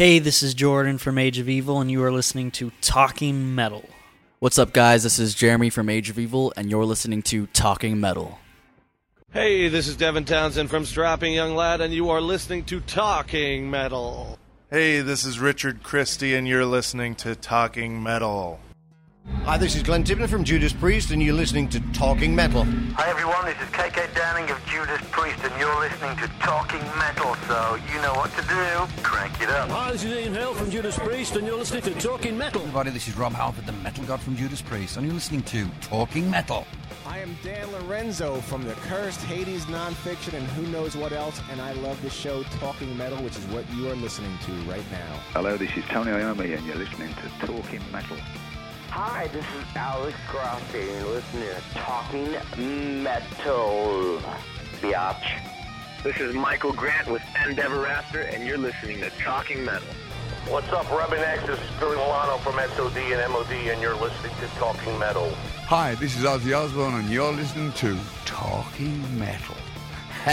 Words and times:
Hey, 0.00 0.18
this 0.18 0.42
is 0.42 0.54
Jordan 0.54 0.96
from 0.96 1.18
Age 1.18 1.38
of 1.38 1.46
Evil, 1.46 1.78
and 1.78 1.90
you 1.90 2.02
are 2.02 2.10
listening 2.10 2.50
to 2.52 2.72
Talking 2.80 3.54
Metal. 3.54 3.86
What's 4.38 4.58
up, 4.58 4.72
guys? 4.72 5.02
This 5.02 5.18
is 5.18 5.34
Jeremy 5.34 5.68
from 5.68 5.90
Age 5.90 6.08
of 6.08 6.18
Evil, 6.18 6.54
and 6.56 6.70
you're 6.70 6.86
listening 6.86 7.20
to 7.24 7.48
Talking 7.48 8.00
Metal. 8.00 8.38
Hey, 9.30 9.68
this 9.68 9.88
is 9.88 9.98
Devin 9.98 10.24
Townsend 10.24 10.70
from 10.70 10.86
Strapping 10.86 11.34
Young 11.34 11.54
Lad, 11.54 11.82
and 11.82 11.92
you 11.92 12.08
are 12.08 12.22
listening 12.22 12.64
to 12.64 12.80
Talking 12.80 13.70
Metal. 13.70 14.38
Hey, 14.70 15.02
this 15.02 15.26
is 15.26 15.38
Richard 15.38 15.82
Christy, 15.82 16.34
and 16.34 16.48
you're 16.48 16.64
listening 16.64 17.14
to 17.16 17.34
Talking 17.34 18.02
Metal. 18.02 18.58
Hi, 19.44 19.56
this 19.56 19.74
is 19.74 19.82
Glenn 19.82 20.04
Tipton 20.04 20.28
from 20.28 20.44
Judas 20.44 20.72
Priest, 20.72 21.10
and 21.10 21.22
you're 21.22 21.34
listening 21.34 21.68
to 21.70 21.80
Talking 21.92 22.34
Metal. 22.34 22.64
Hi 22.94 23.08
everyone, 23.08 23.46
this 23.46 23.56
is 23.56 23.68
KK 23.74 24.14
Downing 24.14 24.50
of 24.50 24.64
Judas 24.66 25.00
Priest, 25.10 25.38
and 25.42 25.58
you're 25.58 25.80
listening 25.80 26.16
to 26.18 26.28
Talking 26.40 26.82
Metal, 26.98 27.34
so 27.48 27.78
you 27.92 28.00
know 28.02 28.12
what 28.14 28.30
to 28.36 28.42
do. 28.42 29.02
Crank 29.02 29.40
it 29.40 29.48
up. 29.48 29.70
Hi, 29.70 29.92
this 29.92 30.04
is 30.04 30.12
Ian 30.12 30.34
Hill 30.34 30.54
from 30.54 30.70
Judas 30.70 30.98
Priest, 30.98 31.36
and 31.36 31.46
you're 31.46 31.56
listening 31.56 31.82
to 31.82 31.94
Talking 31.94 32.36
Metal. 32.36 32.60
Everybody, 32.60 32.90
this 32.90 33.08
is 33.08 33.16
Rob 33.16 33.32
Halford, 33.32 33.66
the 33.66 33.72
Metal 33.72 34.04
God 34.04 34.20
from 34.20 34.36
Judas 34.36 34.60
Priest, 34.60 34.96
and 34.98 35.06
you're 35.06 35.14
listening 35.14 35.42
to 35.44 35.66
Talking 35.80 36.30
Metal. 36.30 36.66
I 37.06 37.18
am 37.18 37.36
Dan 37.42 37.72
Lorenzo 37.72 38.40
from 38.42 38.62
the 38.64 38.74
Cursed 38.74 39.22
Hades 39.22 39.64
Nonfiction 39.66 40.34
and 40.34 40.46
who 40.48 40.66
knows 40.70 40.96
what 40.96 41.12
else, 41.12 41.40
and 41.50 41.60
I 41.60 41.72
love 41.72 42.00
the 42.02 42.10
show 42.10 42.42
Talking 42.60 42.96
Metal, 42.96 43.18
which 43.22 43.36
is 43.36 43.44
what 43.46 43.64
you 43.74 43.88
are 43.90 43.96
listening 43.96 44.36
to 44.46 44.52
right 44.70 44.84
now. 44.92 45.16
Hello, 45.32 45.56
this 45.56 45.70
is 45.76 45.84
Tony 45.86 46.12
Iommi, 46.12 46.56
and 46.56 46.66
you're 46.66 46.76
listening 46.76 47.12
to 47.14 47.46
Talking 47.46 47.80
Metal. 47.90 48.16
Hi, 48.92 49.28
this 49.28 49.44
is 49.44 49.76
Alex 49.76 50.18
Grossi, 50.28 50.80
and 50.80 50.90
you're 50.90 51.14
listening 51.14 51.48
to 51.48 51.62
Talking 51.74 52.32
Metal. 53.04 54.18
Biatch. 54.82 55.40
This 56.02 56.18
is 56.18 56.34
Michael 56.34 56.72
Grant 56.72 57.06
with 57.08 57.22
Endeverafter, 57.36 58.34
and 58.34 58.44
you're 58.44 58.58
listening 58.58 58.98
to 58.98 59.10
Talking 59.10 59.64
Metal. 59.64 59.86
What's 60.48 60.72
up, 60.72 60.90
Rubbing 60.90 61.20
X? 61.20 61.46
This 61.46 61.60
is 61.60 61.70
Billy 61.78 61.96
Milano 61.96 62.38
from 62.38 62.54
SOD 62.54 62.96
and 62.96 63.32
MOD, 63.32 63.52
and 63.52 63.80
you're 63.80 63.94
listening 63.94 64.32
to 64.40 64.48
Talking 64.58 64.98
Metal. 64.98 65.30
Hi, 65.66 65.94
this 65.94 66.16
is 66.18 66.24
Ozzy 66.24 66.52
Osbourne, 66.52 66.94
and 66.94 67.08
you're 67.08 67.32
listening 67.32 67.72
to 67.74 67.96
Talking 68.24 69.18
Metal. 69.18 69.54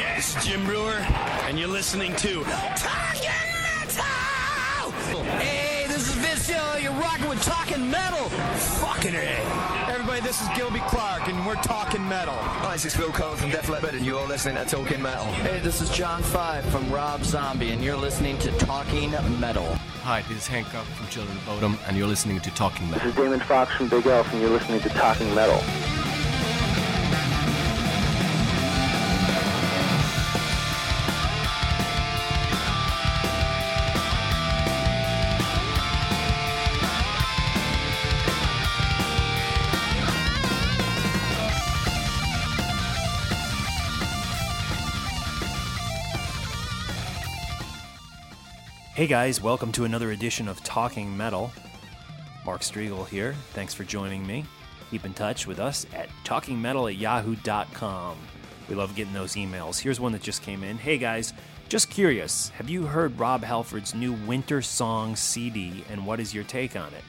yes, 0.00 0.42
Jim 0.44 0.64
Breuer, 0.64 0.96
and 1.46 1.58
you're 1.58 1.68
listening 1.68 2.16
to 2.16 2.42
Talking 7.46 7.88
Metal. 7.88 8.28
Fucking 8.80 9.14
A. 9.14 9.88
Everybody, 9.88 10.20
this 10.20 10.42
is 10.42 10.48
Gilby 10.56 10.80
Clarke, 10.80 11.28
and 11.28 11.46
we're 11.46 11.54
Talking 11.54 12.06
Metal. 12.08 12.34
Hi, 12.34 12.72
this 12.72 12.86
is 12.86 12.96
Phil 12.96 13.10
Collen 13.10 13.36
from 13.36 13.50
Def 13.50 13.68
Leppard, 13.68 13.94
and 13.94 14.04
you're 14.04 14.26
listening 14.26 14.56
to 14.56 14.64
Talking 14.64 15.00
Metal. 15.00 15.24
Hey, 15.26 15.60
this 15.60 15.80
is 15.80 15.88
John 15.90 16.24
Five 16.24 16.64
from 16.64 16.90
Rob 16.90 17.22
Zombie, 17.22 17.70
and 17.70 17.84
you're 17.84 17.96
listening 17.96 18.36
to 18.38 18.50
Talking 18.58 19.12
Metal. 19.38 19.76
Hi, 20.02 20.22
this 20.22 20.38
is 20.38 20.46
Hank 20.48 20.66
Cock 20.70 20.86
from 20.86 21.06
Children 21.06 21.36
of 21.36 21.44
Bodom, 21.44 21.78
and 21.86 21.96
you're 21.96 22.08
listening 22.08 22.40
to 22.40 22.50
Talking 22.50 22.90
Metal. 22.90 23.06
This 23.06 23.16
is 23.16 23.22
Damon 23.22 23.38
Fox 23.38 23.72
from 23.76 23.90
Bigelf, 23.90 24.28
and 24.32 24.40
you're 24.40 24.50
listening 24.50 24.80
to 24.80 24.88
Talking 24.88 25.32
Metal. 25.32 25.62
Hey 48.96 49.06
guys, 49.06 49.42
welcome 49.42 49.72
to 49.72 49.84
another 49.84 50.12
edition 50.12 50.48
of 50.48 50.64
Talking 50.64 51.14
Metal. 51.14 51.52
Mark 52.46 52.62
Strigl 52.62 53.06
here. 53.06 53.34
Thanks 53.50 53.74
for 53.74 53.84
joining 53.84 54.26
me. 54.26 54.46
Keep 54.90 55.04
in 55.04 55.12
touch 55.12 55.46
with 55.46 55.60
us 55.60 55.84
at 55.92 56.08
talkingmetal 56.24 56.90
at 56.90 56.96
yahoo.com. 56.96 58.16
We 58.70 58.74
love 58.74 58.96
getting 58.96 59.12
those 59.12 59.34
emails. 59.34 59.78
Here's 59.78 60.00
one 60.00 60.12
that 60.12 60.22
just 60.22 60.42
came 60.42 60.64
in. 60.64 60.78
Hey 60.78 60.96
guys, 60.96 61.34
just 61.68 61.90
curious, 61.90 62.48
have 62.56 62.70
you 62.70 62.86
heard 62.86 63.20
Rob 63.20 63.44
Halford's 63.44 63.94
new 63.94 64.14
Winter 64.14 64.62
Song 64.62 65.14
CD 65.14 65.84
and 65.90 66.06
what 66.06 66.18
is 66.18 66.32
your 66.32 66.44
take 66.44 66.74
on 66.74 66.94
it? 66.94 67.04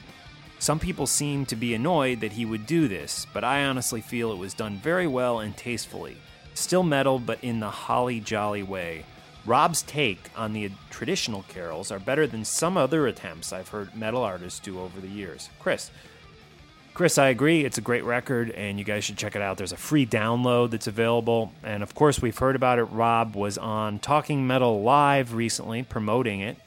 Some 0.58 0.78
people 0.78 1.06
seem 1.06 1.46
to 1.46 1.56
be 1.56 1.72
annoyed 1.72 2.20
that 2.20 2.32
he 2.32 2.44
would 2.44 2.66
do 2.66 2.86
this, 2.86 3.26
but 3.32 3.44
I 3.44 3.64
honestly 3.64 4.02
feel 4.02 4.30
it 4.30 4.38
was 4.38 4.52
done 4.52 4.76
very 4.76 5.06
well 5.06 5.40
and 5.40 5.56
tastefully. 5.56 6.18
Still 6.52 6.82
metal, 6.82 7.18
but 7.18 7.42
in 7.42 7.60
the 7.60 7.70
holly 7.70 8.20
jolly 8.20 8.62
way. 8.62 9.06
Rob's 9.48 9.80
take 9.80 10.30
on 10.36 10.52
the 10.52 10.70
traditional 10.90 11.42
carols 11.48 11.90
are 11.90 11.98
better 11.98 12.26
than 12.26 12.44
some 12.44 12.76
other 12.76 13.06
attempts 13.06 13.50
I've 13.50 13.68
heard 13.68 13.96
metal 13.96 14.22
artists 14.22 14.60
do 14.60 14.78
over 14.78 15.00
the 15.00 15.08
years. 15.08 15.48
Chris. 15.58 15.90
Chris, 16.92 17.16
I 17.16 17.28
agree. 17.28 17.64
It's 17.64 17.78
a 17.78 17.80
great 17.80 18.04
record, 18.04 18.50
and 18.50 18.78
you 18.78 18.84
guys 18.84 19.04
should 19.04 19.16
check 19.16 19.36
it 19.36 19.40
out. 19.40 19.56
There's 19.56 19.72
a 19.72 19.76
free 19.76 20.04
download 20.04 20.70
that's 20.70 20.86
available. 20.86 21.52
And 21.62 21.82
of 21.82 21.94
course, 21.94 22.20
we've 22.20 22.36
heard 22.36 22.56
about 22.56 22.78
it. 22.78 22.84
Rob 22.84 23.36
was 23.36 23.56
on 23.56 24.00
Talking 24.00 24.46
Metal 24.46 24.82
Live 24.82 25.32
recently 25.32 25.82
promoting 25.82 26.40
it. 26.40 26.58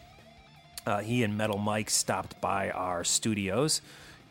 Uh, 0.87 1.01
he 1.01 1.23
and 1.23 1.37
Metal 1.37 1.59
Mike 1.59 1.89
stopped 1.89 2.41
by 2.41 2.71
our 2.71 3.03
studios 3.03 3.81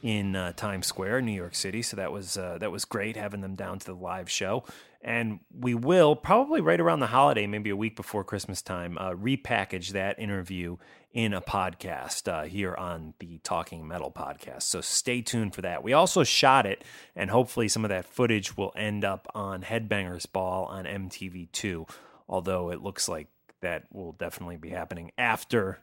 in 0.02 0.34
uh, 0.34 0.52
Times 0.54 0.88
Square, 0.88 1.20
New 1.20 1.32
York 1.32 1.54
City. 1.54 1.82
So 1.82 1.96
that 1.96 2.10
was 2.10 2.36
uh, 2.36 2.58
that 2.58 2.72
was 2.72 2.84
great 2.84 3.16
having 3.16 3.42
them 3.42 3.54
down 3.54 3.78
to 3.78 3.86
the 3.86 3.94
live 3.94 4.28
show 4.28 4.64
and 5.02 5.40
we 5.50 5.74
will 5.74 6.14
probably 6.14 6.60
right 6.60 6.80
around 6.80 7.00
the 7.00 7.06
holiday, 7.06 7.46
maybe 7.46 7.70
a 7.70 7.76
week 7.76 7.96
before 7.96 8.22
Christmas 8.22 8.60
time, 8.60 8.98
uh, 8.98 9.12
repackage 9.12 9.90
that 9.90 10.18
interview 10.18 10.76
in 11.12 11.32
a 11.32 11.40
podcast 11.40 12.30
uh, 12.30 12.44
here 12.44 12.74
on 12.74 13.14
the 13.18 13.38
Talking 13.38 13.88
Metal 13.88 14.12
podcast. 14.12 14.62
So 14.62 14.80
stay 14.80 15.22
tuned 15.22 15.54
for 15.54 15.62
that. 15.62 15.82
We 15.82 15.92
also 15.94 16.22
shot 16.22 16.66
it, 16.66 16.84
and 17.16 17.30
hopefully 17.30 17.68
some 17.68 17.84
of 17.84 17.88
that 17.88 18.06
footage 18.06 18.56
will 18.56 18.72
end 18.76 19.04
up 19.04 19.26
on 19.34 19.62
Headbangers 19.62 20.30
Ball 20.30 20.66
on 20.66 20.84
MTV2. 20.84 21.88
Although 22.28 22.70
it 22.70 22.82
looks 22.82 23.08
like 23.08 23.28
that 23.62 23.84
will 23.90 24.12
definitely 24.12 24.56
be 24.56 24.70
happening 24.70 25.12
after 25.18 25.80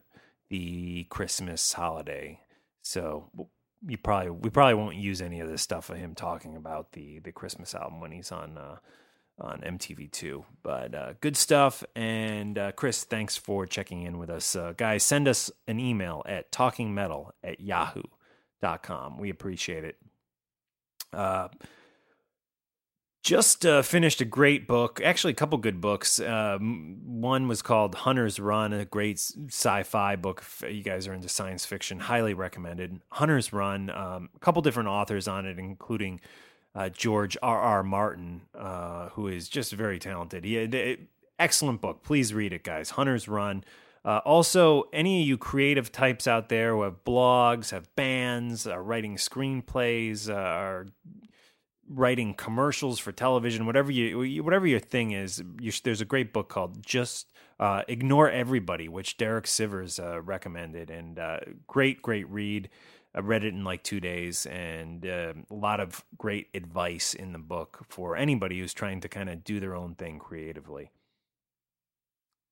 the 0.50 1.06
Christmas 1.06 1.74
holiday. 1.74 2.40
So 2.84 3.30
you 3.86 3.98
probably 3.98 4.32
we 4.32 4.50
probably 4.50 4.76
won't 4.76 4.96
use 4.96 5.22
any 5.22 5.40
of 5.40 5.50
this 5.50 5.62
stuff 5.62 5.90
of 5.90 5.98
him 5.98 6.16
talking 6.16 6.56
about 6.56 6.94
the 6.94 7.20
the 7.20 7.32
Christmas 7.32 7.76
album 7.76 8.00
when 8.00 8.12
he's 8.12 8.32
on 8.32 8.58
uh, 8.58 8.78
on 9.40 9.62
MTV2. 9.62 10.44
But 10.64 10.96
uh, 10.96 11.14
good 11.22 11.38
stuff. 11.38 11.84
And 11.96 12.58
uh, 12.58 12.72
Chris, 12.74 13.04
thanks 13.04 13.38
for 13.38 13.66
checking 13.66 14.04
in 14.04 14.18
with 14.18 14.30
us. 14.30 14.56
Uh, 14.56 14.74
guys, 14.76 15.04
send 15.04 15.28
us 15.28 15.52
an 15.68 15.80
email 15.80 16.24
at 16.26 16.52
talkingmetal 16.52 17.32
at 17.44 17.60
yahoo.com. 17.60 19.18
We 19.18 19.30
appreciate 19.30 19.84
it. 19.84 19.98
Uh, 21.14 21.48
just 23.24 23.66
uh, 23.66 23.82
finished 23.82 24.22
a 24.22 24.26
great 24.26 24.68
book, 24.68 25.02
actually, 25.04 25.34
a 25.34 25.36
couple 25.36 25.58
good 25.58 25.82
books. 25.82 26.18
Um, 26.20 27.00
one 27.04 27.50
was 27.50 27.62
called 27.62 27.94
Hunter's 27.94 28.40
Run, 28.40 28.72
a 28.72 28.86
great 28.86 29.20
sci 29.20 29.84
fi 29.84 30.16
book. 30.16 30.42
If 30.42 30.64
you 30.74 30.82
guys 30.82 31.08
are 31.08 31.14
into 31.14 31.28
science 31.28 31.66
fiction, 31.66 32.00
highly 32.00 32.34
recommended. 32.34 33.02
Hunter's 33.10 33.52
Run, 33.52 33.90
um, 33.90 34.30
a 34.34 34.40
couple 34.40 34.62
different 34.62 34.88
authors 34.88 35.28
on 35.28 35.46
it, 35.46 35.60
including 35.60 36.22
uh, 36.78 36.90
George 36.90 37.36
R. 37.42 37.60
R. 37.60 37.84
Martin, 37.84 38.44
uh, 38.56 39.10
who 39.10 39.28
is 39.28 39.50
just 39.50 39.74
very 39.74 39.98
talented. 39.98 40.46
He, 40.46 40.58
it, 40.58 41.02
excellent 41.40 41.82
book. 41.82 42.04
Please 42.04 42.34
read 42.34 42.54
it, 42.54 42.64
guys. 42.64 42.92
Hunter's 42.92 43.28
Run. 43.28 43.64
Uh, 44.06 44.22
also, 44.24 44.84
any 44.94 45.22
of 45.22 45.28
you 45.28 45.38
creative 45.38 45.92
types 45.92 46.28
out 46.28 46.50
there 46.50 46.74
who 46.74 46.84
have 46.84 47.04
blogs, 47.04 47.72
have 47.72 47.94
bands, 47.96 48.68
are 48.68 48.82
writing 48.82 49.18
screenplays, 49.18 50.30
uh, 50.30 50.34
are 50.34 50.86
writing 51.90 52.34
commercials 52.34 53.00
for 53.00 53.12
television, 53.12 53.66
whatever 53.66 53.92
you 53.92 54.44
whatever 54.44 54.68
your 54.68 54.80
thing 54.80 55.12
is, 55.12 55.44
you, 55.60 55.72
there's 55.84 56.02
a 56.02 56.06
great 56.06 56.32
book 56.32 56.48
called 56.48 56.86
Just 56.86 57.34
uh, 57.60 57.82
Ignore 57.88 58.30
Everybody, 58.30 58.88
which 58.88 59.18
Derek 59.18 59.46
Sivers 59.46 60.00
uh, 60.00 60.22
recommended, 60.22 60.90
and 60.90 61.18
uh, 61.18 61.40
great 61.66 62.02
great 62.02 62.30
read. 62.30 62.70
I 63.18 63.20
read 63.22 63.44
it 63.44 63.56
in 63.56 63.64
like 63.64 63.82
two 63.82 64.00
days, 64.00 64.46
and 64.46 65.04
uh, 65.04 65.34
a 65.50 65.54
lot 65.54 65.80
of 65.80 66.06
great 66.20 66.50
advice 66.54 67.16
in 67.16 67.32
the 67.32 67.40
book 67.40 67.84
for 67.90 68.16
anybody 68.16 68.60
who's 68.60 68.76
trying 68.76 69.02
to 69.02 69.10
kind 69.10 69.28
of 69.28 69.44
do 69.44 69.60
their 69.60 69.76
own 69.76 69.96
thing 69.96 70.20
creatively. 70.20 70.92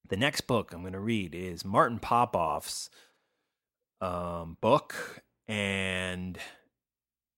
The 0.10 0.18
next 0.18 0.42
book 0.42 0.74
I'm 0.74 0.82
going 0.82 0.94
to 0.94 1.00
read 1.00 1.36
is 1.36 1.64
Martin 1.64 2.00
Popoff's 2.00 2.90
um, 4.02 4.58
book, 4.60 5.22
and 5.48 6.40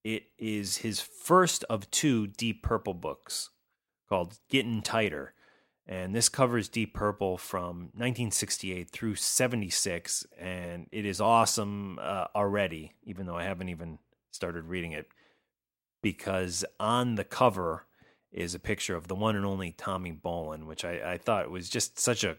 it 0.06 0.28
is 0.38 0.78
his 0.78 1.02
first 1.02 1.66
of 1.66 1.92
two 1.92 2.28
Deep 2.28 2.64
Purple 2.64 2.94
books 2.94 3.50
called 4.08 4.40
Getting 4.50 4.82
Tighter. 4.82 5.34
And 5.88 6.14
this 6.14 6.28
covers 6.28 6.68
Deep 6.68 6.94
Purple 6.94 7.38
from 7.38 7.92
1968 7.94 8.90
through 8.90 9.16
76. 9.16 10.26
And 10.38 10.88
it 10.92 11.06
is 11.06 11.22
awesome 11.22 11.98
uh, 12.02 12.28
already, 12.36 12.94
even 13.04 13.26
though 13.26 13.38
I 13.38 13.44
haven't 13.44 13.70
even 13.70 14.00
started 14.32 14.66
reading 14.66 14.92
it, 14.92 15.08
because 16.02 16.66
on 16.80 17.16
the 17.16 17.24
cover 17.24 17.86
is 18.32 18.54
a 18.54 18.60
picture 18.60 18.96
of 18.96 19.08
the 19.08 19.16
one 19.16 19.36
and 19.38 19.46
only 19.46 19.72
Tommy 19.72 20.12
Bolin, 20.12 20.66
which 20.66 20.84
I, 20.84 21.14
I 21.14 21.18
thought 21.18 21.50
was 21.50 21.70
just 21.70 22.00
such 22.00 22.24
a 22.24 22.38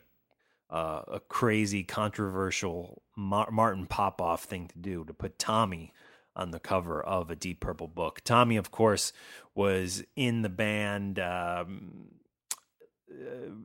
uh, 0.70 1.02
a 1.08 1.20
crazy, 1.20 1.82
controversial 1.82 3.02
Mar- 3.16 3.50
Martin 3.50 3.86
Popoff 3.86 4.44
thing 4.44 4.68
to 4.68 4.78
do 4.78 5.04
to 5.04 5.14
put 5.14 5.38
Tommy 5.38 5.94
on 6.36 6.50
the 6.50 6.60
cover 6.60 7.02
of 7.02 7.30
a 7.30 7.36
Deep 7.36 7.60
Purple 7.60 7.88
book. 7.88 8.20
Tommy, 8.22 8.56
of 8.56 8.70
course, 8.70 9.12
was 9.54 10.04
in 10.14 10.42
the 10.42 10.48
band 10.48 11.18
um, 11.18 12.08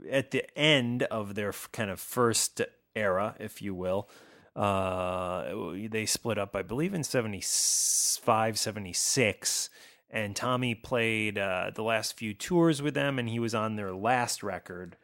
at 0.10 0.31
the 0.31 0.44
end 0.57 1.04
of 1.04 1.36
their 1.36 1.54
kind 1.72 1.90
of 1.90 2.00
first 2.00 2.62
era, 2.95 3.36
if 3.40 3.62
you 3.62 3.74
will. 3.74 4.10
Uh, 4.56 5.74
they 5.90 6.06
split 6.06 6.38
up, 6.38 6.56
I 6.56 6.62
believe, 6.62 6.94
in 6.94 7.04
75, 7.04 8.60
76. 8.60 9.69
And 10.10 10.36
Tommy 10.36 10.75
played 10.75 11.40
uh, 11.40 11.72
the 11.74 11.81
last 11.81 12.18
few 12.18 12.34
tours 12.34 12.81
with 12.81 12.94
them, 12.94 13.18
and 13.18 13.28
he 13.28 13.40
was 13.40 13.56
on 13.56 13.75
their 13.75 13.94
last 13.94 14.44
record 14.44 14.95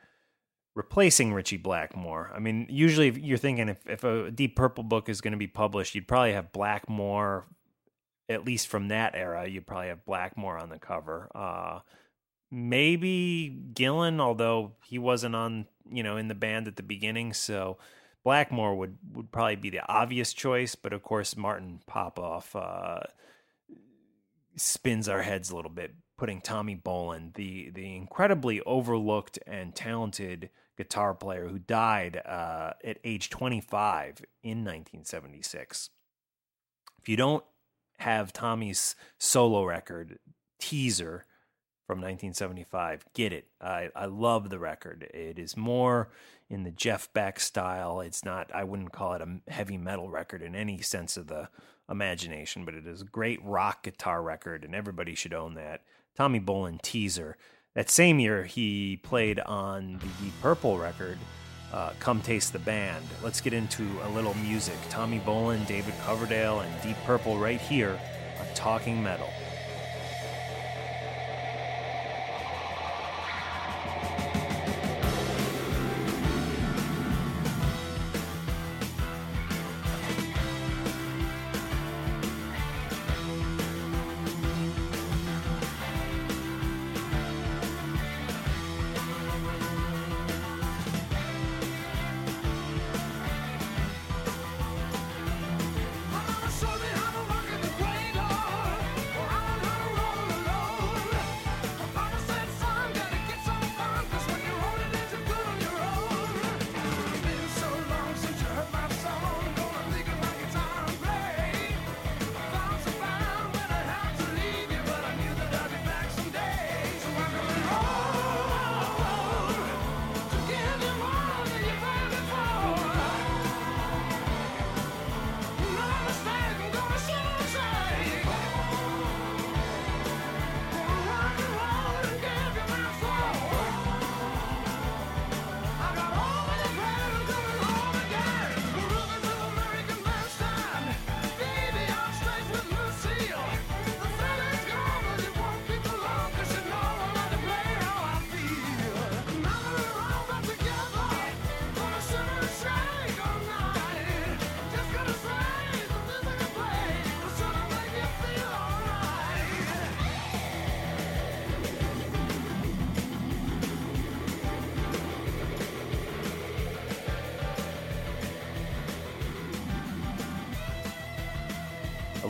replacing 0.76 1.34
Ritchie 1.34 1.58
Blackmore. 1.58 2.32
I 2.34 2.40
mean, 2.40 2.68
usually 2.70 3.10
you're 3.20 3.38
thinking 3.38 3.70
if, 3.70 3.86
if 3.88 4.04
a 4.04 4.32
Deep 4.32 4.56
Purple 4.56 4.84
book 4.84 5.10
is 5.10 5.20
going 5.20 5.32
to 5.32 5.38
be 5.38 5.48
published, 5.48 5.96
you'd 5.96 6.08
probably 6.08 6.34
have 6.34 6.54
Blackmore, 6.54 7.48
at 8.30 8.46
least 8.46 8.68
from 8.68 8.90
that 8.90 9.16
era, 9.16 9.48
you'd 9.48 9.68
probably 9.68 9.88
have 9.88 10.06
Blackmore 10.06 10.58
on 10.58 10.70
the 10.70 10.80
cover. 10.80 11.30
Uh, 11.34 11.80
maybe 12.51 13.56
Gillan, 13.74 14.19
although 14.19 14.74
he 14.86 14.98
wasn't 14.98 15.36
on, 15.36 15.68
you 15.90 16.04
know, 16.04 16.18
in 16.18 16.28
the 16.28 16.36
band 16.36 16.68
at 16.68 16.75
the 16.75 16.84
beginning. 16.84 17.34
So 17.34 17.78
Blackmore 18.24 18.75
would, 18.75 18.98
would 19.13 19.31
probably 19.31 19.56
be 19.56 19.69
the 19.69 19.88
obvious 19.88 20.34
choice. 20.34 20.75
But 20.75 20.94
of 20.94 21.04
course, 21.04 21.38
Martin 21.38 21.81
Popoff 21.88 22.56
uh, 22.56 23.01
spins 24.56 25.07
our 25.07 25.22
heads 25.22 25.50
a 25.50 25.56
little 25.56 25.72
bit 25.72 25.96
putting 26.19 26.42
Tommy 26.42 26.75
Bolin, 26.75 27.34
the 27.36 27.69
the 27.69 27.96
incredibly 27.96 28.62
overlooked 28.62 29.40
and 29.48 29.74
talented 29.74 30.50
guitar 30.78 31.13
player 31.13 31.48
who 31.48 31.57
died 31.57 32.22
uh, 32.25 32.74
at 32.84 33.00
age 33.04 33.30
25 33.30 34.25
in 34.44 34.60
1976. 34.60 35.90
If 37.02 37.10
you 37.10 37.16
don't 37.16 37.44
have 38.00 38.34
Tommy's 38.34 38.95
solo 39.18 39.63
record, 39.63 40.19
Teaser, 40.60 41.25
from 41.90 42.02
1975, 42.02 43.04
get 43.16 43.34
it. 43.34 43.48
I, 43.60 43.90
I 43.96 44.06
love 44.06 44.52
the 44.52 44.60
record. 44.60 45.10
It 45.12 45.40
is 45.40 45.58
more 45.58 46.10
in 46.48 46.62
the 46.62 46.70
Jeff 46.70 47.12
Beck 47.14 47.40
style. 47.40 48.00
It's 48.02 48.24
not, 48.24 48.54
I 48.54 48.64
wouldn't 48.64 48.92
call 48.92 49.14
it 49.14 49.24
a 49.24 49.52
heavy 49.52 49.76
metal 49.76 50.08
record 50.08 50.44
in 50.44 50.54
any 50.54 50.82
sense 50.82 51.18
of 51.18 51.26
the 51.26 51.50
imagination, 51.90 52.64
but 52.64 52.76
it 52.76 52.86
is 52.86 53.02
a 53.02 53.06
great 53.06 53.44
rock 53.44 53.82
guitar 53.82 54.22
record, 54.22 54.64
and 54.64 54.76
everybody 54.76 55.16
should 55.16 55.34
own 55.34 55.56
that. 55.56 55.82
Tommy 56.16 56.40
Bolin 56.40 56.80
teaser. 56.80 57.38
That 57.74 57.90
same 57.90 58.20
year, 58.20 58.44
he 58.44 58.98
played 58.98 59.40
on 59.40 59.94
the 59.94 60.24
Deep 60.24 60.34
Purple 60.44 60.78
record, 60.78 61.18
uh, 61.74 61.94
Come 62.00 62.22
Taste 62.22 62.54
the 62.54 62.60
Band. 62.60 63.04
Let's 63.24 63.42
get 63.42 63.54
into 63.54 63.84
a 64.04 64.10
little 64.10 64.36
music. 64.36 64.78
Tommy 64.92 65.22
Bolin, 65.22 65.66
David 65.66 65.96
Coverdale, 66.06 66.60
and 66.60 66.82
Deep 66.84 66.98
Purple 67.04 67.40
right 67.40 67.60
here 67.60 68.00
on 68.40 68.46
Talking 68.54 69.02
Metal. 69.02 69.32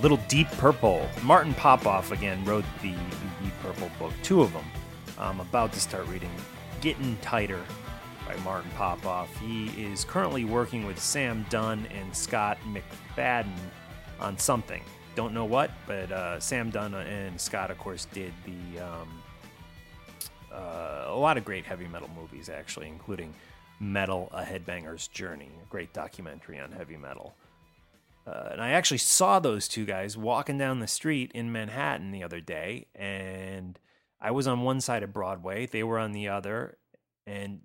Little 0.02 0.20
Deep 0.30 0.48
Purple. 0.52 1.06
Martin 1.24 1.54
Popoff 1.56 2.14
again 2.14 2.44
wrote 2.46 2.64
the, 2.82 2.94
Deep 3.44 3.54
Purple 3.62 3.92
book, 4.00 4.14
two 4.24 4.42
of 4.42 4.54
them. 4.54 4.64
I'm 5.18 5.42
about 5.42 5.74
to 5.74 5.80
start 5.80 6.08
reading 6.08 6.32
Getting 6.80 7.18
Tighter 7.18 7.60
by 8.26 8.36
Martin 8.38 8.72
Popoff. 8.78 9.36
He 9.40 9.68
is 9.82 10.06
currently 10.06 10.46
working 10.46 10.86
with 10.86 11.00
Sam 11.00 11.46
Dunn 11.50 11.86
and 11.88 12.16
Scot 12.16 12.58
McFadyen 12.66 13.52
on 14.22 14.38
something. 14.38 14.82
Don't 15.16 15.34
know 15.34 15.44
what, 15.44 15.72
but 15.86 16.10
uh, 16.12 16.40
Sam 16.40 16.70
Dunn 16.70 16.94
and 16.94 17.40
Scott, 17.40 17.70
of 17.70 17.78
course, 17.78 18.06
did 18.14 18.32
the 18.46 18.80
um, 18.80 19.22
uh, 20.54 21.06
a 21.08 21.16
lot 21.16 21.38
of 21.38 21.44
great 21.44 21.66
heavy 21.66 21.88
metal 21.88 22.10
movies, 22.16 22.48
actually, 22.48 22.88
including 22.88 23.34
Metal: 23.82 24.30
A 24.32 24.44
Headbanger's 24.44 25.10
Journey, 25.10 25.50
a 25.62 25.66
great 25.70 25.92
documentary 25.92 26.58
on 26.60 26.72
heavy 26.72 26.96
metal. 26.96 27.36
Uh, 28.30 28.50
and 28.52 28.62
I 28.62 28.72
actually 28.72 29.00
saw 29.00 29.40
those 29.40 29.68
two 29.68 29.86
guys 29.86 30.16
walking 30.16 30.58
down 30.58 30.80
the 30.80 30.88
street 30.88 31.32
in 31.34 31.52
Manhattan 31.52 32.12
the 32.12 32.24
other 32.24 32.40
day, 32.40 32.88
and 32.94 33.80
I 34.22 34.32
was 34.32 34.48
on 34.48 34.62
one 34.62 34.82
side 34.82 35.02
of 35.02 35.14
Broadway, 35.14 35.66
they 35.66 35.84
were 35.84 35.98
on 35.98 36.12
the 36.12 36.28
other, 36.28 36.78
and 37.26 37.62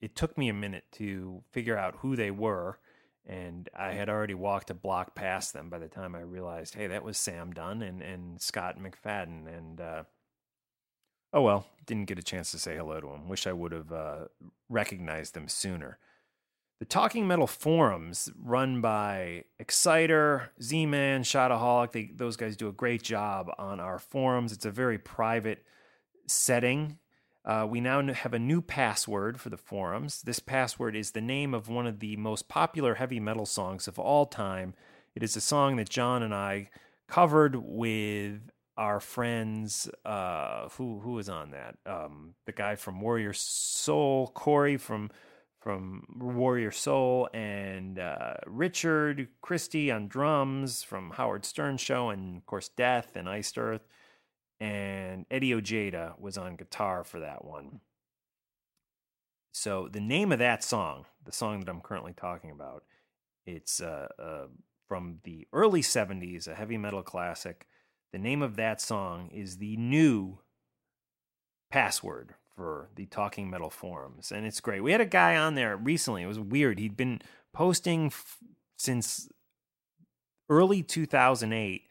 it 0.00 0.16
took 0.16 0.36
me 0.36 0.48
a 0.48 0.54
minute 0.54 0.84
to 0.92 1.42
figure 1.52 1.76
out 1.76 1.96
who 1.98 2.16
they 2.16 2.30
were, 2.30 2.78
and 3.26 3.68
I 3.76 3.92
had 3.92 4.08
already 4.08 4.34
walked 4.34 4.70
a 4.70 4.74
block 4.74 5.14
past 5.14 5.52
them 5.52 5.68
by 5.68 5.78
the 5.78 5.88
time 5.88 6.16
I 6.16 6.20
realized, 6.20 6.74
hey, 6.74 6.88
that 6.88 7.04
was 7.04 7.18
Sam 7.18 7.52
Dunn 7.52 7.82
and 7.82 8.02
and 8.02 8.40
Scot 8.40 8.78
McFadyen, 8.80 9.46
and 9.46 9.80
uh, 9.80 10.02
oh 11.32 11.42
well, 11.42 11.66
didn't 11.86 12.06
get 12.06 12.18
a 12.18 12.22
chance 12.22 12.50
to 12.50 12.58
say 12.58 12.76
hello 12.76 13.00
to 13.00 13.06
them. 13.06 13.28
Wish 13.28 13.46
I 13.46 13.52
would 13.52 13.72
have 13.72 13.92
uh, 13.92 14.24
recognized 14.68 15.34
them 15.34 15.46
sooner. 15.46 15.98
The 16.78 16.84
Talking 16.84 17.26
Metal 17.26 17.48
forums, 17.48 18.30
run 18.40 18.80
by 18.80 19.42
Exciter, 19.58 20.50
Z 20.62 20.86
Man, 20.86 21.24
Shotaholic, 21.24 21.90
they, 21.90 22.12
those 22.14 22.36
guys 22.36 22.56
do 22.56 22.68
a 22.68 22.72
great 22.72 23.02
job 23.02 23.50
on 23.58 23.80
our 23.80 23.98
forums. 23.98 24.52
It's 24.52 24.64
a 24.64 24.70
very 24.70 24.96
private 24.96 25.64
setting. 26.28 26.98
Uh, 27.44 27.66
we 27.68 27.80
now 27.80 28.12
have 28.12 28.32
a 28.32 28.38
new 28.38 28.62
password 28.62 29.40
for 29.40 29.48
the 29.48 29.56
forums. 29.56 30.22
This 30.22 30.38
password 30.38 30.94
is 30.94 31.10
the 31.10 31.20
name 31.20 31.52
of 31.52 31.68
one 31.68 31.88
of 31.88 31.98
the 31.98 32.16
most 32.16 32.48
popular 32.48 32.94
heavy 32.94 33.18
metal 33.18 33.46
songs 33.46 33.88
of 33.88 33.98
all 33.98 34.26
time. 34.26 34.74
It 35.16 35.24
is 35.24 35.34
a 35.34 35.40
song 35.40 35.76
that 35.76 35.88
John 35.88 36.22
and 36.22 36.34
I 36.34 36.70
covered 37.08 37.56
with 37.56 38.52
our 38.76 39.00
friends. 39.00 39.90
Uh, 40.04 40.68
who 40.76 41.00
who 41.00 41.12
was 41.14 41.28
on 41.28 41.50
that? 41.50 41.76
Um, 41.86 42.34
the 42.44 42.52
guy 42.52 42.76
from 42.76 43.00
Warrior 43.00 43.32
Soul, 43.32 44.28
Corey 44.28 44.76
from 44.76 45.10
from 45.60 46.04
Warrior 46.18 46.70
Soul, 46.70 47.28
and 47.34 47.98
uh, 47.98 48.34
Richard 48.46 49.28
Christy 49.40 49.90
on 49.90 50.08
drums 50.08 50.82
from 50.82 51.10
Howard 51.10 51.44
Stern 51.44 51.76
Show, 51.76 52.10
and 52.10 52.36
of 52.36 52.46
course 52.46 52.68
Death 52.68 53.16
and 53.16 53.28
Iced 53.28 53.58
Earth 53.58 53.86
and 54.60 55.24
Eddie 55.30 55.54
Ojeda 55.54 56.14
was 56.18 56.36
on 56.36 56.56
guitar 56.56 57.04
for 57.04 57.20
that 57.20 57.44
one. 57.44 57.80
So 59.52 59.88
the 59.90 60.00
name 60.00 60.32
of 60.32 60.38
that 60.38 60.62
song, 60.62 61.06
the 61.24 61.32
song 61.32 61.60
that 61.60 61.68
I'm 61.68 61.80
currently 61.80 62.12
talking 62.12 62.50
about, 62.50 62.84
it's 63.46 63.80
uh, 63.80 64.08
uh, 64.18 64.46
from 64.86 65.18
the 65.24 65.46
early 65.52 65.82
'70s, 65.82 66.46
a 66.46 66.54
heavy 66.54 66.78
metal 66.78 67.02
classic. 67.02 67.66
The 68.12 68.18
name 68.18 68.42
of 68.42 68.56
that 68.56 68.80
song 68.80 69.30
is 69.32 69.58
the 69.58 69.76
new 69.76 70.38
password 71.70 72.34
for 72.58 72.88
the 72.96 73.06
Talking 73.06 73.48
Metal 73.48 73.70
forums, 73.70 74.32
and 74.32 74.44
it's 74.44 74.60
great. 74.60 74.82
We 74.82 74.90
had 74.90 75.00
a 75.00 75.06
guy 75.06 75.36
on 75.36 75.54
there 75.54 75.76
recently. 75.76 76.24
It 76.24 76.26
was 76.26 76.40
weird. 76.40 76.80
He'd 76.80 76.96
been 76.96 77.22
posting 77.52 78.06
f- 78.06 78.38
since 78.76 79.28
early 80.50 80.82
2008 80.82 81.82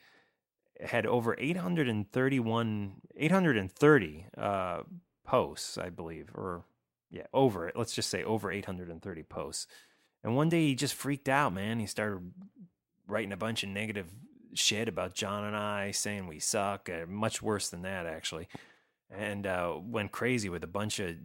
had 0.81 1.05
over 1.05 1.35
831 1.39 2.93
830 3.15 4.25
uh, 4.37 4.81
posts 5.25 5.77
i 5.77 5.89
believe 5.89 6.29
or 6.35 6.63
yeah 7.09 7.25
over 7.33 7.67
it 7.67 7.75
let's 7.75 7.93
just 7.93 8.09
say 8.09 8.23
over 8.23 8.51
830 8.51 9.23
posts 9.23 9.67
and 10.23 10.35
one 10.35 10.49
day 10.49 10.67
he 10.67 10.75
just 10.75 10.93
freaked 10.93 11.29
out 11.29 11.53
man 11.53 11.79
he 11.79 11.85
started 11.85 12.31
writing 13.07 13.31
a 13.31 13.37
bunch 13.37 13.63
of 13.63 13.69
negative 13.69 14.07
shit 14.53 14.87
about 14.87 15.15
john 15.15 15.43
and 15.43 15.55
i 15.55 15.91
saying 15.91 16.27
we 16.27 16.39
suck 16.39 16.89
uh, 16.89 17.05
much 17.07 17.41
worse 17.41 17.69
than 17.69 17.81
that 17.81 18.05
actually 18.05 18.47
and 19.09 19.47
uh, 19.47 19.75
went 19.79 20.11
crazy 20.11 20.49
with 20.49 20.63
a 20.63 20.67
bunch 20.67 20.99
of 20.99 21.15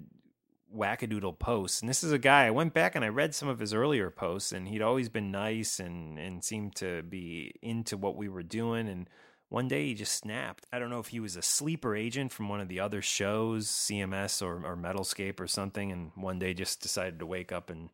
wackadoodle 0.75 1.39
posts. 1.39 1.81
And 1.81 1.89
this 1.89 2.03
is 2.03 2.13
a 2.13 2.19
guy 2.19 2.47
I 2.47 2.51
went 2.51 2.75
back 2.75 2.95
and 2.95 3.05
I 3.05 3.09
read 3.09 3.35
some 3.35 3.49
of 3.49 3.59
his 3.59 3.75
earlier 3.75 4.11
posts, 4.11 4.53
and 4.53 4.69
he'd 4.69 4.83
always 4.83 5.09
been 5.09 5.31
nice 5.31 5.79
and 5.79 6.19
and 6.19 6.43
seemed 6.43 6.77
to 6.77 7.03
be 7.03 7.55
into 7.63 7.97
what 7.97 8.17
we 8.17 8.29
were 8.29 8.43
doing. 8.43 8.89
And 8.89 9.09
one 9.49 9.69
day 9.69 9.89
he 9.89 9.95
just 9.95 10.15
snapped. 10.15 10.67
I 10.73 10.79
don't 10.79 10.89
know 10.89 10.99
if 10.99 11.09
he 11.09 11.21
was 11.21 11.37
a 11.37 11.43
sleeper 11.43 11.95
agent 11.95 12.33
from 12.33 12.49
one 12.49 12.61
of 12.61 12.69
the 12.69 12.81
other 12.81 13.03
shows, 13.03 13.69
CMS 13.69 14.41
or, 14.41 14.65
or 14.65 14.77
Metalscape 14.77 15.41
or 15.41 15.47
something, 15.47 15.93
and 15.93 16.11
one 16.15 16.39
day 16.39 16.55
just 16.55 16.81
decided 16.81 17.19
to 17.19 17.27
wake 17.27 17.53
up 17.53 17.69
and 17.69 17.91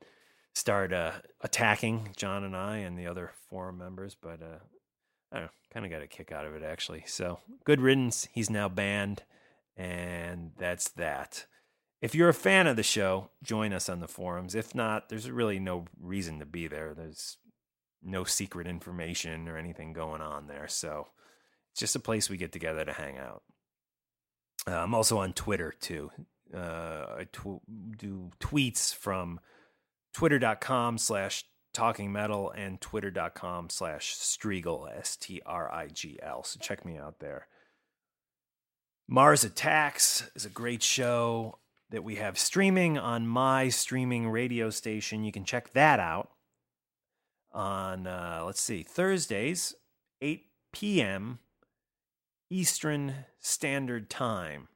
start 0.54 0.92
uh, 0.92 1.12
attacking 1.40 2.10
John 2.16 2.44
and 2.44 2.56
I 2.56 2.78
and 2.78 2.96
the 2.96 3.08
other 3.08 3.32
forum 3.48 3.78
members. 3.78 4.14
But 4.14 4.40
uh, 4.40 4.58
I 5.32 5.36
don't 5.36 5.44
know, 5.46 5.50
kind 5.72 5.84
of 5.84 5.90
got 5.90 6.02
a 6.02 6.06
kick 6.06 6.30
out 6.30 6.46
of 6.46 6.54
it 6.54 6.62
actually. 6.62 7.02
So 7.06 7.40
good 7.64 7.80
riddance. 7.80 8.28
He's 8.30 8.50
now 8.50 8.68
banned, 8.68 9.24
and 9.78 10.50
that's 10.58 10.90
that. 10.90 11.46
If 12.02 12.14
you're 12.14 12.28
a 12.28 12.34
fan 12.34 12.66
of 12.66 12.76
the 12.76 12.82
show, 12.82 13.30
join 13.42 13.72
us 13.72 13.88
on 13.88 14.00
the 14.00 14.08
forums. 14.08 14.54
If 14.54 14.74
not, 14.74 15.08
there's 15.08 15.30
really 15.30 15.58
no 15.58 15.86
reason 16.00 16.40
to 16.40 16.46
be 16.46 16.66
there. 16.66 16.94
There's 16.94 17.38
no 18.02 18.24
secret 18.24 18.66
information 18.66 19.48
or 19.48 19.56
anything 19.56 19.92
going 19.92 20.20
on 20.20 20.46
there. 20.46 20.68
So 20.68 21.08
it's 21.72 21.80
just 21.80 21.96
a 21.96 22.00
place 22.00 22.28
we 22.28 22.36
get 22.36 22.52
together 22.52 22.84
to 22.84 22.92
hang 22.92 23.18
out. 23.18 23.42
Uh, 24.66 24.76
I'm 24.76 24.94
also 24.94 25.18
on 25.18 25.32
Twitter 25.32 25.72
too. 25.80 26.10
Uh, 26.54 27.06
I 27.18 27.24
tw- 27.32 27.62
do 27.96 28.30
tweets 28.40 28.94
from 28.94 29.40
twitter.com 30.12 30.98
slash 30.98 31.44
talking 31.74 32.10
metal 32.10 32.50
and 32.50 32.80
twitter.com 32.80 33.70
slash 33.70 34.14
strigl 34.14 34.90
s-t-r-i-g-l 34.98 36.42
so 36.42 36.58
check 36.60 36.84
me 36.84 36.96
out 36.96 37.20
there 37.20 37.46
mars 39.08 39.44
attacks 39.44 40.30
is 40.34 40.44
a 40.44 40.50
great 40.50 40.82
show 40.82 41.58
that 41.90 42.04
we 42.04 42.16
have 42.16 42.38
streaming 42.38 42.98
on 42.98 43.26
my 43.26 43.68
streaming 43.68 44.28
radio 44.28 44.70
station 44.70 45.24
you 45.24 45.32
can 45.32 45.44
check 45.44 45.72
that 45.72 45.98
out 45.98 46.30
on 47.52 48.06
uh, 48.06 48.42
let's 48.44 48.60
see 48.60 48.82
thursdays 48.82 49.74
8 50.20 50.44
p.m 50.72 51.38
Eastern 52.50 53.14
Standard 53.38 54.08
Time. 54.08 54.68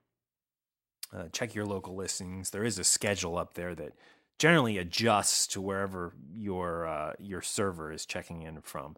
Uh, 1.15 1.25
check 1.33 1.55
your 1.55 1.67
local 1.67 1.95
listings. 1.95 2.51
There 2.51 2.65
is 2.65 2.79
a 2.79 2.85
schedule 2.85 3.39
up 3.39 3.55
there 3.55 3.75
that 3.75 3.93
generally 4.39 4.79
adjusts 4.79 5.47
to 5.49 5.61
wherever 5.61 6.15
your 6.33 6.87
uh, 6.87 7.13
your 7.19 7.43
server 7.43 7.93
is 7.93 8.07
checking 8.07 8.43
in 8.43 8.61
from. 8.63 8.97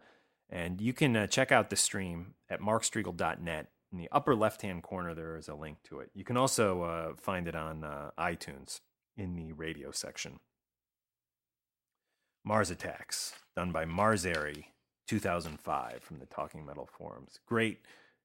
And 0.50 0.80
you 0.80 0.92
can 0.92 1.16
uh, 1.16 1.26
check 1.26 1.50
out 1.50 1.70
the 1.70 1.76
stream 1.76 2.34
at 2.48 2.60
markstrigl.net. 2.60 3.68
In 3.94 4.00
the 4.00 4.08
upper 4.10 4.34
left 4.34 4.62
hand 4.62 4.82
corner, 4.82 5.14
there 5.14 5.36
is 5.36 5.46
a 5.46 5.54
link 5.54 5.78
to 5.84 6.00
it. 6.00 6.10
You 6.14 6.24
can 6.24 6.36
also 6.36 6.82
uh, 6.82 7.12
find 7.14 7.46
it 7.46 7.54
on 7.54 7.84
uh, 7.84 8.10
iTunes 8.18 8.80
in 9.16 9.36
the 9.36 9.52
radio 9.52 9.92
section. 9.92 10.40
Mars 12.42 12.72
Attacks, 12.72 13.34
done 13.54 13.70
by 13.70 13.84
Marzary 13.84 14.64
2005 15.06 16.02
from 16.02 16.18
the 16.18 16.26
Talking 16.26 16.66
Metal 16.66 16.88
forums. 16.90 17.38
Great 17.46 17.82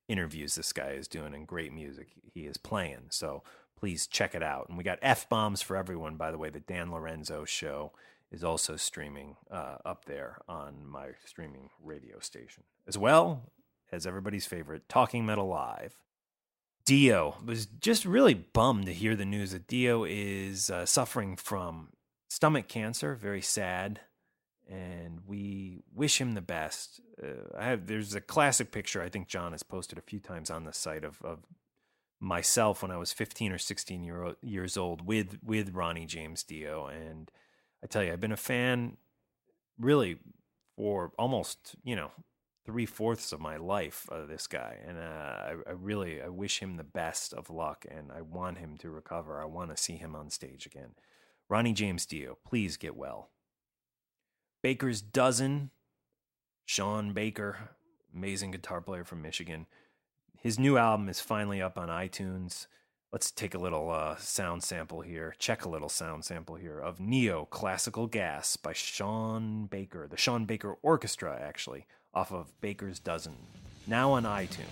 interviews 0.07 0.55
this 0.55 0.73
guy 0.73 0.93
is 0.93 1.07
doing 1.07 1.35
and 1.35 1.45
great 1.45 1.71
music 1.71 2.07
he 2.33 2.47
is 2.47 2.57
playing. 2.57 3.05
So 3.09 3.43
please 3.77 4.07
check 4.07 4.33
it 4.33 4.41
out. 4.41 4.69
And 4.69 4.77
we 4.77 4.83
got 4.83 4.97
F 5.03 5.29
Bombs 5.29 5.61
for 5.61 5.77
Everyone, 5.77 6.15
by 6.15 6.31
the 6.31 6.39
way. 6.39 6.49
The 6.49 6.61
Dan 6.61 6.91
Lorenzo 6.91 7.45
show 7.45 7.91
is 8.31 8.43
also 8.43 8.75
streaming 8.75 9.35
uh, 9.51 9.75
up 9.85 10.05
there 10.05 10.39
on 10.49 10.87
my 10.87 11.09
streaming 11.25 11.69
radio 11.79 12.17
station, 12.17 12.63
as 12.87 12.97
well 12.97 13.51
as 13.91 14.05
everybody's 14.07 14.45
favorite 14.45 14.87
Talking 14.89 15.25
Metal 15.25 15.47
Live. 15.47 15.95
Dio 16.85 17.35
was 17.45 17.65
just 17.65 18.05
really 18.05 18.33
bummed 18.33 18.85
to 18.87 18.93
hear 18.93 19.15
the 19.15 19.25
news 19.25 19.51
that 19.51 19.67
Dio 19.67 20.03
is 20.03 20.69
uh, 20.69 20.85
suffering 20.85 21.35
from 21.35 21.89
stomach 22.29 22.67
cancer. 22.67 23.15
Very 23.15 23.41
sad 23.41 24.01
and 24.69 25.21
we 25.25 25.81
wish 25.93 26.21
him 26.21 26.35
the 26.35 26.41
best. 26.41 27.01
Uh, 27.21 27.57
I 27.57 27.65
have 27.65 27.87
there's 27.87 28.13
a 28.13 28.21
classic 28.21 28.71
picture 28.71 29.01
I 29.01 29.09
think 29.09 29.27
John 29.27 29.51
has 29.51 29.63
posted 29.63 29.97
a 29.97 30.03
few 30.03 30.19
times 30.19 30.49
on 30.49 30.63
the 30.63 30.73
site 30.73 31.03
of 31.03 31.21
of 31.23 31.39
myself 32.19 32.81
when 32.81 32.91
I 32.91 32.97
was 32.97 33.13
15 33.13 33.53
or 33.53 33.57
16 33.57 34.03
year, 34.03 34.35
years 34.41 34.77
old 34.77 35.05
with 35.05 35.39
with 35.43 35.73
Ronnie 35.73 36.05
James 36.05 36.43
Dio, 36.43 36.85
and 36.85 37.31
I 37.83 37.87
tell 37.87 38.03
you 38.03 38.13
I've 38.13 38.19
been 38.19 38.31
a 38.31 38.37
fan 38.37 38.97
really 39.79 40.19
for 40.77 41.11
almost 41.17 41.75
you 41.83 41.95
know 41.95 42.11
three 42.69 42.85
fourths 42.85 43.31
of 43.31 43.39
my 43.39 43.57
life 43.57 44.07
of 44.09 44.27
this 44.27 44.45
guy, 44.45 44.77
and 44.87 44.99
uh, 44.99 45.01
I, 45.01 45.55
I 45.65 45.71
really 45.71 46.21
I 46.21 46.27
wish 46.27 46.59
him 46.59 46.77
the 46.77 46.83
best 46.83 47.33
of 47.33 47.49
luck, 47.49 47.83
and 47.89 48.11
I 48.11 48.21
want 48.21 48.59
him 48.59 48.77
to 48.77 48.91
recover. 48.91 49.41
I 49.41 49.45
want 49.45 49.75
to 49.75 49.81
see 49.81 49.95
him 49.95 50.15
on 50.15 50.29
stage 50.29 50.67
again. 50.67 50.91
Ronnie 51.49 51.73
James 51.73 52.05
Dio, 52.05 52.37
please 52.47 52.77
get 52.77 52.95
well. 52.95 53.31
Baker's 54.61 55.01
Dozen, 55.01 55.71
Sean 56.63 57.11
Baker, 57.11 57.71
amazing 58.15 58.51
guitar 58.51 58.81
player 58.81 59.03
from 59.03 59.23
Michigan. 59.23 59.65
His 60.37 60.59
new 60.59 60.77
album 60.77 61.09
is 61.09 61.19
finally 61.19 61.59
up 61.59 61.75
on 61.75 61.89
iTunes. 61.89 62.67
Let's 63.11 63.31
take 63.31 63.55
a 63.55 63.59
little 63.59 63.89
uh, 63.89 64.17
sound 64.17 64.61
sample 64.61 65.01
here. 65.01 65.33
Check 65.39 65.65
a 65.65 65.69
little 65.69 65.89
sound 65.89 66.23
sample 66.23 66.53
here 66.53 66.79
of 66.79 66.99
Neo 66.99 67.45
Classical 67.45 68.05
Gas 68.05 68.57
by 68.57 68.73
Sean 68.73 69.65
Baker, 69.65 70.07
the 70.07 70.17
Sean 70.17 70.45
Baker 70.45 70.77
Orchestra, 70.83 71.35
actually, 71.41 71.87
off 72.13 72.31
of 72.31 72.47
Baker's 72.61 72.99
Dozen. 72.99 73.35
Now 73.87 74.11
on 74.11 74.23
iTunes. 74.23 74.65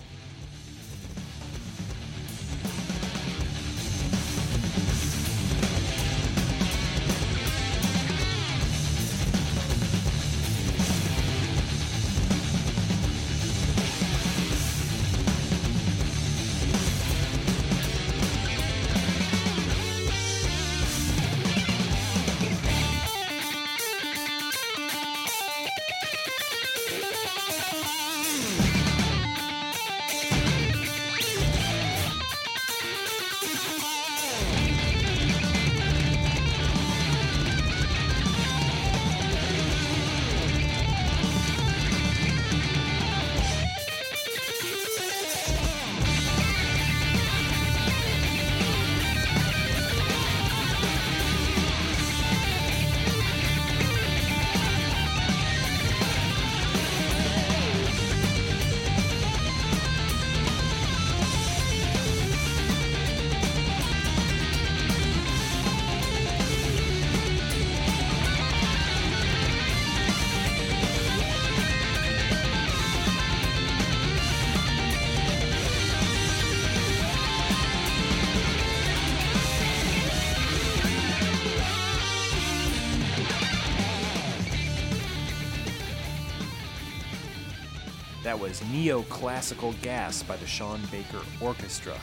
Was 88.40 88.60
Neoclassical 88.60 89.80
Gas 89.82 90.22
by 90.22 90.36
the 90.36 90.46
Sean 90.46 90.80
Baker 90.90 91.20
Orchestra. 91.40 91.98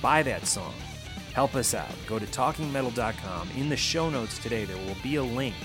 Buy 0.00 0.22
that 0.22 0.46
song. 0.46 0.74
Help 1.32 1.56
us 1.56 1.74
out. 1.74 1.90
Go 2.06 2.18
to 2.18 2.26
talkingmetal.com. 2.26 3.48
In 3.56 3.68
the 3.68 3.76
show 3.76 4.08
notes 4.08 4.38
today, 4.38 4.64
there 4.64 4.76
will 4.76 4.96
be 5.02 5.16
a 5.16 5.22
link 5.22 5.56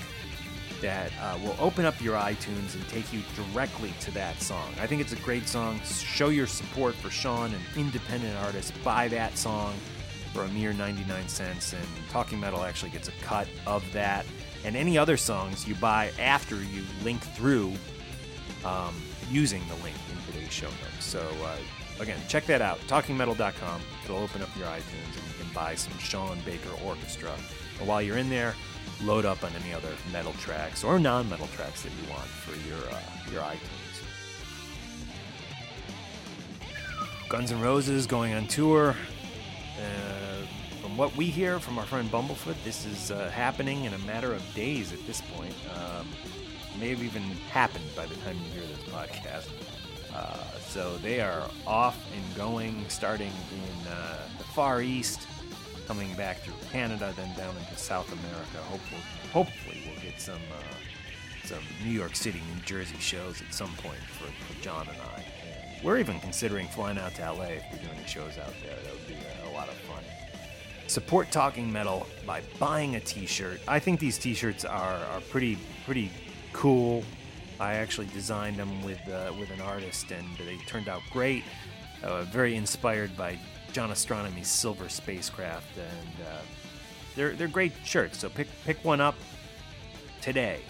that 0.80 1.12
uh, 1.20 1.38
will 1.42 1.54
open 1.60 1.84
up 1.84 2.00
your 2.00 2.16
iTunes 2.16 2.74
and 2.74 2.88
take 2.88 3.12
you 3.12 3.22
directly 3.36 3.92
to 4.00 4.10
that 4.12 4.40
song. 4.40 4.72
I 4.80 4.86
think 4.86 5.00
it's 5.00 5.12
a 5.12 5.16
great 5.16 5.46
song. 5.46 5.80
Show 5.84 6.30
your 6.30 6.46
support 6.46 6.94
for 6.94 7.10
Sean, 7.10 7.52
an 7.52 7.60
independent 7.76 8.36
artist. 8.38 8.72
Buy 8.82 9.08
that 9.08 9.36
song 9.38 9.74
for 10.32 10.42
a 10.42 10.48
mere 10.48 10.72
99 10.72 11.28
cents, 11.28 11.72
and 11.72 11.86
Talking 12.08 12.40
Metal 12.40 12.62
actually 12.62 12.90
gets 12.90 13.08
a 13.08 13.12
cut 13.22 13.48
of 13.66 13.84
that. 13.92 14.26
And 14.64 14.76
any 14.76 14.98
other 14.98 15.16
songs 15.16 15.66
you 15.68 15.74
buy 15.76 16.10
after 16.18 16.56
you 16.56 16.82
link 17.02 17.22
through 17.22 17.74
um, 18.64 18.94
using 19.30 19.62
the 19.68 19.74
link 19.76 19.96
in 20.10 20.32
today's 20.32 20.52
show 20.52 20.68
notes. 20.68 21.04
So, 21.04 21.20
uh, 21.44 21.56
again, 22.00 22.18
check 22.28 22.46
that 22.46 22.62
out. 22.62 22.78
TalkingMetal.com. 22.88 23.80
It'll 24.04 24.18
open 24.18 24.42
up 24.42 24.48
your 24.56 24.66
iTunes 24.66 25.16
and 25.16 25.26
you 25.28 25.44
can 25.44 25.52
buy 25.54 25.74
some 25.74 25.96
Sean 25.98 26.38
Baker 26.44 26.70
Orchestra. 26.84 27.32
While 27.84 28.02
you're 28.02 28.18
in 28.18 28.28
there, 28.28 28.54
load 29.02 29.24
up 29.24 29.42
on 29.44 29.52
any 29.62 29.72
other 29.72 29.92
metal 30.12 30.32
tracks 30.34 30.84
or 30.84 30.98
non-metal 30.98 31.48
tracks 31.48 31.82
that 31.82 31.92
you 32.02 32.10
want 32.10 32.26
for 32.26 32.56
your 32.68 32.78
uh, 32.90 33.32
your 33.32 33.42
iTunes. 33.42 33.80
Guns 37.28 37.52
N' 37.52 37.60
Roses 37.60 38.06
going 38.06 38.34
on 38.34 38.46
tour. 38.48 38.96
Uh, 39.78 40.46
from 40.82 40.96
what 40.96 41.16
we 41.16 41.26
hear 41.26 41.60
from 41.60 41.78
our 41.78 41.86
friend 41.86 42.10
Bumblefoot, 42.10 42.56
this 42.64 42.84
is 42.84 43.10
uh, 43.12 43.30
happening 43.30 43.84
in 43.84 43.94
a 43.94 43.98
matter 43.98 44.34
of 44.34 44.42
days 44.54 44.92
at 44.92 45.06
this 45.06 45.20
point. 45.20 45.54
Um, 45.74 46.08
may 46.78 46.90
have 46.90 47.02
even 47.02 47.22
happened 47.50 47.84
by 47.96 48.06
the 48.06 48.14
time 48.16 48.36
you 48.36 48.60
hear 48.60 48.68
this 48.68 48.84
podcast. 48.88 49.48
Uh, 50.14 50.58
so 50.60 50.96
they 50.98 51.20
are 51.20 51.48
off 51.66 51.98
and 52.14 52.36
going, 52.36 52.84
starting 52.88 53.32
in 53.52 53.92
uh, 53.92 54.18
the 54.38 54.44
Far 54.44 54.82
East, 54.82 55.26
coming 55.86 56.14
back 56.14 56.38
through 56.38 56.54
Canada, 56.70 57.12
then 57.16 57.36
down 57.36 57.56
into 57.56 57.76
South 57.76 58.12
America. 58.12 58.58
Hopefully, 58.68 59.00
hopefully 59.32 59.82
we'll 59.86 60.00
get 60.02 60.20
some 60.20 60.40
uh, 60.52 60.74
some 61.44 61.62
New 61.84 61.90
York 61.90 62.14
City, 62.14 62.40
New 62.54 62.62
Jersey 62.62 62.96
shows 62.98 63.40
at 63.40 63.52
some 63.52 63.72
point 63.76 63.98
for, 63.98 64.26
for 64.44 64.62
John 64.62 64.86
and 64.88 64.96
I. 65.16 65.24
And 65.42 65.84
we're 65.84 65.98
even 65.98 66.20
considering 66.20 66.68
flying 66.68 66.98
out 66.98 67.14
to 67.16 67.22
LA 67.22 67.44
if 67.44 67.64
we're 67.72 67.78
doing 67.78 68.04
shows 68.06 68.38
out 68.38 68.54
there. 68.62 68.76
That 68.84 68.92
would 68.92 69.08
be 69.08 69.14
a, 69.14 69.48
a 69.48 69.52
lot 69.52 69.68
of 69.68 69.74
fun. 69.74 70.04
Support 70.86 71.32
Talking 71.32 71.72
Metal 71.72 72.06
by 72.26 72.42
buying 72.58 72.96
a 72.96 73.00
T-shirt. 73.00 73.60
I 73.66 73.78
think 73.78 74.00
these 74.00 74.18
T-shirts 74.18 74.64
are, 74.64 74.98
are 75.12 75.20
pretty 75.30 75.58
pretty 75.84 76.10
cool. 76.52 77.04
I 77.58 77.74
actually 77.74 78.06
designed 78.08 78.56
them 78.56 78.82
with 78.82 79.00
uh, 79.08 79.32
with 79.38 79.50
an 79.50 79.60
artist, 79.60 80.10
and 80.10 80.26
they 80.38 80.56
turned 80.66 80.88
out 80.88 81.02
great. 81.12 81.44
Uh, 82.02 82.22
very 82.22 82.56
inspired 82.56 83.14
by 83.16 83.38
John 83.72 83.90
Astronomy's 83.90 84.48
Silver 84.48 84.88
Spacecraft, 84.88 85.76
and 85.76 86.26
uh, 86.26 86.40
they're 87.14 87.34
they're 87.34 87.48
great 87.48 87.72
shirts. 87.84 88.18
So 88.18 88.28
pick 88.28 88.48
pick 88.64 88.82
one 88.84 89.00
up 89.00 89.14
today, 90.22 90.60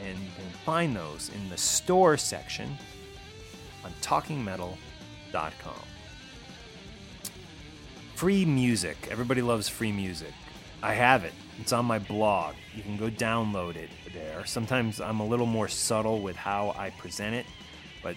and, 0.00 0.16
and 0.16 0.54
find 0.64 0.96
those 0.96 1.30
in 1.34 1.48
the 1.48 1.56
store 1.56 2.16
section 2.16 2.76
on 3.84 3.92
TalkingMetal.com. 4.02 5.74
Free 8.14 8.44
music. 8.44 9.08
Everybody 9.10 9.42
loves 9.42 9.68
free 9.68 9.92
music. 9.92 10.32
I 10.82 10.94
have 10.94 11.24
it. 11.24 11.32
It's 11.60 11.72
on 11.72 11.84
my 11.84 11.98
blog. 11.98 12.54
You 12.74 12.82
can 12.82 12.96
go 12.96 13.08
download 13.08 13.76
it 13.76 13.90
there. 14.14 14.46
Sometimes 14.46 15.00
I'm 15.00 15.20
a 15.20 15.26
little 15.26 15.46
more 15.46 15.68
subtle 15.68 16.20
with 16.20 16.36
how 16.36 16.74
I 16.78 16.90
present 16.90 17.34
it, 17.34 17.46
but 18.02 18.16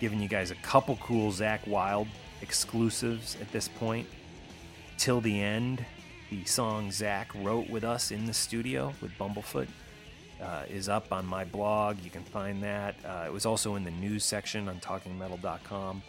giving 0.00 0.20
you 0.20 0.28
guys 0.28 0.50
a 0.50 0.54
couple 0.56 0.96
cool 0.96 1.30
Zakk 1.30 1.66
Wylde 1.66 2.08
exclusives 2.42 3.36
at 3.40 3.50
this 3.52 3.68
point. 3.68 4.06
Till 4.96 5.20
the 5.20 5.40
end, 5.40 5.84
the 6.30 6.44
song 6.44 6.90
Zach 6.90 7.30
wrote 7.34 7.68
with 7.68 7.84
us 7.84 8.10
in 8.10 8.26
the 8.26 8.32
studio 8.34 8.94
with 9.00 9.12
Bumblefoot 9.18 9.68
uh, 10.40 10.62
is 10.68 10.88
up 10.88 11.12
on 11.12 11.26
my 11.26 11.44
blog. 11.44 11.98
You 12.02 12.10
can 12.10 12.22
find 12.22 12.62
that. 12.62 12.94
Uh, 13.04 13.24
it 13.26 13.32
was 13.32 13.46
also 13.46 13.74
in 13.74 13.84
the 13.84 13.90
news 13.90 14.24
section 14.24 14.68
on 14.68 14.76
talkingmetal.com. 14.80 16.02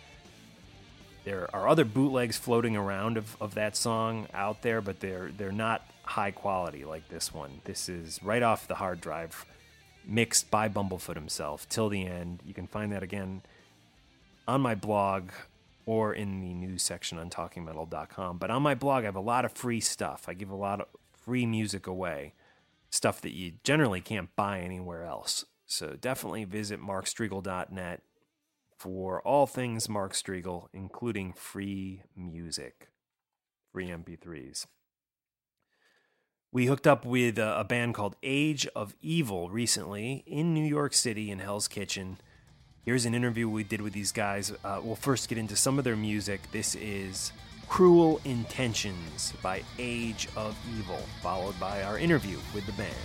There 1.24 1.50
are 1.54 1.68
other 1.68 1.86
bootlegs 1.86 2.38
floating 2.38 2.76
around 2.76 3.18
of, 3.18 3.38
of 3.40 3.54
that 3.54 3.76
song 3.76 4.28
out 4.34 4.62
there, 4.62 4.82
but 4.82 5.00
they're 5.00 5.32
they're 5.38 5.52
not 5.52 5.86
high 6.04 6.32
quality 6.32 6.84
like 6.84 7.08
this 7.10 7.34
one. 7.34 7.62
This 7.66 7.88
is 7.88 8.20
right 8.24 8.42
off 8.42 8.68
the 8.68 8.76
hard 8.76 9.02
drive, 9.02 9.46
mixed 10.06 10.50
by 10.50 10.68
Bumblefoot 10.68 11.16
himself 11.16 11.70
till 11.70 11.90
the 11.90 12.06
end. 12.06 12.40
You 12.46 12.54
can 12.54 12.68
find 12.68 12.92
that 12.92 13.04
again 13.04 13.44
on 14.48 14.62
my 14.62 14.76
blog 14.76 15.30
or 15.86 16.14
in 16.14 16.42
the 16.42 16.54
news 16.54 16.84
section 16.84 17.18
on 17.18 17.30
talkingmetal.com. 17.30 18.38
But 18.38 18.52
on 18.52 18.62
my 18.62 18.76
blog, 18.76 19.04
I 19.04 19.06
have 19.06 19.16
a 19.16 19.20
lot 19.20 19.46
of 19.46 19.52
free 19.52 19.80
stuff. 19.80 20.26
I 20.28 20.34
give 20.34 20.50
a 20.50 20.56
lot 20.56 20.82
of 20.82 20.88
free 21.14 21.46
music 21.46 21.88
away, 21.88 22.34
stuff 22.90 23.22
that 23.22 23.34
you 23.34 23.54
generally 23.64 24.02
can't 24.02 24.36
buy 24.36 24.60
anywhere 24.60 25.06
else. 25.06 25.46
So 25.66 25.96
definitely 26.00 26.44
visit 26.46 26.82
markstrigl.net 26.82 28.02
for 28.82 29.22
all 29.22 29.46
things 29.46 29.88
Mark 29.88 30.14
Strigl, 30.14 30.66
including 30.74 31.34
free 31.34 32.02
music, 32.16 32.90
free 33.72 33.90
MP3s. 33.90 34.66
We 36.52 36.66
hooked 36.66 36.88
up 36.88 37.06
with 37.06 37.38
a, 37.38 37.64
band 37.70 37.94
called 37.94 38.16
Age 38.24 38.66
of 38.76 38.96
Evil 39.00 39.52
recently 39.52 40.24
in 40.26 40.56
New 40.56 40.66
York 40.66 40.96
City 40.96 41.30
in 41.30 41.38
Hell's 41.38 41.68
Kitchen. 41.68 42.18
Here's 42.84 43.06
an 43.06 43.14
interview 43.14 43.48
we 43.48 43.64
did 43.64 43.82
with 43.82 43.94
these 43.94 44.12
guys. 44.12 44.52
Uh, 44.66 44.82
we'll 44.84 44.96
first 44.96 45.30
get 45.30 45.38
into 45.38 45.56
some 45.56 45.78
of 45.78 45.84
their 45.84 45.96
music. 45.96 46.42
This 46.52 46.74
is 46.74 47.34
Cruel 47.70 48.20
Intentions 48.26 49.32
by 49.44 49.62
Age 49.78 50.28
of 50.36 50.58
Evil, 50.76 51.00
followed 51.22 51.58
by 51.60 51.84
our 51.84 52.00
interview 52.00 52.40
with 52.56 52.66
the 52.66 52.74
band. 52.74 52.96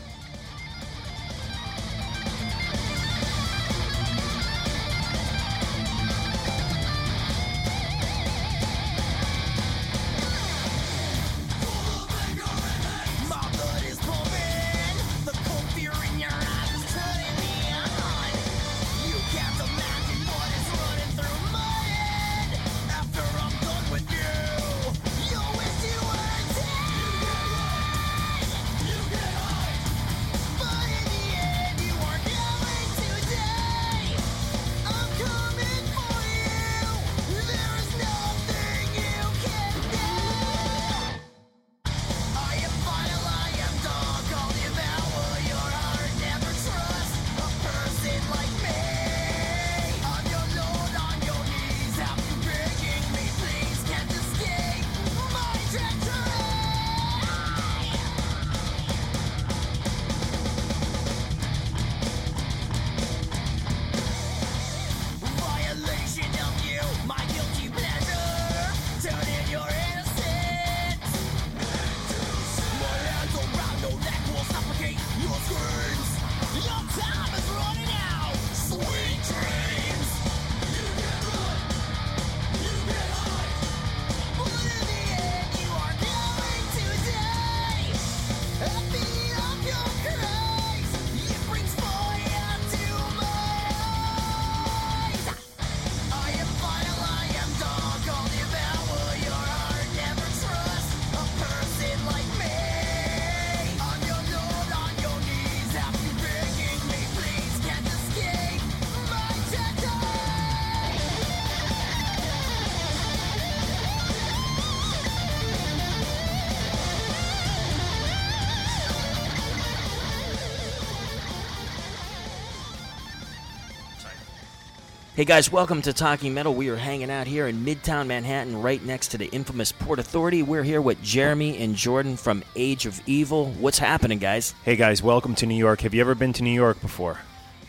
Hey 125.17 125.25
guys, 125.25 125.51
welcome 125.51 125.81
to 125.81 125.95
Talking 125.95 126.35
Metal. 126.35 126.55
We 126.55 126.69
are 126.69 126.77
hanging 126.77 127.11
out 127.11 127.27
here 127.27 127.47
in 127.47 127.65
Midtown 127.65 128.07
Manhattan, 128.07 128.61
right 128.61 128.85
next 128.85 129.09
to 129.13 129.17
the 129.17 129.25
infamous 129.29 129.73
Port 129.73 129.99
Authority. 129.99 130.43
We're 130.43 130.63
here 130.63 130.83
with 130.83 131.03
Jeremy 131.03 131.57
and 131.57 131.75
Jordan 131.75 132.19
from 132.19 132.45
Age 132.55 132.85
of 132.85 133.01
Evil. 133.07 133.47
What's 133.53 133.79
happening, 133.79 134.19
guys? 134.19 134.55
Hey 134.63 134.77
guys, 134.77 135.03
welcome 135.03 135.35
to 135.37 135.47
New 135.47 135.55
York. 135.55 135.81
Have 135.81 135.95
you 135.95 136.03
ever 136.03 136.15
been 136.15 136.35
to 136.35 136.43
New 136.43 136.53
York 136.53 136.83
before? 136.83 137.19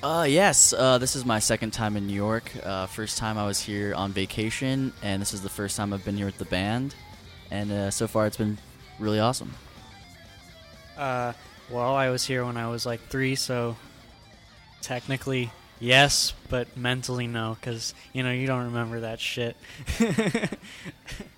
Uh, 0.03 0.25
yes. 0.27 0.73
Uh, 0.73 0.97
this 0.97 1.15
is 1.15 1.23
my 1.23 1.39
second 1.39 1.71
time 1.71 1.95
in 1.95 2.05
New 2.05 2.13
York. 2.13 2.51
Uh, 2.65 2.85
first 2.85 3.17
time 3.17 3.37
I 3.37 3.45
was 3.45 3.61
here 3.61 3.95
on 3.95 4.11
vacation, 4.11 4.91
and 5.01 5.21
this 5.21 5.33
is 5.33 5.41
the 5.41 5.47
first 5.47 5.77
time 5.77 5.93
I've 5.93 6.03
been 6.03 6.17
here 6.17 6.25
with 6.25 6.39
the 6.39 6.43
band. 6.43 6.95
And 7.49 7.71
uh, 7.71 7.91
so 7.91 8.09
far, 8.09 8.27
it's 8.27 8.35
been 8.35 8.57
really 8.99 9.21
awesome. 9.21 9.53
Uh, 10.97 11.31
well, 11.69 11.95
I 11.95 12.09
was 12.09 12.25
here 12.25 12.43
when 12.43 12.57
I 12.57 12.67
was 12.67 12.85
like 12.85 12.99
three, 13.07 13.35
so 13.35 13.77
technically 14.81 15.49
yes, 15.79 16.33
but 16.49 16.75
mentally 16.77 17.27
no, 17.27 17.57
because 17.59 17.93
you 18.13 18.23
know 18.23 18.31
you 18.31 18.47
don't 18.47 18.65
remember 18.65 19.01
that 19.01 19.19
shit. 19.19 19.55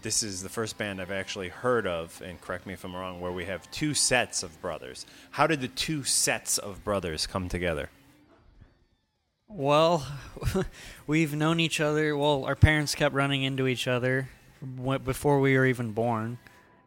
This 0.02 0.23
is 0.23 0.41
the 0.41 0.49
first 0.49 0.78
band 0.78 1.02
I've 1.02 1.12
actually 1.12 1.49
heard 1.49 1.86
of, 1.86 2.21
and 2.25 2.39
correct 2.39 2.65
me 2.65 2.71
if 2.73 2.86
I'm 2.86 2.95
wrong, 2.95 3.19
where 3.19 3.34
we 3.34 3.45
have 3.45 3.69
two 3.69 3.93
sets 3.93 4.43
of 4.43 4.62
brothers. 4.62 5.06
How 5.32 5.45
did 5.45 5.60
the 5.60 5.67
two 5.67 6.06
sets 6.06 6.58
of 6.58 6.86
brothers 6.86 7.28
come 7.28 7.49
together? 7.49 7.89
Well, 9.49 10.08
we've 11.08 11.36
known 11.36 11.60
each 11.60 11.82
other. 11.82 12.15
Well, 12.15 12.45
our 12.45 12.56
parents 12.56 12.95
kept 12.95 13.13
running 13.13 13.43
into 13.43 13.67
each 13.67 13.89
other 13.89 14.30
before 15.04 15.41
we 15.41 15.58
were 15.58 15.65
even 15.65 15.91
born. 15.91 16.38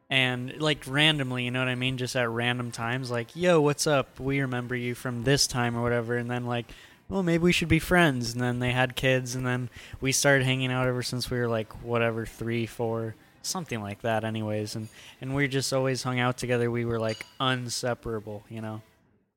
And, 0.09 0.61
like, 0.61 0.85
randomly, 0.87 1.45
you 1.45 1.51
know 1.51 1.59
what 1.59 1.69
I 1.69 1.75
mean? 1.75 1.99
Just 1.99 2.17
at 2.17 2.31
random 2.31 2.71
times, 2.71 3.11
like, 3.11 3.37
yo, 3.37 3.61
what's 3.61 3.87
up? 3.87 4.21
We 4.21 4.41
remember 4.41 4.75
you 4.75 4.95
from 4.95 5.25
this 5.25 5.47
time 5.47 5.77
or 5.77 5.83
whatever. 5.83 6.17
And 6.17 6.31
then, 6.31 6.47
like, 6.47 6.67
well, 7.13 7.23
maybe 7.23 7.45
we 7.45 7.53
should 7.53 7.69
be 7.69 7.79
friends. 7.79 8.33
And 8.33 8.41
then 8.41 8.59
they 8.59 8.73
had 8.73 8.97
kids. 8.97 9.35
And 9.35 9.47
then 9.47 9.71
we 10.01 10.13
started 10.13 10.45
hanging 10.45 10.73
out 10.73 10.87
ever 10.87 11.03
since 11.03 11.31
we 11.31 11.39
were, 11.39 11.49
like, 11.49 11.73
whatever, 11.85 12.27
three, 12.27 12.67
four, 12.67 13.15
something 13.43 13.81
like 13.81 14.03
that, 14.03 14.25
anyways. 14.25 14.75
And, 14.75 14.89
and 15.21 15.35
we 15.35 15.49
just 15.49 15.73
always 15.73 16.03
hung 16.03 16.19
out 16.19 16.39
together. 16.39 16.71
We 16.71 16.85
were, 16.85 16.99
like, 16.99 17.25
inseparable, 17.41 18.45
you 18.49 18.61
know? 18.61 18.83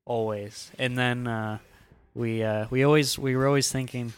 Always. 0.05 0.71
And 0.79 0.97
then, 0.97 1.27
uh, 1.27 1.57
we 2.15 2.41
uh, 2.41 2.65
we 2.69 2.83
always 2.83 3.19
we 3.19 3.35
were 3.35 3.45
always 3.45 3.71
thinking 3.71 4.13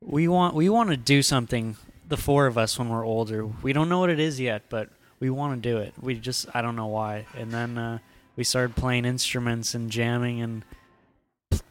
we 0.00 0.28
want 0.28 0.54
we 0.54 0.68
want 0.68 0.90
to 0.90 0.96
do 0.96 1.20
something 1.20 1.76
the 2.08 2.16
four 2.16 2.46
of 2.46 2.56
us 2.56 2.78
when 2.78 2.88
we're 2.88 3.04
older 3.04 3.44
we 3.44 3.72
don't 3.72 3.88
know 3.88 3.98
what 3.98 4.10
it 4.10 4.20
is 4.20 4.38
yet 4.40 4.62
but 4.68 4.88
we 5.18 5.28
want 5.28 5.60
to 5.60 5.68
do 5.68 5.78
it 5.78 5.92
we 6.00 6.14
just 6.14 6.46
i 6.54 6.62
don't 6.62 6.76
know 6.76 6.86
why 6.86 7.26
and 7.36 7.50
then 7.50 7.76
uh, 7.76 7.98
we 8.36 8.44
started 8.44 8.76
playing 8.76 9.04
instruments 9.04 9.74
and 9.74 9.90
jamming 9.90 10.40
and 10.40 10.64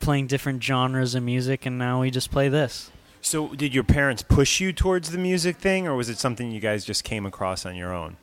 playing 0.03 0.27
different 0.27 0.61
genres 0.63 1.15
of 1.15 1.23
music 1.23 1.65
and 1.65 1.77
now 1.77 2.01
we 2.01 2.11
just 2.11 2.29
play 2.29 2.49
this 2.49 2.91
So, 3.21 3.55
did 3.55 3.73
your 3.73 3.85
parents 3.85 4.21
push 4.21 4.59
you 4.59 4.73
towards 4.73 5.11
the 5.11 5.17
music 5.17 5.55
thing, 5.57 5.87
or 5.87 5.95
was 5.95 6.09
it 6.09 6.17
something 6.17 6.51
you 6.51 6.59
guys 6.59 6.83
just 6.83 7.03
came 7.05 7.25
across 7.25 7.65
on 7.65 7.75
your 7.75 7.93
own? 7.93 8.17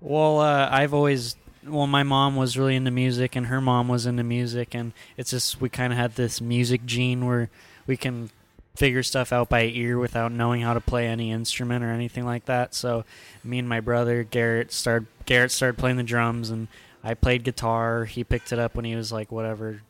Well, 0.00 0.38
uh, 0.38 0.68
I've 0.70 0.94
always 0.94 1.34
well, 1.66 1.86
my 1.86 2.02
mom 2.02 2.36
was 2.36 2.58
really 2.58 2.76
into 2.76 2.90
music, 2.90 3.36
and 3.36 3.46
her 3.46 3.60
mom 3.60 3.88
was 3.88 4.06
into 4.06 4.22
music, 4.22 4.74
and 4.74 4.92
it's 5.16 5.30
just 5.30 5.60
we 5.60 5.68
kind 5.68 5.92
of 5.92 5.98
had 5.98 6.14
this 6.14 6.40
music 6.40 6.84
gene 6.84 7.26
where 7.26 7.50
we 7.86 7.96
can 7.96 8.30
figure 8.76 9.02
stuff 9.02 9.32
out 9.32 9.48
by 9.48 9.64
ear 9.64 9.98
without 9.98 10.32
knowing 10.32 10.60
how 10.60 10.74
to 10.74 10.80
play 10.80 11.06
any 11.06 11.30
instrument 11.30 11.84
or 11.84 11.90
anything 11.90 12.24
like 12.24 12.44
that. 12.46 12.74
So, 12.74 13.04
me 13.42 13.58
and 13.58 13.68
my 13.68 13.80
brother 13.80 14.22
Garrett 14.24 14.72
started 14.72 15.08
Garrett 15.26 15.52
started 15.52 15.78
playing 15.78 15.96
the 15.96 16.02
drums, 16.02 16.50
and 16.50 16.68
I 17.02 17.14
played 17.14 17.44
guitar. 17.44 18.04
He 18.04 18.24
picked 18.24 18.52
it 18.52 18.58
up 18.58 18.74
when 18.74 18.84
he 18.84 18.94
was 18.94 19.10
like 19.10 19.32
whatever 19.32 19.80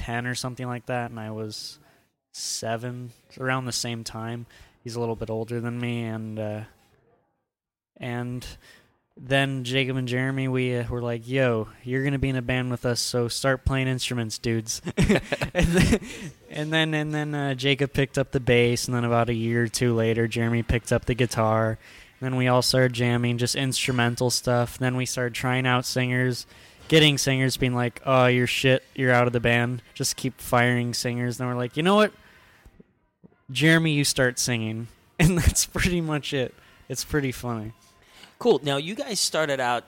ten 0.00 0.26
or 0.26 0.34
something 0.34 0.66
like 0.66 0.86
that, 0.86 1.10
and 1.10 1.20
I 1.20 1.30
was 1.30 1.78
seven, 2.32 3.12
around 3.38 3.66
the 3.66 3.72
same 3.72 4.02
time. 4.02 4.46
He's 4.82 4.96
a 4.96 5.00
little 5.00 5.14
bit 5.14 5.28
older 5.28 5.60
than 5.60 5.78
me, 5.78 6.04
and 6.04 6.38
uh, 6.38 6.60
and 7.98 8.46
then 9.14 9.64
Jacob 9.64 9.98
and 9.98 10.08
Jeremy, 10.08 10.48
we 10.48 10.74
uh, 10.74 10.88
were 10.88 11.02
like, 11.02 11.28
"Yo, 11.28 11.68
you're 11.84 12.02
gonna 12.02 12.18
be 12.18 12.30
in 12.30 12.36
a 12.36 12.42
band 12.42 12.70
with 12.70 12.86
us, 12.86 12.98
so 13.00 13.28
start 13.28 13.66
playing 13.66 13.88
instruments, 13.88 14.38
dudes." 14.38 14.80
and 14.96 15.66
then, 15.68 16.00
and 16.48 16.72
then, 16.72 16.94
and 16.94 17.14
then 17.14 17.34
uh, 17.34 17.54
Jacob 17.54 17.92
picked 17.92 18.16
up 18.16 18.30
the 18.30 18.40
bass, 18.40 18.88
and 18.88 18.96
then 18.96 19.04
about 19.04 19.28
a 19.28 19.34
year 19.34 19.64
or 19.64 19.68
two 19.68 19.94
later, 19.94 20.26
Jeremy 20.26 20.62
picked 20.62 20.92
up 20.92 21.04
the 21.04 21.14
guitar. 21.14 21.78
And 22.20 22.26
then 22.26 22.36
we 22.36 22.48
all 22.48 22.62
started 22.62 22.94
jamming, 22.94 23.38
just 23.38 23.56
instrumental 23.56 24.30
stuff. 24.30 24.78
Then 24.78 24.96
we 24.96 25.06
started 25.06 25.34
trying 25.34 25.66
out 25.66 25.86
singers, 25.86 26.46
getting 26.90 27.16
singers, 27.16 27.56
being 27.56 27.74
like, 27.74 28.02
"Oh, 28.04 28.26
you're 28.26 28.48
shit, 28.48 28.82
you're 28.96 29.12
out 29.12 29.28
of 29.28 29.32
the 29.32 29.38
band." 29.38 29.80
Just 29.94 30.16
keep 30.16 30.40
firing 30.40 30.92
singers. 30.92 31.38
And 31.38 31.46
then 31.46 31.54
we're 31.54 31.60
like, 31.60 31.76
"You 31.76 31.84
know 31.84 31.94
what, 31.94 32.12
Jeremy, 33.50 33.92
you 33.92 34.04
start 34.04 34.40
singing," 34.40 34.88
and 35.18 35.38
that's 35.38 35.64
pretty 35.64 36.00
much 36.00 36.34
it. 36.34 36.52
It's 36.88 37.04
pretty 37.04 37.30
funny. 37.30 37.72
Cool. 38.40 38.60
Now, 38.64 38.76
you 38.76 38.96
guys 38.96 39.20
started 39.20 39.60
out 39.60 39.84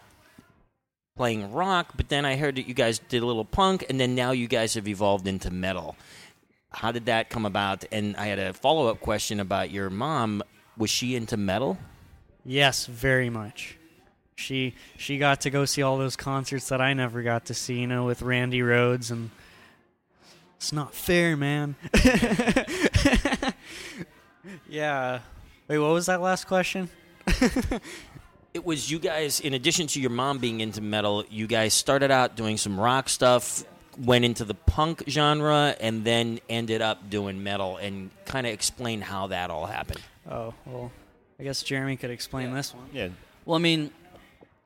playing 1.16 1.52
rock, 1.52 1.94
but 1.96 2.08
then 2.08 2.24
I 2.24 2.36
heard 2.36 2.54
that 2.54 2.68
you 2.68 2.74
guys 2.74 3.00
did 3.00 3.22
a 3.22 3.26
little 3.26 3.44
punk, 3.44 3.84
and 3.90 3.98
then 3.98 4.14
now 4.14 4.30
you 4.30 4.46
guys 4.46 4.74
have 4.74 4.86
evolved 4.86 5.26
into 5.26 5.50
metal. 5.50 5.96
How 6.70 6.92
did 6.92 7.06
that 7.06 7.30
come 7.30 7.44
about? 7.44 7.84
And 7.90 8.16
I 8.16 8.26
had 8.26 8.38
a 8.38 8.52
follow 8.52 8.86
up 8.86 9.00
question 9.00 9.40
about 9.40 9.72
your 9.72 9.90
mom. 9.90 10.42
Was 10.76 10.88
she 10.88 11.16
into 11.16 11.36
metal? 11.36 11.78
Yes, 12.44 12.86
very 12.86 13.28
much. 13.28 13.76
She 14.36 14.74
she 14.96 15.18
got 15.18 15.42
to 15.42 15.50
go 15.50 15.64
see 15.64 15.82
all 15.82 15.98
those 15.98 16.16
concerts 16.16 16.68
that 16.68 16.80
I 16.80 16.94
never 16.94 17.22
got 17.22 17.46
to 17.46 17.54
see, 17.54 17.80
you 17.80 17.86
know, 17.86 18.04
with 18.06 18.22
Randy 18.22 18.60
Rhoads 18.60 19.10
and 19.10 19.30
it's 20.56 20.72
not 20.72 20.94
fair, 20.94 21.36
man. 21.36 21.74
yeah. 24.68 25.20
Wait, 25.68 25.78
what 25.78 25.92
was 25.92 26.06
that 26.06 26.20
last 26.20 26.46
question? 26.46 26.88
it 28.54 28.64
was 28.64 28.90
you 28.90 28.98
guys 28.98 29.40
in 29.40 29.54
addition 29.54 29.86
to 29.88 30.00
your 30.00 30.10
mom 30.10 30.38
being 30.38 30.60
into 30.60 30.80
metal 30.80 31.24
you 31.30 31.46
guys 31.46 31.72
started 31.72 32.10
out 32.10 32.36
doing 32.36 32.56
some 32.56 32.78
rock 32.78 33.08
stuff 33.08 33.62
went 33.96 34.24
into 34.24 34.44
the 34.44 34.54
punk 34.54 35.04
genre 35.08 35.76
and 35.80 36.04
then 36.04 36.40
ended 36.50 36.82
up 36.82 37.08
doing 37.08 37.44
metal 37.44 37.76
and 37.76 38.10
kind 38.24 38.44
of 38.44 38.52
explain 38.52 39.00
how 39.00 39.28
that 39.28 39.50
all 39.50 39.66
happened 39.66 40.00
Oh, 40.30 40.54
well, 40.66 40.92
I 41.38 41.42
guess 41.42 41.62
Jeremy 41.62 41.96
could 41.96 42.10
explain 42.10 42.54
this 42.54 42.74
one. 42.74 42.86
Yeah. 42.92 43.08
Well, 43.44 43.56
I 43.56 43.60
mean, 43.60 43.90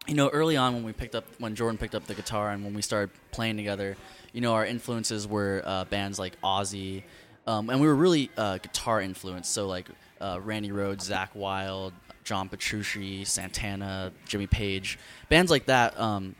you 0.07 0.15
know, 0.15 0.29
early 0.29 0.57
on 0.57 0.75
when 0.75 0.85
we 0.85 0.93
picked 0.93 1.15
up, 1.15 1.25
when 1.39 1.55
Jordan 1.55 1.79
picked 1.79 1.95
up 1.95 2.07
the 2.07 2.15
guitar 2.15 2.51
and 2.51 2.65
when 2.65 2.75
we 2.75 2.83
started 2.83 3.11
playing 3.33 3.57
together, 3.57 3.97
you 4.33 4.41
know, 4.41 4.55
our 4.55 4.65
influences 4.65 5.27
were 5.27 5.63
uh, 5.65 5.85
bands 5.87 6.19
like 6.19 6.41
Ozzy, 6.43 7.03
um, 7.47 7.71
and 7.71 7.81
we 7.81 7.87
were 7.87 7.95
really 7.95 8.31
uh, 8.37 8.59
guitar 8.59 9.01
influenced. 9.01 9.53
So 9.53 9.67
like 9.67 9.89
uh, 10.21 10.41
Randy 10.43 10.71
Rhoads, 10.71 11.09
Zakk 11.11 11.35
Wylde, 11.35 11.95
John 12.25 12.49
Petrucci, 12.49 13.25
Santana, 13.25 14.13
Jimmy 14.27 14.47
Page, 14.47 14.99
bands 15.29 15.51
like 15.51 15.67
that. 15.67 15.99
Um, 15.99 16.35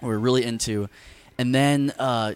we 0.00 0.08
were 0.08 0.18
really 0.18 0.44
into, 0.44 0.88
and 1.38 1.54
then 1.54 1.92
uh, 1.98 2.34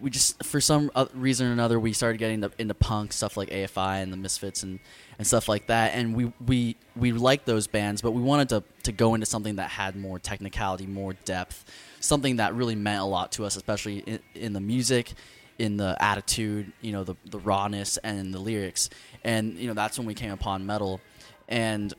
we 0.00 0.10
just 0.10 0.42
for 0.44 0.60
some 0.60 0.90
reason 1.14 1.48
or 1.48 1.52
another 1.52 1.78
we 1.80 1.92
started 1.92 2.18
getting 2.18 2.42
into, 2.42 2.50
into 2.58 2.74
punk 2.74 3.12
stuff 3.12 3.36
like 3.36 3.50
AFI 3.50 4.02
and 4.02 4.12
the 4.12 4.16
Misfits 4.16 4.62
and, 4.62 4.80
and 5.18 5.26
stuff 5.26 5.48
like 5.48 5.66
that. 5.68 5.94
And 5.94 6.14
we 6.14 6.32
we 6.44 6.76
we 6.94 7.12
liked 7.12 7.46
those 7.46 7.66
bands, 7.66 8.02
but 8.02 8.12
we 8.12 8.22
wanted 8.22 8.48
to 8.50 8.64
to 8.84 8.92
go 8.92 9.14
into 9.14 9.26
something 9.26 9.56
that 9.56 9.70
had 9.70 9.96
more 9.96 10.18
technicality, 10.18 10.86
more 10.86 11.14
depth, 11.24 11.64
something 12.00 12.36
that 12.36 12.54
really 12.54 12.74
meant 12.74 13.00
a 13.00 13.04
lot 13.04 13.32
to 13.32 13.44
us, 13.44 13.56
especially 13.56 13.98
in, 13.98 14.20
in 14.34 14.52
the 14.52 14.60
music, 14.60 15.14
in 15.58 15.76
the 15.76 15.96
attitude, 16.00 16.72
you 16.80 16.92
know, 16.92 17.04
the 17.04 17.14
the 17.26 17.38
rawness 17.38 17.96
and 17.98 18.32
the 18.32 18.38
lyrics. 18.38 18.90
And 19.24 19.54
you 19.54 19.68
know 19.68 19.74
that's 19.74 19.98
when 19.98 20.06
we 20.06 20.14
came 20.14 20.32
upon 20.32 20.66
metal, 20.66 21.00
and 21.48 21.92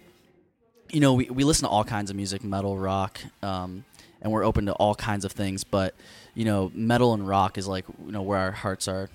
you 0.90 1.00
know 1.00 1.14
we 1.14 1.30
we 1.30 1.44
listen 1.44 1.64
to 1.64 1.70
all 1.70 1.84
kinds 1.84 2.10
of 2.10 2.16
music, 2.16 2.44
metal, 2.44 2.78
rock. 2.78 3.20
Um, 3.42 3.86
and 4.22 4.32
we're 4.32 4.44
open 4.44 4.66
to 4.66 4.74
all 4.74 4.96
kinds 4.96 5.26
of 5.26 5.32
things, 5.32 5.64
but 5.64 5.94
you 6.34 6.46
know, 6.46 6.72
metal 6.74 7.14
and 7.14 7.28
rock 7.28 7.58
is 7.58 7.68
like 7.68 7.86
you 8.06 8.12
know 8.12 8.22
where 8.22 8.40
our 8.40 8.52
hearts 8.52 8.88
are. 8.88 9.10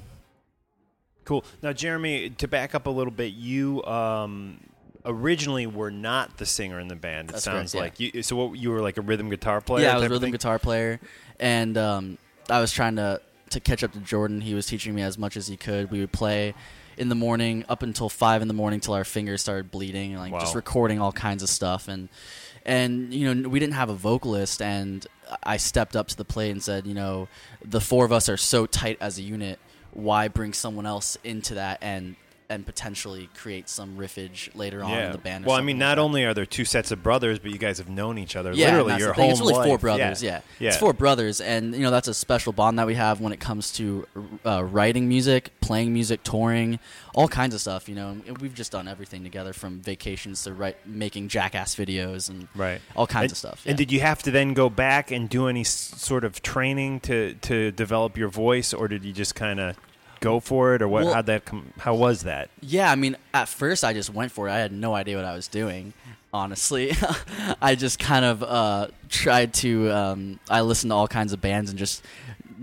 Cool. 1.24 1.44
Now, 1.62 1.72
Jeremy, 1.72 2.30
to 2.30 2.48
back 2.48 2.74
up 2.74 2.86
a 2.86 2.90
little 2.90 3.12
bit, 3.12 3.32
you 3.32 3.84
um, 3.84 4.60
originally 5.04 5.66
were 5.66 5.90
not 5.90 6.38
the 6.38 6.46
singer 6.46 6.80
in 6.80 6.88
the 6.88 6.96
band. 6.96 7.30
It 7.30 7.32
That's 7.32 7.44
sounds 7.44 7.72
correct, 7.72 8.00
like 8.00 8.14
you. 8.14 8.22
So, 8.22 8.36
what 8.36 8.58
you 8.58 8.70
were 8.70 8.80
like 8.80 8.96
a 8.96 9.02
rhythm 9.02 9.30
guitar 9.30 9.60
player? 9.60 9.84
Yeah, 9.84 9.92
I 9.92 9.94
was 9.96 10.04
a 10.04 10.10
rhythm 10.10 10.30
guitar 10.30 10.58
player, 10.58 11.00
and 11.38 11.76
um, 11.78 12.18
I 12.50 12.60
was 12.60 12.72
trying 12.72 12.96
to 12.96 13.20
to 13.50 13.60
catch 13.60 13.84
up 13.84 13.92
to 13.92 14.00
Jordan. 14.00 14.40
He 14.40 14.54
was 14.54 14.66
teaching 14.66 14.94
me 14.94 15.02
as 15.02 15.16
much 15.16 15.36
as 15.36 15.46
he 15.46 15.56
could. 15.56 15.90
We 15.90 16.00
would 16.00 16.12
play 16.12 16.54
in 16.96 17.08
the 17.08 17.14
morning 17.14 17.64
up 17.68 17.82
until 17.82 18.08
five 18.08 18.42
in 18.42 18.48
the 18.48 18.54
morning 18.54 18.80
till 18.80 18.94
our 18.94 19.04
fingers 19.04 19.40
started 19.40 19.70
bleeding, 19.70 20.12
and 20.12 20.20
like 20.20 20.40
just 20.40 20.54
recording 20.54 21.00
all 21.00 21.12
kinds 21.12 21.42
of 21.42 21.48
stuff. 21.48 21.88
And 21.88 22.08
and 22.64 23.14
you 23.14 23.32
know 23.32 23.48
we 23.48 23.60
didn't 23.60 23.74
have 23.74 23.90
a 23.90 23.94
vocalist, 23.94 24.60
and 24.60 25.06
I 25.42 25.56
stepped 25.56 25.96
up 25.96 26.08
to 26.08 26.16
the 26.16 26.24
plate 26.24 26.50
and 26.50 26.62
said, 26.62 26.86
you 26.86 26.94
know, 26.94 27.28
the 27.64 27.80
four 27.80 28.04
of 28.04 28.12
us 28.12 28.28
are 28.28 28.36
so 28.36 28.66
tight 28.66 28.98
as 29.00 29.18
a 29.18 29.22
unit. 29.22 29.58
Why 29.92 30.28
bring 30.28 30.52
someone 30.52 30.86
else 30.86 31.16
into 31.22 31.54
that? 31.54 31.78
And 31.82 32.16
and 32.52 32.66
potentially 32.66 33.30
create 33.34 33.68
some 33.68 33.96
riffage 33.96 34.54
later 34.54 34.84
on 34.84 34.92
in 34.98 35.12
the 35.12 35.18
band. 35.18 35.46
Well, 35.46 35.56
I 35.56 35.60
mean, 35.62 35.76
like 35.76 35.80
not 35.80 35.94
that. 35.96 36.02
only 36.02 36.24
are 36.24 36.34
there 36.34 36.44
two 36.44 36.64
sets 36.66 36.90
of 36.90 37.02
brothers, 37.02 37.38
but 37.38 37.50
you 37.50 37.56
guys 37.58 37.78
have 37.78 37.88
known 37.88 38.18
each 38.18 38.36
other 38.36 38.52
Yeah, 38.52 38.66
literally 38.76 38.98
your 38.98 39.12
whole 39.14 39.30
It's 39.30 39.40
really 39.40 39.54
life. 39.54 39.66
four 39.66 39.78
brothers. 39.78 40.22
Yeah. 40.22 40.42
yeah. 40.58 40.68
it's 40.68 40.76
four 40.76 40.92
brothers, 40.92 41.40
and 41.40 41.74
you 41.74 41.80
know 41.80 41.90
that's 41.90 42.08
a 42.08 42.14
special 42.14 42.52
bond 42.52 42.78
that 42.78 42.86
we 42.86 42.94
have 42.94 43.20
when 43.20 43.32
it 43.32 43.40
comes 43.40 43.72
to 43.72 44.06
uh, 44.44 44.62
writing 44.62 45.08
music, 45.08 45.50
playing 45.60 45.92
music, 45.94 46.22
touring, 46.24 46.78
all 47.14 47.28
kinds 47.28 47.54
of 47.54 47.60
stuff. 47.60 47.88
You 47.88 47.94
know, 47.94 48.08
and 48.26 48.38
we've 48.38 48.54
just 48.54 48.70
done 48.72 48.86
everything 48.86 49.22
together 49.22 49.52
from 49.54 49.80
vacations 49.80 50.42
to 50.44 50.52
write, 50.52 50.76
making 50.86 51.28
jackass 51.28 51.74
videos 51.74 52.28
and 52.28 52.48
right 52.54 52.80
all 52.94 53.06
kinds 53.06 53.24
and, 53.24 53.32
of 53.32 53.38
stuff. 53.38 53.62
And 53.66 53.78
did 53.78 53.90
you 53.90 54.00
have 54.00 54.22
to 54.24 54.30
then 54.30 54.52
go 54.52 54.68
back 54.68 55.10
and 55.10 55.28
do 55.28 55.48
any 55.48 55.62
s- 55.62 55.94
sort 55.96 56.24
of 56.24 56.42
training 56.42 57.00
to 57.00 57.34
to 57.34 57.70
develop 57.72 58.18
your 58.18 58.28
voice, 58.28 58.74
or 58.74 58.88
did 58.88 59.04
you 59.04 59.12
just 59.12 59.34
kind 59.34 59.58
of 59.58 59.76
go 60.22 60.40
for 60.40 60.74
it, 60.74 60.80
or 60.82 60.88
what? 60.88 61.04
Well- 61.04 61.14
how 61.14 61.22
that 61.22 61.44
com- 61.44 61.72
how 61.78 61.94
was 61.94 62.22
that? 62.22 62.48
Yeah, 62.60 62.90
I 62.90 62.94
mean, 62.94 63.16
at 63.34 63.48
first 63.48 63.84
I 63.84 63.92
just 63.92 64.10
went 64.10 64.32
for 64.32 64.48
it. 64.48 64.52
I 64.52 64.58
had 64.58 64.72
no 64.72 64.94
idea 64.94 65.16
what 65.16 65.24
I 65.26 65.34
was 65.34 65.48
doing. 65.48 65.92
Honestly, 66.34 66.92
I 67.60 67.74
just 67.74 67.98
kind 67.98 68.24
of 68.24 68.42
uh, 68.42 68.88
tried 69.10 69.52
to. 69.54 69.90
Um, 69.90 70.40
I 70.48 70.62
listened 70.62 70.90
to 70.90 70.94
all 70.94 71.06
kinds 71.06 71.34
of 71.34 71.42
bands 71.42 71.68
and 71.68 71.78
just, 71.78 72.02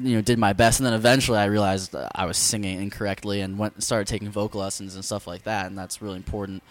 you 0.02 0.16
know, 0.16 0.22
did 0.22 0.40
my 0.40 0.54
best. 0.54 0.80
And 0.80 0.88
then 0.88 0.94
eventually 0.94 1.38
I 1.38 1.46
realized 1.46 1.96
I 2.16 2.26
was 2.26 2.38
singing 2.38 2.82
incorrectly 2.82 3.42
and 3.42 3.60
went 3.60 3.84
started 3.84 4.08
taking 4.08 4.30
vocal 4.32 4.62
lessons 4.62 4.96
and 4.96 5.06
stuff 5.06 5.28
like 5.28 5.44
that. 5.44 5.68
And 5.68 5.78
that's 5.78 6.02
really 6.02 6.16
important. 6.18 6.64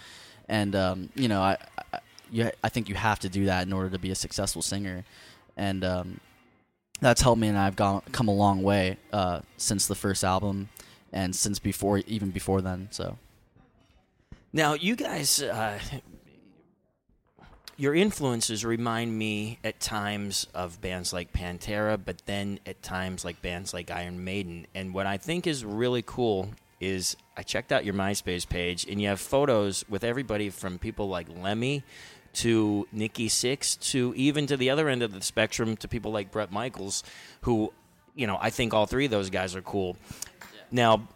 And 0.48 0.74
um, 0.74 1.08
you 1.14 1.28
know, 1.28 1.40
I, 1.40 1.56
I, 1.92 2.00
you, 2.32 2.50
I 2.64 2.68
think 2.68 2.88
you 2.88 2.96
have 2.96 3.20
to 3.20 3.28
do 3.28 3.44
that 3.46 3.64
in 3.64 3.72
order 3.72 3.90
to 3.90 3.98
be 3.98 4.10
a 4.10 4.16
successful 4.16 4.60
singer. 4.62 5.04
And 5.56 5.84
um, 5.84 6.20
that's 7.00 7.20
helped 7.20 7.40
me, 7.40 7.46
and 7.46 7.56
I've 7.58 7.76
gone 7.76 8.02
come 8.10 8.26
a 8.26 8.34
long 8.34 8.62
way 8.64 8.96
uh, 9.12 9.42
since 9.56 9.86
the 9.86 9.94
first 9.94 10.24
album, 10.24 10.68
and 11.12 11.34
since 11.34 11.58
before, 11.58 11.98
even 12.06 12.30
before 12.30 12.60
then. 12.60 12.88
So. 12.90 13.18
Now, 14.52 14.74
you 14.74 14.96
guys, 14.96 15.42
uh, 15.42 15.78
your 17.76 17.94
influences 17.94 18.64
remind 18.64 19.16
me 19.16 19.58
at 19.62 19.78
times 19.78 20.46
of 20.54 20.80
bands 20.80 21.12
like 21.12 21.32
Pantera, 21.32 21.98
but 22.02 22.22
then 22.26 22.58
at 22.66 22.82
times 22.82 23.24
like 23.24 23.40
bands 23.42 23.72
like 23.72 23.90
Iron 23.90 24.24
Maiden. 24.24 24.66
And 24.74 24.92
what 24.92 25.06
I 25.06 25.16
think 25.16 25.46
is 25.46 25.64
really 25.64 26.02
cool 26.04 26.50
is 26.80 27.16
I 27.36 27.42
checked 27.42 27.72
out 27.72 27.84
your 27.84 27.94
MySpace 27.94 28.48
page, 28.48 28.86
and 28.88 29.00
you 29.00 29.08
have 29.08 29.20
photos 29.20 29.84
with 29.88 30.02
everybody 30.02 30.50
from 30.50 30.78
people 30.78 31.08
like 31.08 31.28
Lemmy 31.28 31.82
to 32.34 32.86
Nikki 32.92 33.28
Sixx 33.28 33.78
to 33.92 34.12
even 34.16 34.46
to 34.46 34.56
the 34.56 34.70
other 34.70 34.88
end 34.88 35.02
of 35.02 35.12
the 35.12 35.22
spectrum 35.22 35.76
to 35.76 35.88
people 35.88 36.10
like 36.10 36.30
Bret 36.30 36.52
Michaels, 36.52 37.02
who, 37.42 37.72
you 38.14 38.26
know, 38.26 38.38
I 38.40 38.50
think 38.50 38.74
all 38.74 38.86
three 38.86 39.06
of 39.06 39.10
those 39.10 39.30
guys 39.30 39.56
are 39.56 39.62
cool. 39.62 39.96
Now, 40.70 41.08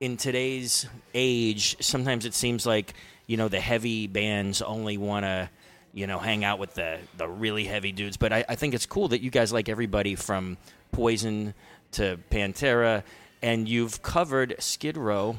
in 0.00 0.16
today's 0.16 0.86
age, 1.14 1.76
sometimes 1.80 2.24
it 2.24 2.34
seems 2.34 2.64
like 2.64 2.94
you 3.26 3.36
know 3.36 3.48
the 3.48 3.60
heavy 3.60 4.06
bands 4.06 4.62
only 4.62 4.96
want 4.96 5.24
to 5.24 5.50
you 5.92 6.06
know 6.06 6.18
hang 6.18 6.44
out 6.44 6.58
with 6.58 6.74
the 6.74 6.98
the 7.16 7.28
really 7.28 7.64
heavy 7.64 7.92
dudes. 7.92 8.16
But 8.16 8.32
I, 8.32 8.44
I 8.48 8.54
think 8.54 8.74
it's 8.74 8.86
cool 8.86 9.08
that 9.08 9.20
you 9.20 9.30
guys 9.30 9.52
like 9.52 9.68
everybody 9.68 10.14
from 10.14 10.56
Poison 10.92 11.54
to 11.92 12.18
Pantera, 12.30 13.02
and 13.42 13.68
you've 13.68 14.02
covered 14.02 14.56
Skid 14.58 14.96
Row 14.96 15.36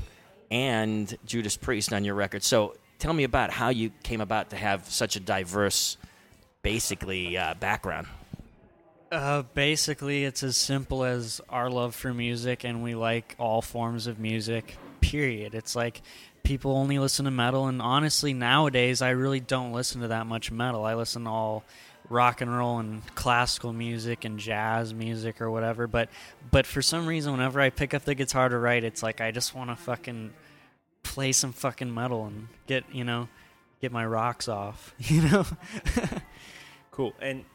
and 0.52 1.18
Judas 1.26 1.58
Priest 1.58 1.94
on 1.94 2.04
your 2.04 2.16
record. 2.16 2.44
So 2.44 2.76
tell 2.98 3.14
me 3.14 3.24
about 3.24 3.52
how 3.52 3.70
you 3.70 3.92
came 4.04 4.22
about 4.22 4.50
to 4.52 4.56
have 4.56 4.86
such 4.90 5.16
a 5.16 5.20
diverse, 5.20 5.98
basically 6.62 7.38
uh, 7.38 7.54
background. 7.56 8.08
Uh, 9.12 9.41
basically, 9.54 10.24
it's 10.24 10.43
as 10.43 10.56
simple 10.56 11.04
as 11.04 11.41
our 11.50 11.69
love 11.69 11.95
for 11.95 12.13
music, 12.13 12.63
and 12.63 12.84
we 12.84 12.93
like 12.95 13.36
all 13.39 13.62
forms 13.62 14.08
of 14.08 14.19
music. 14.19 14.78
Period. 15.02 15.56
It's 15.56 15.76
like 15.76 16.02
people 16.43 16.72
only 16.76 17.00
listen 17.00 17.26
to 17.26 17.32
metal, 17.32 17.67
and 17.67 17.82
honestly, 17.82 18.34
nowadays 18.34 19.02
I 19.02 19.12
really 19.12 19.39
don't 19.39 19.72
listen 19.72 20.02
to 20.02 20.10
that 20.10 20.28
much 20.28 20.52
metal. 20.52 20.86
I 20.86 20.93
listen 20.93 21.24
to 21.24 21.30
all 21.30 21.63
rock 22.10 22.41
and 22.41 22.56
roll 22.56 22.80
and 22.80 23.04
classical 23.15 23.72
music 23.72 24.26
and 24.26 24.39
jazz 24.39 24.93
music 24.93 25.41
or 25.41 25.50
whatever. 25.50 25.88
But 25.88 26.10
but 26.52 26.67
for 26.67 26.82
some 26.82 27.08
reason, 27.08 27.32
whenever 27.32 27.60
I 27.60 27.72
pick 27.72 27.93
up 27.93 28.06
the 28.06 28.15
guitar 28.15 28.50
to 28.50 28.58
write, 28.58 28.84
it's 28.84 29.02
like 29.02 29.22
I 29.22 29.32
just 29.32 29.56
want 29.56 29.72
to 29.72 29.76
fucking 29.76 30.34
play 31.02 31.32
some 31.32 31.54
fucking 31.54 31.91
metal 31.91 32.26
and 32.28 32.48
get 32.67 32.84
you 32.91 33.04
know 33.04 33.28
get 33.82 33.91
my 33.91 34.06
rocks 34.06 34.48
off. 34.48 34.93
You 35.00 35.22
know. 35.24 35.45
Cool. 36.91 37.13
And 37.22 37.45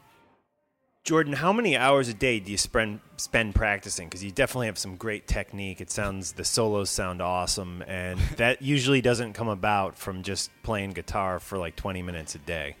Jordan, 1.05 1.33
how 1.33 1.53
many 1.53 1.77
hours 1.77 2.09
a 2.09 2.15
day 2.15 2.39
do 2.39 2.51
you 2.51 2.57
spend 2.57 2.99
spend 3.17 3.53
practicing? 3.53 4.07
Because 4.07 4.23
you 4.23 4.31
definitely 4.31 4.65
have 4.65 4.79
some 4.79 4.95
great 4.95 5.27
technique. 5.27 5.79
It 5.79 5.91
sounds 5.91 6.31
the 6.33 6.43
solos 6.43 6.89
sound 6.89 7.21
awesome, 7.21 7.83
and 7.83 8.19
that 8.37 8.63
usually 8.63 9.01
doesn't 9.01 9.33
come 9.33 9.47
about 9.47 9.97
from 9.99 10.23
just 10.23 10.49
playing 10.63 10.91
guitar 10.93 11.39
for 11.39 11.59
like 11.59 11.75
twenty 11.75 12.01
minutes 12.01 12.33
a 12.33 12.39
day. 12.39 12.75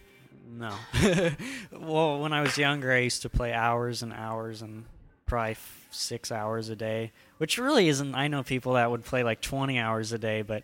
No. 0.57 0.73
well, 1.71 2.19
when 2.19 2.33
I 2.33 2.41
was 2.41 2.57
younger, 2.57 2.91
I 2.91 2.99
used 2.99 3.21
to 3.23 3.29
play 3.29 3.53
hours 3.53 4.01
and 4.01 4.11
hours 4.11 4.63
and 4.63 4.85
probably 5.27 5.51
f- 5.51 5.87
six 5.91 6.31
hours 6.31 6.69
a 6.69 6.75
day, 6.75 7.11
which 7.37 7.59
really 7.59 7.89
isn't. 7.89 8.15
I 8.15 8.27
know 8.27 8.41
people 8.41 8.73
that 8.73 8.89
would 8.89 9.03
play 9.03 9.21
like 9.23 9.41
20 9.41 9.77
hours 9.77 10.11
a 10.13 10.17
day, 10.17 10.41
but. 10.41 10.63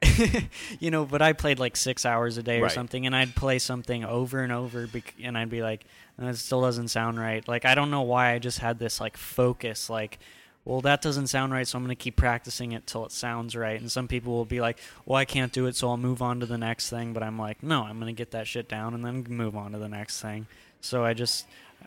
you 0.80 0.90
know, 0.90 1.04
but 1.04 1.20
I 1.20 1.34
played 1.34 1.58
like 1.58 1.76
six 1.76 2.06
hours 2.06 2.38
a 2.38 2.42
day 2.42 2.60
or 2.60 2.62
Right. 2.62 2.72
something, 2.72 3.04
and 3.04 3.14
I'd 3.14 3.34
play 3.34 3.58
something 3.58 4.04
over 4.06 4.40
and 4.42 4.50
over, 4.50 4.86
bec- 4.86 5.14
and 5.22 5.36
I'd 5.36 5.50
be 5.50 5.60
like, 5.60 5.84
"Uh, 6.20 6.26
"It 6.26 6.36
still 6.36 6.60
doesn't 6.60 6.88
sound 6.88 7.18
right." 7.18 7.46
Like 7.46 7.64
I 7.64 7.74
don't 7.74 7.90
know 7.90 8.02
why 8.02 8.32
I 8.32 8.38
just 8.38 8.58
had 8.58 8.78
this 8.78 9.00
like 9.00 9.16
focus, 9.16 9.90
like, 9.90 10.18
"Well, 10.64 10.80
that 10.82 11.02
doesn't 11.02 11.28
sound 11.28 11.52
right, 11.52 11.66
so 11.66 11.78
I'm 11.78 11.84
going 11.84 11.96
to 11.96 12.02
keep 12.02 12.16
practicing 12.16 12.72
it 12.72 12.86
till 12.86 13.04
it 13.04 13.12
sounds 13.12 13.54
right." 13.56 13.80
And 13.80 13.90
some 13.90 14.08
people 14.08 14.32
will 14.32 14.44
be 14.44 14.60
like, 14.60 14.78
"Well, 15.04 15.16
I 15.16 15.24
can't 15.24 15.52
do 15.52 15.66
it, 15.66 15.76
so 15.76 15.88
I'll 15.88 15.96
move 15.96 16.22
on 16.22 16.40
to 16.40 16.46
the 16.46 16.58
next 16.58 16.90
thing." 16.90 17.12
But 17.12 17.22
I'm 17.22 17.38
like, 17.38 17.62
"No, 17.62 17.84
I'm 17.84 17.98
going 18.00 18.14
to 18.14 18.18
get 18.18 18.30
that 18.32 18.46
shit 18.46 18.68
down 18.68 18.94
and 18.94 19.04
then 19.04 19.24
move 19.28 19.56
on 19.56 19.72
to 19.72 19.78
the 19.78 19.88
next 19.88 20.20
thing." 20.20 20.46
So 20.80 21.04
I 21.04 21.14
just, 21.14 21.46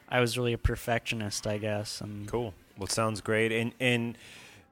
I 0.09 0.19
was 0.19 0.37
really 0.37 0.53
a 0.53 0.57
perfectionist, 0.57 1.47
I 1.47 1.57
guess. 1.57 2.01
And 2.01 2.27
Cool. 2.27 2.53
Well, 2.77 2.87
sounds 2.87 3.21
great. 3.21 3.51
And 3.51 3.73
and 3.79 4.17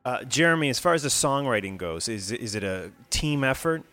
uh, 0.06 0.24
Jeremy, 0.24 0.70
as 0.70 0.80
far 0.80 0.94
as 0.94 1.04
the 1.04 1.10
songwriting 1.10 1.78
goes, 1.78 2.08
is 2.08 2.32
is 2.32 2.56
it 2.56 2.64
a 2.64 2.92
team 3.10 3.44
effort? 3.44 3.84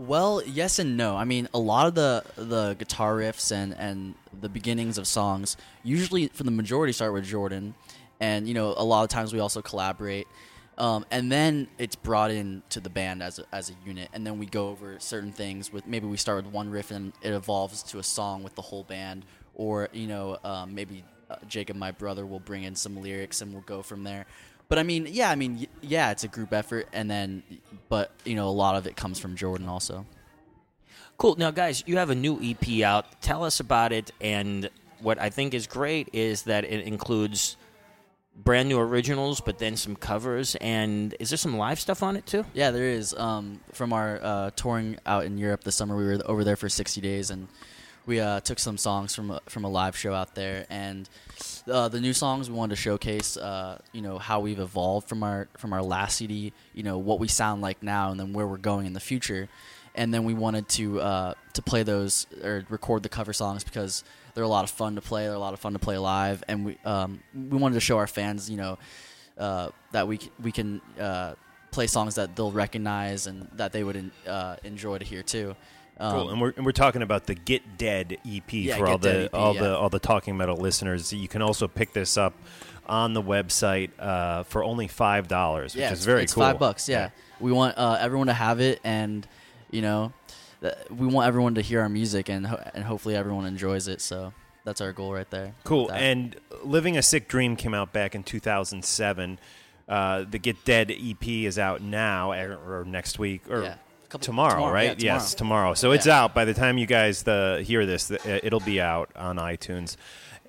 Well, 0.00 0.42
yes 0.46 0.78
and 0.78 0.96
no. 0.96 1.14
I 1.14 1.24
mean, 1.24 1.46
a 1.52 1.58
lot 1.58 1.86
of 1.86 1.94
the 1.94 2.24
the 2.34 2.74
guitar 2.78 3.16
riffs 3.16 3.52
and 3.52 3.74
and 3.74 4.14
the 4.40 4.48
beginnings 4.48 4.96
of 4.96 5.06
songs 5.06 5.58
usually, 5.82 6.28
for 6.28 6.42
the 6.42 6.50
majority, 6.50 6.94
start 6.94 7.12
with 7.12 7.26
Jordan, 7.26 7.74
and 8.18 8.48
you 8.48 8.54
know, 8.54 8.72
a 8.78 8.82
lot 8.82 9.02
of 9.02 9.10
times 9.10 9.34
we 9.34 9.40
also 9.40 9.60
collaborate. 9.60 10.26
Um, 10.78 11.04
and 11.10 11.30
then 11.30 11.68
it's 11.76 11.96
brought 11.96 12.30
in 12.30 12.62
to 12.70 12.80
the 12.80 12.88
band 12.88 13.22
as 13.22 13.40
a, 13.40 13.44
as 13.52 13.68
a 13.68 13.74
unit, 13.84 14.08
and 14.14 14.26
then 14.26 14.38
we 14.38 14.46
go 14.46 14.70
over 14.70 14.98
certain 15.00 15.32
things 15.32 15.70
with 15.70 15.86
maybe 15.86 16.06
we 16.06 16.16
start 16.16 16.44
with 16.44 16.54
one 16.54 16.70
riff 16.70 16.90
and 16.90 17.12
it 17.20 17.32
evolves 17.34 17.82
to 17.82 17.98
a 17.98 18.02
song 18.02 18.42
with 18.42 18.54
the 18.54 18.62
whole 18.62 18.84
band, 18.84 19.26
or 19.54 19.90
you 19.92 20.06
know 20.06 20.38
um, 20.44 20.74
maybe 20.74 21.04
uh, 21.30 21.36
Jacob, 21.46 21.76
my 21.76 21.90
brother, 21.90 22.24
will 22.24 22.40
bring 22.40 22.64
in 22.64 22.74
some 22.74 23.02
lyrics 23.02 23.42
and 23.42 23.52
we'll 23.52 23.62
go 23.62 23.82
from 23.82 24.04
there. 24.04 24.24
But 24.70 24.78
I 24.78 24.84
mean, 24.84 25.08
yeah, 25.10 25.28
I 25.30 25.34
mean, 25.34 25.66
yeah, 25.82 26.12
it's 26.12 26.22
a 26.22 26.28
group 26.28 26.52
effort, 26.52 26.88
and 26.92 27.10
then, 27.10 27.42
but 27.88 28.12
you 28.24 28.36
know, 28.36 28.48
a 28.48 28.50
lot 28.50 28.76
of 28.76 28.86
it 28.86 28.96
comes 28.96 29.18
from 29.18 29.34
Jordan 29.34 29.68
also. 29.68 30.06
Cool. 31.18 31.34
Now, 31.36 31.50
guys, 31.50 31.82
you 31.86 31.98
have 31.98 32.08
a 32.08 32.14
new 32.14 32.40
EP 32.40 32.82
out. 32.82 33.20
Tell 33.20 33.44
us 33.44 33.58
about 33.60 33.92
it. 33.92 34.12
And 34.22 34.70
what 35.00 35.20
I 35.20 35.28
think 35.28 35.52
is 35.52 35.66
great 35.66 36.08
is 36.14 36.44
that 36.44 36.64
it 36.64 36.86
includes 36.86 37.56
brand 38.36 38.68
new 38.68 38.78
originals, 38.78 39.40
but 39.40 39.58
then 39.58 39.76
some 39.76 39.96
covers. 39.96 40.54
And 40.62 41.14
is 41.18 41.30
there 41.30 41.36
some 41.36 41.58
live 41.58 41.80
stuff 41.80 42.02
on 42.02 42.16
it 42.16 42.24
too? 42.24 42.46
Yeah, 42.54 42.70
there 42.70 42.88
is. 42.88 43.12
Um, 43.12 43.60
from 43.72 43.92
our 43.92 44.20
uh, 44.22 44.50
touring 44.56 44.98
out 45.04 45.24
in 45.24 45.36
Europe 45.36 45.64
this 45.64 45.74
summer, 45.74 45.96
we 45.96 46.06
were 46.06 46.20
over 46.26 46.44
there 46.44 46.56
for 46.56 46.68
60 46.68 47.00
days, 47.00 47.30
and 47.30 47.48
we 48.06 48.20
uh, 48.20 48.40
took 48.40 48.58
some 48.58 48.76
songs 48.78 49.14
from 49.14 49.30
a, 49.30 49.40
from 49.46 49.64
a 49.64 49.68
live 49.68 49.96
show 49.96 50.14
out 50.14 50.34
there. 50.34 50.66
And 50.70 51.08
uh, 51.70 51.88
the 51.88 52.00
new 52.00 52.12
songs 52.12 52.50
we 52.50 52.56
wanted 52.56 52.76
to 52.76 52.80
showcase, 52.80 53.36
uh, 53.36 53.80
you 53.92 54.02
know, 54.02 54.18
how 54.18 54.40
we've 54.40 54.58
evolved 54.58 55.08
from 55.08 55.22
our 55.22 55.48
from 55.56 55.72
our 55.72 55.82
last 55.82 56.16
CD, 56.16 56.52
you 56.74 56.82
know, 56.82 56.98
what 56.98 57.18
we 57.18 57.28
sound 57.28 57.62
like 57.62 57.82
now, 57.82 58.10
and 58.10 58.18
then 58.18 58.32
where 58.32 58.46
we're 58.46 58.56
going 58.56 58.86
in 58.86 58.92
the 58.92 59.00
future. 59.00 59.48
And 59.94 60.14
then 60.14 60.24
we 60.24 60.34
wanted 60.34 60.68
to 60.70 61.00
uh, 61.00 61.34
to 61.54 61.62
play 61.62 61.82
those 61.82 62.26
or 62.42 62.64
record 62.68 63.02
the 63.02 63.08
cover 63.08 63.32
songs 63.32 63.64
because 63.64 64.04
they're 64.34 64.44
a 64.44 64.48
lot 64.48 64.64
of 64.64 64.70
fun 64.70 64.94
to 64.94 65.00
play. 65.00 65.24
They're 65.24 65.34
a 65.34 65.38
lot 65.38 65.54
of 65.54 65.60
fun 65.60 65.72
to 65.72 65.78
play 65.78 65.98
live, 65.98 66.44
and 66.48 66.64
we 66.64 66.78
um, 66.84 67.20
we 67.34 67.58
wanted 67.58 67.74
to 67.74 67.80
show 67.80 67.98
our 67.98 68.06
fans, 68.06 68.48
you 68.48 68.56
know, 68.56 68.78
uh, 69.36 69.70
that 69.92 70.06
we 70.06 70.20
we 70.42 70.52
can 70.52 70.80
uh, 70.98 71.34
play 71.70 71.86
songs 71.86 72.14
that 72.16 72.36
they'll 72.36 72.52
recognize 72.52 73.26
and 73.26 73.48
that 73.54 73.72
they 73.72 73.84
would 73.84 74.10
uh, 74.26 74.56
enjoy 74.64 74.98
to 74.98 75.04
hear 75.04 75.22
too. 75.22 75.54
Um, 76.00 76.12
cool. 76.12 76.30
And 76.30 76.40
we're 76.40 76.52
and 76.56 76.64
we're 76.64 76.72
talking 76.72 77.02
about 77.02 77.26
the 77.26 77.34
Get 77.34 77.76
Dead 77.76 78.16
EP 78.26 78.52
Yeah, 78.52 78.76
for 78.76 78.86
Get 78.86 78.90
all 78.90 78.98
the 78.98 79.24
EP, 79.24 79.34
all 79.34 79.54
yeah. 79.54 79.60
the 79.60 79.76
all 79.78 79.90
the 79.90 79.98
Talking 79.98 80.36
Metal 80.36 80.56
listeners. 80.56 81.12
You 81.12 81.28
can 81.28 81.42
also 81.42 81.68
pick 81.68 81.92
this 81.92 82.16
up 82.16 82.34
on 82.86 83.12
the 83.12 83.22
website 83.22 83.90
uh, 83.98 84.42
for 84.44 84.64
only 84.64 84.88
five 84.88 85.28
dollars, 85.28 85.74
which 85.74 85.82
yeah, 85.82 85.92
is 85.92 86.04
very 86.04 86.22
it's 86.24 86.34
cool. 86.34 86.42
Five 86.44 86.58
bucks. 86.58 86.88
Yeah, 86.88 87.10
we 87.38 87.52
want 87.52 87.76
uh, 87.78 87.98
everyone 88.00 88.28
to 88.28 88.32
have 88.32 88.60
it, 88.60 88.80
and 88.82 89.26
you 89.70 89.82
know, 89.82 90.12
th- 90.62 90.74
we 90.90 91.06
want 91.06 91.28
everyone 91.28 91.54
to 91.56 91.60
hear 91.60 91.82
our 91.82 91.88
music, 91.88 92.28
and 92.28 92.46
ho- 92.46 92.62
and 92.74 92.82
hopefully 92.82 93.14
everyone 93.14 93.44
enjoys 93.44 93.86
it. 93.86 94.00
So 94.00 94.32
that's 94.64 94.80
our 94.80 94.92
goal 94.92 95.12
right 95.12 95.30
there. 95.30 95.54
Cool. 95.64 95.90
And 95.92 96.34
Living 96.64 96.96
a 96.96 97.02
Sick 97.02 97.28
Dream 97.28 97.56
came 97.56 97.74
out 97.74 97.92
back 97.92 98.14
in 98.14 98.22
2007. 98.22 99.38
Uh, 99.88 100.24
the 100.28 100.38
Get 100.38 100.64
Dead 100.64 100.90
EP 100.90 101.26
is 101.28 101.58
out 101.58 101.82
now 101.82 102.32
er, 102.32 102.58
or 102.66 102.84
next 102.84 103.18
week 103.18 103.42
or 103.50 103.64
Yeah. 103.64 103.74
Couple- 104.10 104.24
tomorrow, 104.24 104.54
tomorrow, 104.54 104.72
right? 104.74 105.00
yeah, 105.00 105.14
Yes, 105.14 105.34
tomorrow. 105.34 105.74
So 105.74 105.92
it's 105.92 106.08
out 106.08 106.34
by 106.34 106.44
the 106.44 106.54
time 106.54 106.78
you 106.78 106.86
guys 106.86 107.22
the 107.22 107.62
hear 107.64 107.86
this. 107.86 108.08
The, 108.08 108.44
it'll 108.44 108.60
be 108.60 108.80
out 108.80 109.10
on 109.16 109.36
iTunes. 109.36 109.96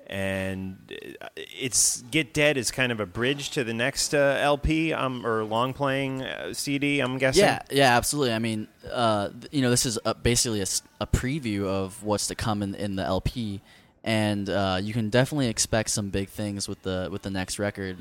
And 0.08 0.92
uh, 1.22 1.28
it's 1.36 2.02
Get 2.10 2.34
Dead 2.34 2.58
is 2.58 2.70
kind 2.70 2.92
of 2.92 3.00
a 3.00 3.06
bridge 3.06 3.50
to 3.52 3.64
the 3.64 3.72
next 3.72 4.12
uh, 4.12 4.36
LP 4.40 4.92
um, 4.92 5.24
or 5.24 5.42
long 5.42 5.72
playing 5.72 6.22
uh, 6.22 6.52
CD. 6.52 7.00
I'm 7.00 7.16
guessing. 7.16 7.44
Yeah, 7.44 7.62
yeah, 7.70 7.96
absolutely. 7.96 8.34
I 8.34 8.38
mean, 8.38 8.68
uh, 8.90 9.30
you 9.50 9.62
know, 9.62 9.70
this 9.70 9.86
is 9.86 9.98
a, 10.04 10.12
basically 10.14 10.60
a 10.60 11.06
preview 11.06 11.64
of 11.64 12.02
what's 12.02 12.26
to 12.26 12.34
come 12.34 12.62
in, 12.62 12.74
in 12.74 12.96
the 12.96 13.04
LP, 13.04 13.62
and 14.04 14.50
uh, 14.50 14.78
you 14.82 14.92
can 14.92 15.08
definitely 15.08 15.48
expect 15.48 15.88
some 15.88 16.10
big 16.10 16.28
things 16.28 16.68
with 16.68 16.82
the 16.82 17.08
with 17.10 17.22
the 17.22 17.30
next 17.30 17.58
record. 17.58 17.96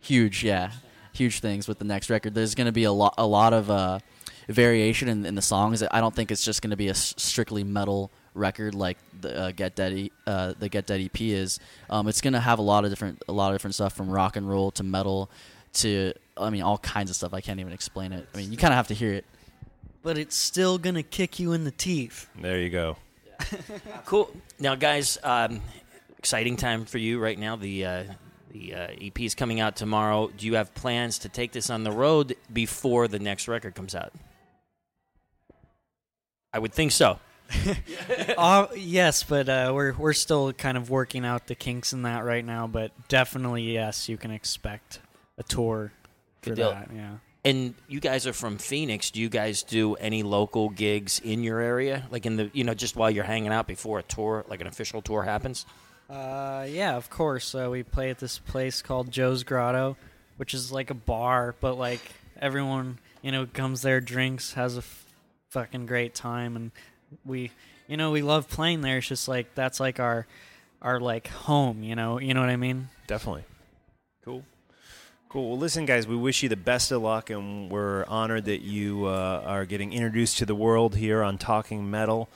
Huge, 0.00 0.42
yeah, 0.42 0.72
huge 1.12 1.38
things 1.38 1.68
with 1.68 1.78
the 1.78 1.84
next 1.84 2.10
record. 2.10 2.34
There's 2.34 2.56
going 2.56 2.66
to 2.66 2.72
be 2.72 2.84
a 2.84 2.92
lot 2.92 3.14
a 3.18 3.26
lot 3.26 3.52
of 3.52 3.70
uh, 3.70 4.00
variation 4.48 5.08
in, 5.08 5.24
in 5.26 5.34
the 5.34 5.42
songs. 5.42 5.82
I 5.90 6.00
don't 6.00 6.14
think 6.14 6.30
it's 6.30 6.44
just 6.44 6.62
going 6.62 6.70
to 6.70 6.76
be 6.76 6.88
a 6.88 6.92
s- 6.92 7.14
strictly 7.16 7.64
metal 7.64 8.10
record 8.34 8.74
like 8.74 8.98
the 9.20 9.38
uh, 9.38 9.50
Get 9.52 9.74
Dead 9.76 9.92
E- 9.92 10.12
uh, 10.26 10.54
the 10.58 10.68
Get 10.68 10.86
Dead 10.86 11.00
EP 11.00 11.20
is. 11.20 11.58
Um, 11.90 12.08
it's 12.08 12.20
going 12.20 12.32
to 12.32 12.40
have 12.40 12.58
a 12.58 12.62
lot 12.62 12.84
of 12.84 12.90
different 12.90 13.22
a 13.28 13.32
lot 13.32 13.50
of 13.52 13.54
different 13.54 13.74
stuff 13.74 13.92
from 13.94 14.08
rock 14.10 14.36
and 14.36 14.48
roll 14.48 14.70
to 14.72 14.82
metal 14.82 15.30
to 15.74 16.12
I 16.36 16.50
mean 16.50 16.62
all 16.62 16.78
kinds 16.78 17.10
of 17.10 17.16
stuff. 17.16 17.34
I 17.34 17.40
can't 17.40 17.60
even 17.60 17.72
explain 17.72 18.12
it. 18.12 18.26
I 18.34 18.36
mean, 18.38 18.50
you 18.50 18.56
kind 18.58 18.72
of 18.72 18.76
have 18.76 18.88
to 18.88 18.94
hear 18.94 19.12
it. 19.12 19.24
But 20.02 20.18
it's 20.18 20.34
still 20.36 20.78
gonna 20.78 21.02
kick 21.04 21.38
you 21.38 21.52
in 21.52 21.64
the 21.64 21.70
teeth. 21.70 22.28
There 22.40 22.58
you 22.58 22.70
go. 22.70 22.96
Cool. 24.04 24.30
Now, 24.58 24.74
guys, 24.74 25.18
um, 25.22 25.60
exciting 26.18 26.56
time 26.56 26.84
for 26.84 26.98
you 26.98 27.18
right 27.18 27.38
now. 27.38 27.56
The 27.56 27.84
uh, 27.84 28.04
the 28.52 28.74
uh, 28.74 28.88
EP 29.00 29.20
is 29.20 29.34
coming 29.34 29.60
out 29.60 29.76
tomorrow. 29.76 30.30
Do 30.36 30.46
you 30.46 30.54
have 30.56 30.74
plans 30.74 31.18
to 31.20 31.28
take 31.28 31.52
this 31.52 31.70
on 31.70 31.84
the 31.84 31.90
road 31.90 32.36
before 32.52 33.08
the 33.08 33.18
next 33.18 33.48
record 33.48 33.74
comes 33.74 33.94
out? 33.94 34.12
I 36.52 36.58
would 36.58 36.72
think 36.72 36.92
so. 36.92 37.18
uh, 38.38 38.66
yes, 38.76 39.22
but 39.22 39.48
uh, 39.48 39.72
we're 39.74 39.92
we're 39.92 40.12
still 40.12 40.52
kind 40.52 40.76
of 40.76 40.90
working 40.90 41.24
out 41.24 41.46
the 41.46 41.54
kinks 41.54 41.92
in 41.92 42.02
that 42.02 42.24
right 42.24 42.44
now. 42.44 42.66
But 42.66 42.92
definitely, 43.08 43.62
yes, 43.72 44.08
you 44.08 44.16
can 44.16 44.30
expect 44.30 45.00
a 45.38 45.42
tour 45.42 45.92
for 46.40 46.50
Good 46.50 46.56
deal. 46.56 46.70
that. 46.70 46.90
Yeah. 46.94 47.16
And 47.44 47.74
you 47.88 47.98
guys 47.98 48.26
are 48.26 48.32
from 48.32 48.56
Phoenix. 48.56 49.10
Do 49.10 49.20
you 49.20 49.28
guys 49.28 49.62
do 49.64 49.94
any 49.96 50.22
local 50.22 50.68
gigs 50.70 51.18
in 51.18 51.42
your 51.42 51.58
area, 51.58 52.06
like 52.10 52.24
in 52.24 52.36
the 52.36 52.50
you 52.52 52.64
know 52.64 52.74
just 52.74 52.96
while 52.96 53.10
you're 53.10 53.24
hanging 53.24 53.52
out 53.52 53.66
before 53.66 53.98
a 53.98 54.02
tour, 54.02 54.44
like 54.48 54.60
an 54.60 54.66
official 54.66 55.02
tour 55.02 55.22
happens? 55.22 55.66
Uh, 56.08 56.66
yeah, 56.68 56.96
of 56.96 57.10
course. 57.10 57.54
Uh, 57.54 57.68
we 57.70 57.82
play 57.82 58.10
at 58.10 58.18
this 58.18 58.38
place 58.38 58.80
called 58.82 59.10
Joe's 59.10 59.42
Grotto, 59.44 59.96
which 60.36 60.54
is 60.54 60.70
like 60.70 60.90
a 60.90 60.94
bar, 60.94 61.54
but 61.60 61.76
like 61.78 62.00
everyone, 62.40 62.98
you 63.22 63.32
know, 63.32 63.46
comes 63.46 63.82
there, 63.82 64.00
drinks, 64.00 64.52
has 64.52 64.76
a 64.76 64.80
f- 64.80 65.06
fucking 65.52 65.86
great 65.86 66.14
time, 66.14 66.56
and 66.56 66.70
we, 67.24 67.50
you 67.86 67.96
know, 67.96 68.10
we 68.10 68.22
love 68.22 68.48
playing 68.48 68.80
there. 68.80 68.98
It's 68.98 69.06
just 69.06 69.28
like 69.28 69.54
that's 69.54 69.78
like 69.78 70.00
our, 70.00 70.26
our 70.80 70.98
like 70.98 71.28
home. 71.28 71.82
You 71.82 71.94
know, 71.94 72.18
you 72.18 72.34
know 72.34 72.40
what 72.40 72.48
I 72.48 72.56
mean? 72.56 72.88
Definitely. 73.06 73.44
Cool. 74.24 74.42
Cool. 75.28 75.50
Well, 75.50 75.58
listen, 75.58 75.86
guys, 75.86 76.06
we 76.06 76.16
wish 76.16 76.42
you 76.42 76.48
the 76.48 76.56
best 76.56 76.90
of 76.90 77.02
luck, 77.02 77.30
and 77.30 77.70
we're 77.70 78.04
honored 78.06 78.46
that 78.46 78.62
you 78.62 79.06
uh, 79.06 79.42
are 79.46 79.64
getting 79.64 79.92
introduced 79.92 80.38
to 80.38 80.46
the 80.46 80.54
world 80.54 80.96
here 80.96 81.22
on 81.22 81.38
Talking 81.38 81.90
Metal. 81.90 82.28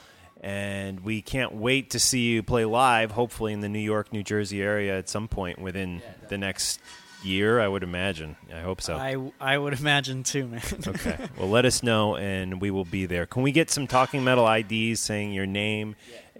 And 0.43 1.01
we 1.01 1.23
can't 1.23 1.55
wait 1.55 1.91
to 1.91 1.99
see 1.99 2.21
you 2.21 2.43
play 2.43 2.65
live, 2.65 3.11
hopefully 3.11 3.53
in 3.53 3.61
the 3.61 3.69
New 3.69 3.81
York, 3.81 4.13
New 4.13 4.23
Jersey 4.23 4.63
area 4.63 4.97
at 4.97 5.09
some 5.09 5.29
point 5.29 5.59
within 5.59 6.03
the 6.29 6.39
next 6.39 6.79
year, 7.23 7.61
I 7.61 7.69
would 7.69 7.83
imagine. 7.83 8.37
I 8.55 8.61
hope 8.61 8.81
so. 8.81 8.97
I 8.97 9.17
I 9.41 9.59
would 9.59 9.73
imagine 9.79 10.23
too, 10.23 10.47
man. 10.47 10.63
okay. 10.87 11.19
Well, 11.39 11.49
let 11.49 11.65
us 11.65 11.83
know, 11.83 12.17
and 12.17 12.61
we 12.61 12.71
will 12.71 12.85
be 12.85 13.07
there. 13.07 13.27
Can 13.27 13.43
we 13.43 13.53
get 13.53 13.71
some 13.71 13.87
Talking 13.87 14.25
Metal 14.25 14.49
IDs 14.49 15.01
saying 15.01 15.33
your 15.33 15.47
name, 15.47 15.97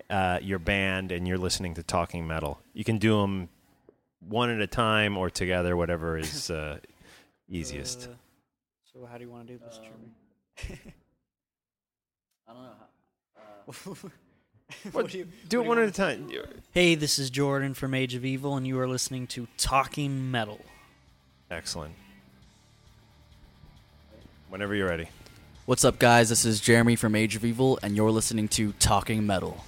uh, 0.09 0.39
your 0.43 0.59
band, 0.59 1.13
and 1.13 1.27
you're 1.27 1.39
listening 1.39 1.75
to 1.75 1.83
Talking 1.83 2.27
Metal? 2.27 2.61
You 2.73 2.85
can 2.85 2.99
do 2.99 3.21
them 3.21 3.49
one 4.21 4.51
at 4.51 4.61
a 4.61 4.67
time 4.67 5.17
or 5.17 5.31
together, 5.31 5.77
whatever 5.77 6.17
is 6.25 6.51
uh, 6.51 6.79
easiest. 7.49 8.09
Uh, 8.09 8.15
so 8.93 9.07
how 9.07 9.19
do 9.19 9.25
you 9.25 9.31
want 9.31 9.47
to 9.47 9.53
do 9.55 9.61
this, 9.65 9.79
Jeremy? 9.79 10.13
I 12.49 12.53
don't 12.53 12.63
know. 14.05 14.11
What- 14.93 15.11
do 15.11 15.19
you, 15.19 15.29
do 15.49 15.61
it 15.63 15.67
one 15.67 15.79
at 15.79 15.89
a 15.89 15.93
time. 15.93 16.31
Hey, 16.73 16.95
this 16.95 17.19
is 17.19 17.31
Jordan 17.31 17.75
from 17.75 17.95
Age 17.95 18.15
of 18.15 18.25
Evil, 18.25 18.57
and 18.57 18.67
you 18.67 18.79
are 18.79 18.89
listening 18.89 19.27
to 19.29 19.47
Talking 19.57 20.31
Metal. 20.31 20.61
Excellent. 21.51 21.95
Whenever 24.49 24.75
you're 24.75 24.89
ready. 24.89 25.09
What's 25.67 25.85
up, 25.85 25.99
guys? 25.99 26.29
This 26.29 26.45
is 26.45 26.61
Jeremy 26.61 26.97
from 26.97 27.15
Age 27.15 27.35
of 27.37 27.45
Evil, 27.45 27.79
and 27.83 27.97
you're 27.97 28.11
listening 28.11 28.49
to 28.49 28.73
Talking 28.73 29.27
Metal. 29.27 29.65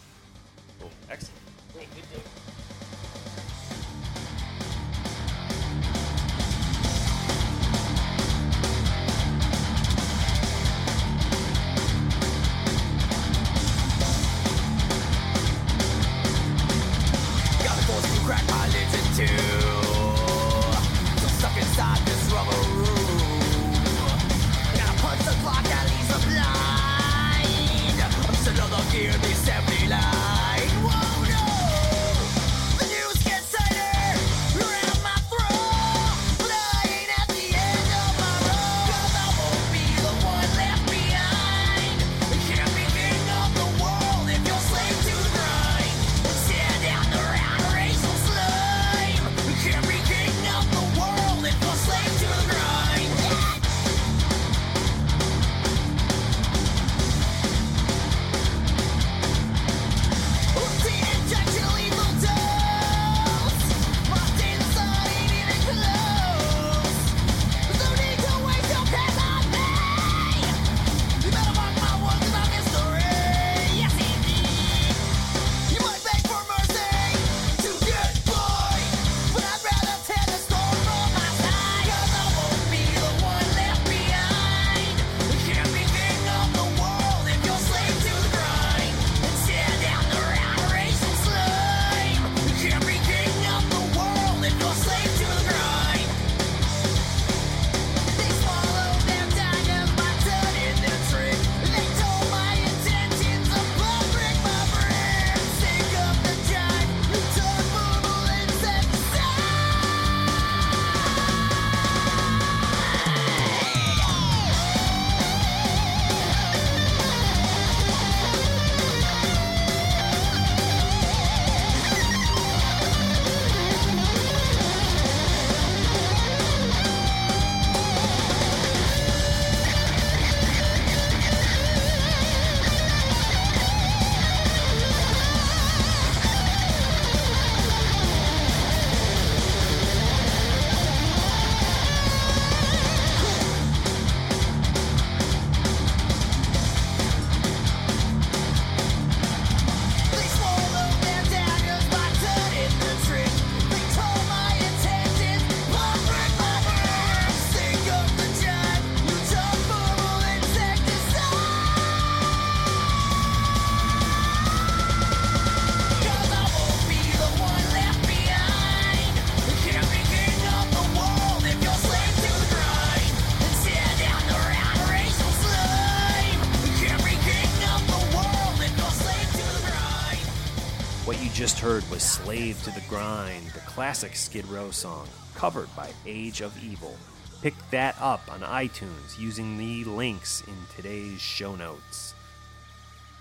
Slave 182.24 182.62
to 182.64 182.70
the 182.72 182.82
Grind, 182.88 183.46
the 183.54 183.60
classic 183.60 184.16
Skid 184.16 184.46
Row 184.48 184.70
song, 184.70 185.06
covered 185.34 185.68
by 185.76 185.88
Age 186.04 186.40
of 186.40 186.52
Evil. 186.62 186.96
Pick 187.42 187.54
that 187.70 187.94
up 188.00 188.20
on 188.30 188.40
iTunes 188.40 189.18
using 189.18 189.56
the 189.56 189.84
links 189.84 190.42
in 190.46 190.54
today's 190.74 191.20
show 191.20 191.54
notes. 191.54 192.14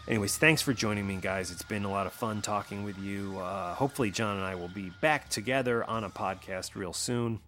Anyways, 0.07 0.37
thanks 0.37 0.61
for 0.63 0.73
joining 0.73 1.05
me, 1.05 1.17
guys. 1.17 1.51
It's 1.51 1.63
been 1.63 1.85
a 1.85 1.91
lot 1.91 2.07
of 2.07 2.13
fun 2.13 2.41
talking 2.41 2.83
with 2.83 2.97
you. 2.97 3.37
Uh, 3.37 3.75
hopefully, 3.75 4.09
John 4.09 4.37
and 4.37 4.45
I 4.45 4.55
will 4.55 4.67
be 4.67 4.91
back 4.99 5.29
together 5.29 5.83
on 5.83 6.03
a 6.03 6.09
podcast 6.09 6.75
real 6.75 6.93
soon. 6.93 7.39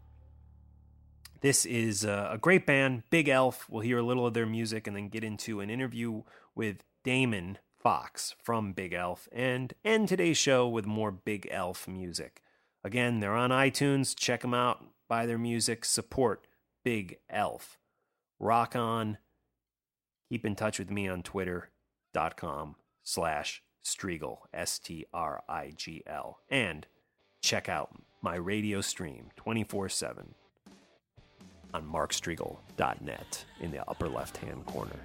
This 1.41 1.65
is 1.65 2.05
uh, 2.05 2.29
a 2.31 2.37
great 2.37 2.65
band, 2.67 3.03
Bigelf. 3.11 3.61
We'll 3.69 3.81
hear 3.81 3.97
a 3.97 4.03
little 4.03 4.27
of 4.27 4.33
their 4.33 4.45
music 4.45 4.85
and 4.87 4.95
then 4.95 5.09
get 5.09 5.23
into 5.23 5.61
an 5.61 5.69
interview 5.69 6.23
with 6.53 6.83
Damon 7.03 7.57
Fox 7.79 8.35
from 8.43 8.73
Bigelf 8.73 9.27
and 9.31 9.73
end 9.85 10.09
today's 10.09 10.37
show 10.37 10.67
with 10.67 10.85
more 10.85 11.11
Bigelf 11.11 11.87
music. 11.87 12.41
Again, 12.83 13.19
they're 13.19 13.35
on 13.35 13.51
iTunes. 13.51 14.15
Check 14.15 14.41
them 14.41 14.53
out, 14.53 14.83
buy 15.07 15.25
their 15.25 15.37
music, 15.37 15.85
support 15.85 16.45
Big 16.83 17.19
Elf. 17.29 17.77
Rock 18.39 18.75
on. 18.75 19.17
Keep 20.29 20.45
in 20.45 20.55
touch 20.55 20.77
with 20.77 20.91
me 20.91 21.07
on 21.07 21.23
twitter.com 21.23 22.75
slash 23.03 23.63
Strigl, 23.83 24.39
S 24.53 24.77
T 24.79 25.05
R 25.13 25.41
I 25.49 25.71
G 25.75 26.03
L. 26.05 26.39
And 26.49 26.85
check 27.41 27.67
out 27.67 27.89
my 28.21 28.35
radio 28.35 28.81
stream 28.81 29.29
24 29.37 29.89
7 29.89 30.35
on 31.73 31.87
markstrigl.net 31.87 33.45
in 33.59 33.71
the 33.71 33.89
upper 33.89 34.09
left 34.09 34.37
hand 34.37 34.65
corner. 34.65 34.99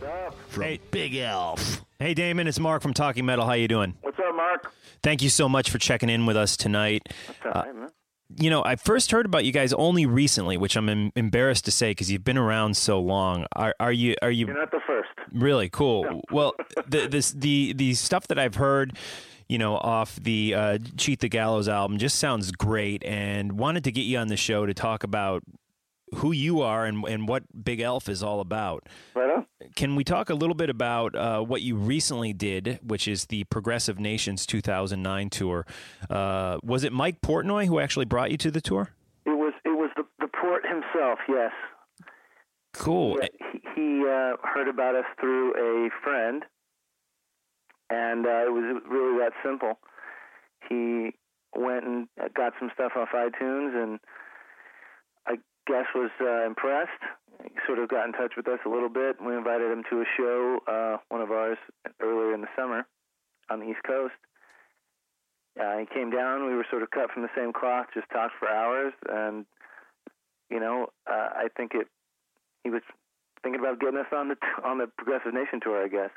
What's 0.00 0.12
up? 0.12 0.34
From 0.50 0.62
Bigelf. 0.92 1.80
Hey 1.98 2.14
Damon, 2.14 2.46
it's 2.46 2.60
Mark 2.60 2.82
from 2.82 2.94
Talking 2.94 3.26
Metal. 3.26 3.44
How 3.46 3.54
you 3.54 3.66
doing? 3.66 3.94
What's 4.02 4.18
up, 4.18 4.34
Mark? 4.34 4.72
Thank 5.02 5.22
you 5.22 5.28
so 5.28 5.48
much 5.48 5.70
for 5.70 5.78
checking 5.78 6.08
in 6.08 6.26
with 6.26 6.36
us 6.36 6.56
tonight. 6.56 7.08
Uh, 7.44 7.64
you 8.36 8.50
know, 8.50 8.62
I 8.64 8.76
first 8.76 9.10
heard 9.10 9.26
about 9.26 9.44
you 9.44 9.52
guys 9.52 9.72
only 9.72 10.06
recently, 10.06 10.56
which 10.56 10.76
I'm 10.76 10.88
em- 10.88 11.12
embarrassed 11.16 11.64
to 11.64 11.72
say 11.72 11.90
because 11.90 12.12
you've 12.12 12.22
been 12.24 12.38
around 12.38 12.76
so 12.76 13.00
long. 13.00 13.46
Are, 13.56 13.74
are 13.80 13.90
you? 13.90 14.14
Are 14.22 14.30
you? 14.30 14.46
You're 14.46 14.58
not 14.58 14.70
the 14.70 14.80
first. 14.86 15.08
Really 15.32 15.68
cool. 15.68 16.22
Well, 16.30 16.54
the 16.86 17.08
this 17.08 17.32
the 17.32 17.72
the 17.72 17.94
stuff 17.94 18.28
that 18.28 18.38
I've 18.38 18.54
heard, 18.54 18.96
you 19.48 19.58
know, 19.58 19.76
off 19.76 20.14
the 20.16 20.54
uh, 20.54 20.78
Cheat 20.96 21.20
the 21.20 21.28
Gallows 21.28 21.68
album 21.68 21.98
just 21.98 22.18
sounds 22.18 22.52
great, 22.52 23.02
and 23.04 23.58
wanted 23.58 23.84
to 23.84 23.92
get 23.92 24.02
you 24.02 24.18
on 24.18 24.28
the 24.28 24.36
show 24.36 24.66
to 24.66 24.74
talk 24.74 25.02
about 25.02 25.42
who 26.16 26.30
you 26.32 26.60
are 26.60 26.84
and 26.84 27.04
and 27.08 27.26
what 27.26 27.42
Bigelf 27.56 28.08
is 28.08 28.22
all 28.22 28.40
about. 28.40 28.86
Right 29.16 29.30
on. 29.30 29.46
Can 29.78 29.94
we 29.94 30.02
talk 30.02 30.28
a 30.28 30.34
little 30.34 30.56
bit 30.56 30.70
about 30.70 31.14
uh, 31.14 31.40
what 31.40 31.62
you 31.62 31.76
recently 31.76 32.32
did, 32.32 32.80
which 32.82 33.06
is 33.06 33.26
the 33.26 33.44
Progressive 33.44 34.00
Nations 34.00 34.44
2009 34.44 35.30
tour? 35.30 35.66
Uh, 36.10 36.58
was 36.64 36.82
it 36.82 36.92
Mike 36.92 37.20
Portnoy 37.20 37.66
who 37.66 37.78
actually 37.78 38.06
brought 38.06 38.32
you 38.32 38.36
to 38.38 38.50
the 38.50 38.60
tour? 38.60 38.90
It 39.24 39.38
was 39.38 39.52
it 39.64 39.68
was 39.68 39.90
the 39.96 40.02
the 40.18 40.26
port 40.26 40.64
himself. 40.66 41.20
Yes. 41.28 41.52
Cool. 42.74 43.18
Yeah, 43.22 43.28
he 43.52 43.60
he 43.76 44.00
uh, 44.00 44.34
heard 44.42 44.66
about 44.66 44.96
us 44.96 45.04
through 45.20 45.54
a 45.54 45.90
friend, 46.02 46.44
and 47.88 48.26
uh, 48.26 48.46
it 48.46 48.52
was 48.52 48.82
really 48.84 49.16
that 49.20 49.32
simple. 49.44 49.78
He 50.68 51.12
went 51.54 51.84
and 51.84 52.08
got 52.34 52.54
some 52.58 52.72
stuff 52.74 52.94
off 52.96 53.10
iTunes, 53.14 53.80
and 53.80 54.00
I 55.28 55.36
guess 55.68 55.86
was 55.94 56.10
uh, 56.20 56.44
impressed. 56.44 57.00
Sort 57.66 57.78
of 57.78 57.88
got 57.88 58.06
in 58.06 58.12
touch 58.12 58.32
with 58.36 58.48
us 58.48 58.58
a 58.66 58.68
little 58.68 58.88
bit. 58.88 59.16
We 59.24 59.36
invited 59.36 59.70
him 59.70 59.84
to 59.90 60.00
a 60.00 60.04
show, 60.16 60.58
uh, 60.66 60.96
one 61.08 61.20
of 61.20 61.30
ours, 61.30 61.58
earlier 62.00 62.34
in 62.34 62.40
the 62.40 62.48
summer 62.56 62.86
on 63.50 63.60
the 63.60 63.66
East 63.66 63.82
Coast. 63.86 64.14
Uh, 65.58 65.78
he 65.78 65.86
came 65.86 66.10
down. 66.10 66.46
We 66.46 66.54
were 66.54 66.66
sort 66.70 66.82
of 66.82 66.90
cut 66.90 67.10
from 67.12 67.22
the 67.22 67.30
same 67.36 67.52
cloth. 67.52 67.86
Just 67.94 68.08
talked 68.10 68.34
for 68.38 68.48
hours, 68.48 68.92
and 69.08 69.44
you 70.50 70.60
know, 70.60 70.88
uh, 71.08 71.28
I 71.34 71.48
think 71.56 71.72
it. 71.74 71.88
He 72.64 72.70
was 72.70 72.82
thinking 73.42 73.60
about 73.60 73.80
getting 73.80 73.98
us 73.98 74.06
on 74.12 74.28
the 74.28 74.36
on 74.64 74.78
the 74.78 74.86
Progressive 74.96 75.34
Nation 75.34 75.60
tour, 75.62 75.82
I 75.82 75.88
guess. 75.88 76.10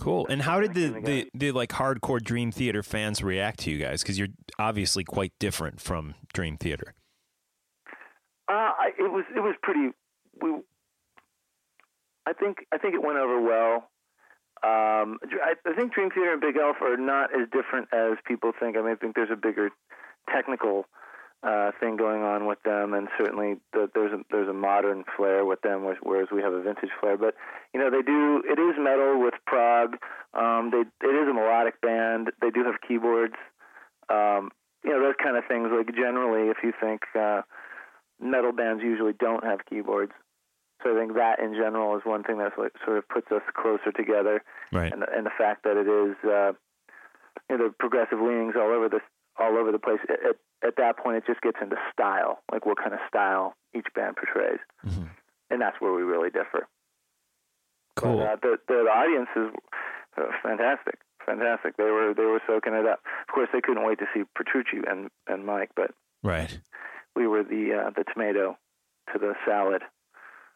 Cool. 0.00 0.26
And 0.28 0.40
how 0.40 0.60
did 0.60 0.72
the, 0.72 0.98
the, 1.00 1.30
the 1.34 1.52
like 1.52 1.70
hardcore 1.70 2.22
Dream 2.22 2.50
Theater 2.50 2.82
fans 2.82 3.22
react 3.22 3.60
to 3.60 3.70
you 3.70 3.78
guys? 3.78 4.02
Because 4.02 4.18
you're 4.18 4.28
obviously 4.58 5.04
quite 5.04 5.32
different 5.38 5.80
from 5.80 6.14
Dream 6.32 6.56
Theater. 6.56 6.94
Uh, 8.48 8.52
I, 8.52 8.90
it 8.98 9.12
was 9.12 9.24
it 9.36 9.40
was 9.40 9.54
pretty. 9.62 9.90
We, 10.42 10.60
I 12.26 12.32
think 12.32 12.66
I 12.72 12.78
think 12.78 12.94
it 12.94 13.02
went 13.02 13.18
over 13.18 13.40
well. 13.40 13.88
Um, 14.62 15.18
I, 15.42 15.54
I 15.66 15.72
think 15.74 15.94
Dream 15.94 16.10
Theater 16.10 16.34
and 16.34 16.42
Bigelf 16.42 16.82
are 16.82 16.96
not 16.96 17.30
as 17.34 17.48
different 17.50 17.88
as 17.94 18.18
people 18.26 18.52
think. 18.58 18.76
I 18.76 18.82
mean, 18.82 18.92
I 18.92 18.94
think 18.94 19.14
there's 19.14 19.30
a 19.32 19.36
bigger 19.36 19.70
technical 20.32 20.84
uh, 21.42 21.70
thing 21.80 21.96
going 21.96 22.22
on 22.22 22.46
with 22.46 22.62
them, 22.62 22.92
and 22.92 23.08
certainly 23.16 23.56
the, 23.72 23.88
there's 23.94 24.12
a 24.12 24.18
there's 24.30 24.48
a 24.48 24.52
modern 24.52 25.04
flair 25.16 25.44
with 25.46 25.62
them, 25.62 25.84
whereas- 26.02 26.28
we 26.30 26.42
have 26.42 26.52
a 26.52 26.62
vintage 26.62 26.90
flair. 27.00 27.16
But 27.16 27.34
you 27.72 27.80
know, 27.80 27.90
they 27.90 28.02
do 28.02 28.42
it 28.46 28.58
is 28.58 28.76
metal 28.78 29.18
with 29.20 29.34
prog. 29.46 29.96
Um, 30.34 30.70
they 30.70 30.82
it 31.06 31.14
is 31.14 31.28
a 31.28 31.32
melodic 31.32 31.80
band. 31.80 32.30
They 32.42 32.50
do 32.50 32.64
have 32.64 32.74
keyboards. 32.86 33.34
Um, 34.10 34.50
you 34.84 34.90
know, 34.90 35.00
those 35.00 35.14
kind 35.22 35.36
of 35.36 35.44
things. 35.48 35.68
Like 35.74 35.94
generally, 35.94 36.50
if 36.50 36.58
you 36.62 36.72
think 36.78 37.02
uh, 37.18 37.42
metal 38.20 38.52
bands 38.52 38.82
usually 38.82 39.14
don't 39.14 39.44
have 39.44 39.60
keyboards. 39.64 40.12
So 40.82 40.96
I 40.96 40.98
think 41.00 41.14
that 41.14 41.38
in 41.40 41.52
general 41.54 41.96
is 41.96 42.02
one 42.04 42.22
thing 42.22 42.38
that 42.38 42.52
sort 42.56 42.98
of 42.98 43.08
puts 43.08 43.30
us 43.32 43.42
closer 43.54 43.92
together, 43.92 44.42
Right. 44.72 44.92
and, 44.92 45.04
and 45.14 45.26
the 45.26 45.30
fact 45.36 45.64
that 45.64 45.76
it 45.76 45.86
is 45.88 46.16
uh, 46.24 46.52
you 47.48 47.58
know 47.58 47.68
the 47.68 47.74
progressive 47.78 48.18
leanings 48.20 48.54
all 48.56 48.70
over 48.72 48.88
this 48.88 49.02
all 49.38 49.56
over 49.58 49.72
the 49.72 49.78
place. 49.78 50.00
At, 50.08 50.20
at, 50.24 50.36
at 50.66 50.76
that 50.76 50.98
point, 50.98 51.16
it 51.16 51.24
just 51.26 51.40
gets 51.42 51.58
into 51.60 51.76
style, 51.92 52.40
like 52.52 52.66
what 52.66 52.78
kind 52.78 52.92
of 52.92 53.00
style 53.08 53.54
each 53.74 53.86
band 53.94 54.16
portrays, 54.16 54.58
and 55.50 55.60
that's 55.60 55.80
where 55.80 55.92
we 55.92 56.02
really 56.02 56.30
differ. 56.30 56.66
Cool. 57.96 58.18
But, 58.18 58.26
uh, 58.26 58.36
the, 58.42 58.56
the 58.68 58.74
the 58.84 58.90
audience 58.90 59.28
is 59.36 59.48
uh, 60.16 60.30
fantastic, 60.42 60.98
fantastic. 61.26 61.76
They 61.76 61.84
were 61.90 62.14
they 62.16 62.24
were 62.24 62.40
soaking 62.46 62.74
it 62.74 62.86
up. 62.86 63.00
Of 63.28 63.34
course, 63.34 63.48
they 63.52 63.60
couldn't 63.60 63.84
wait 63.86 63.98
to 63.98 64.06
see 64.14 64.22
Petrucci 64.36 64.78
and 64.88 65.10
and 65.26 65.44
Mike, 65.44 65.70
but 65.76 65.90
Right. 66.22 66.58
we 67.16 67.26
were 67.26 67.42
the 67.42 67.74
uh, 67.86 67.90
the 67.96 68.04
tomato 68.12 68.56
to 69.12 69.18
the 69.18 69.34
salad, 69.46 69.82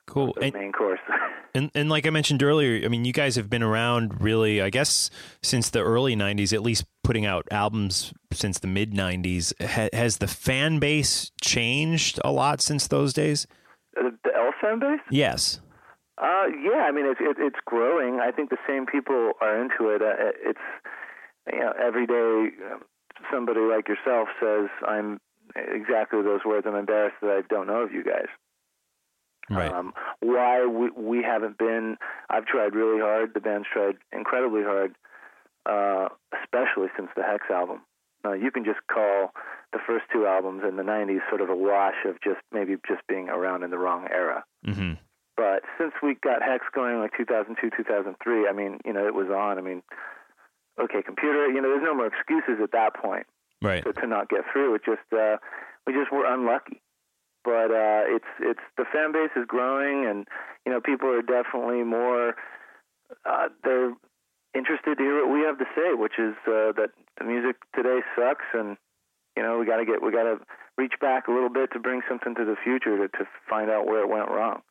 Cool. 0.07 0.35
And, 0.41 0.53
main 0.53 0.73
course. 0.73 1.01
and 1.55 1.71
and 1.75 1.89
like 1.89 2.07
I 2.07 2.11
mentioned 2.11 2.43
earlier, 2.43 2.85
I 2.85 2.89
mean, 2.89 3.05
you 3.05 3.13
guys 3.13 3.37
have 3.37 3.49
been 3.49 3.63
around 3.63 4.21
really, 4.21 4.61
I 4.61 4.71
guess, 4.71 5.11
since 5.43 5.71
the 5.71 5.81
early 5.81 6.15
'90s, 6.15 6.53
at 6.53 6.63
least 6.63 6.85
putting 7.03 7.25
out 7.27 7.47
albums 7.51 8.13
since 8.33 8.59
the 8.59 8.67
mid 8.67 8.93
'90s. 8.93 9.53
Ha- 9.67 9.89
has 9.93 10.19
the 10.19 10.29
fan 10.29 10.79
base 10.79 11.31
changed 11.41 12.21
a 12.25 12.31
lot 12.31 12.61
since 12.61 12.87
those 12.87 13.13
days? 13.13 13.47
the, 13.95 14.17
the 14.25 14.31
Elf 14.37 14.55
fan 14.61 14.79
base? 14.79 15.01
Yes. 15.11 15.61
Uh, 16.19 16.47
yeah, 16.63 16.87
I 16.87 16.93
mean 16.93 17.07
it's 17.07 17.21
it, 17.21 17.37
it's 17.39 17.59
growing. 17.65 18.21
I 18.21 18.31
think 18.31 18.51
the 18.51 18.59
same 18.69 18.87
people 18.87 19.33
are 19.41 19.61
into 19.61 19.89
it. 19.91 20.03
Uh, 20.03 20.31
it's 20.43 20.61
you 21.53 21.59
know 21.59 21.73
every 21.81 22.07
day 22.07 22.55
um, 22.73 22.83
somebody 23.33 23.61
like 23.61 23.89
yourself 23.89 24.29
says 24.41 24.69
I'm 24.87 25.21
exactly 25.57 26.23
those 26.23 26.41
words. 26.45 26.67
I'm 26.69 26.77
embarrassed 26.77 27.17
that 27.23 27.31
I 27.31 27.43
don't 27.49 27.67
know 27.67 27.83
of 27.83 27.93
you 27.93 28.05
guys. 28.05 28.29
Right. 29.51 29.71
Um, 29.71 29.93
why 30.21 30.65
we 30.67 30.91
we 30.97 31.23
haven't 31.23 31.59
been? 31.59 31.97
I've 32.31 32.47
tried 32.47 32.75
really 32.75 33.01
hard. 33.01 33.35
The 33.35 33.41
band's 33.41 33.69
tried 33.71 33.97
incredibly 34.13 34.63
hard, 34.63 34.95
uh, 35.67 36.09
especially 36.43 36.89
since 36.97 37.11
the 37.15 37.23
Hex 37.23 37.45
album. 37.51 37.83
Uh, 38.25 38.33
you 38.33 38.51
can 38.51 38.65
just 38.65 38.81
call 38.91 39.33
the 39.73 39.79
first 39.87 40.07
two 40.11 40.27
albums 40.27 40.63
in 40.67 40.77
the 40.77 40.83
'90s 40.83 41.21
sort 41.29 41.43
of 41.43 41.51
a 41.51 41.57
wash 41.57 42.07
of 42.07 42.17
just 42.23 42.41
maybe 42.53 42.77
just 42.89 43.07
being 43.07 43.29
around 43.29 43.65
in 43.65 43.71
the 43.71 43.79
wrong 43.79 44.09
era. 44.11 44.45
Mm-hmm. 44.67 44.95
But 45.37 45.63
since 45.79 45.93
we 46.03 46.15
got 46.15 46.43
Hex 46.43 46.65
going 46.75 47.01
like 47.01 47.11
2002, 47.17 47.71
2003, 47.77 48.49
I 48.49 48.53
mean, 48.53 48.79
you 48.85 48.93
know, 48.93 49.07
it 49.07 49.15
was 49.15 49.29
on. 49.29 49.59
I 49.59 49.61
mean, 49.61 49.83
okay, 50.81 51.03
computer, 51.03 51.49
you 51.49 51.61
know, 51.61 51.69
there's 51.69 51.83
no 51.83 51.95
more 51.95 52.07
excuses 52.07 52.63
at 52.63 52.73
that 52.73 52.95
point. 52.95 53.27
Right. 53.61 53.83
to, 53.85 53.93
to 53.95 54.07
not 54.07 54.29
get 54.29 54.41
through. 54.53 54.75
It 54.75 54.83
just 54.85 55.09
uh, 55.13 55.37
we 55.87 55.93
just 55.93 56.13
were 56.13 56.27
unlucky. 56.27 56.81
But 57.45 57.71
uh, 57.71 58.03
it's 58.09 58.31
it's 58.41 58.61
the 58.77 58.85
fan 58.93 59.13
base 59.13 59.31
is 59.37 59.45
growing, 59.47 60.07
and 60.09 60.27
you 60.65 60.73
know 60.73 60.81
people 60.81 61.09
are 61.09 61.23
definitely 61.23 61.83
more 61.83 62.35
uh, 63.27 63.49
they're 63.63 63.93
interested 64.55 64.97
to 64.97 65.03
hear 65.03 65.27
what 65.27 65.35
we 65.35 65.41
have 65.41 65.59
to 65.59 65.67
say, 65.77 65.95
which 65.95 66.19
is 66.19 66.35
uh, 66.47 66.73
that 66.77 66.91
the 67.19 67.25
music 67.25 67.57
today 67.77 68.01
sucks, 68.17 68.45
and 68.55 68.77
you 69.37 69.43
know 69.43 69.59
we 69.59 69.67
got 69.67 69.77
to 69.77 69.85
get 69.85 70.03
we 70.03 70.11
got 70.11 70.25
to 70.25 70.39
reach 70.79 70.95
back 71.01 71.29
a 71.29 71.33
little 71.33 71.51
bit 71.51 71.71
to 71.73 71.79
bring 71.79 72.01
something 72.09 72.35
to 72.35 72.45
the 72.45 72.57
future 72.63 72.97
to, 72.97 73.09
to 73.19 73.25
find 73.49 73.71
out 73.71 73.87
where 73.87 74.01
it 74.01 74.09
went 74.09 74.29
wrong. 74.29 74.63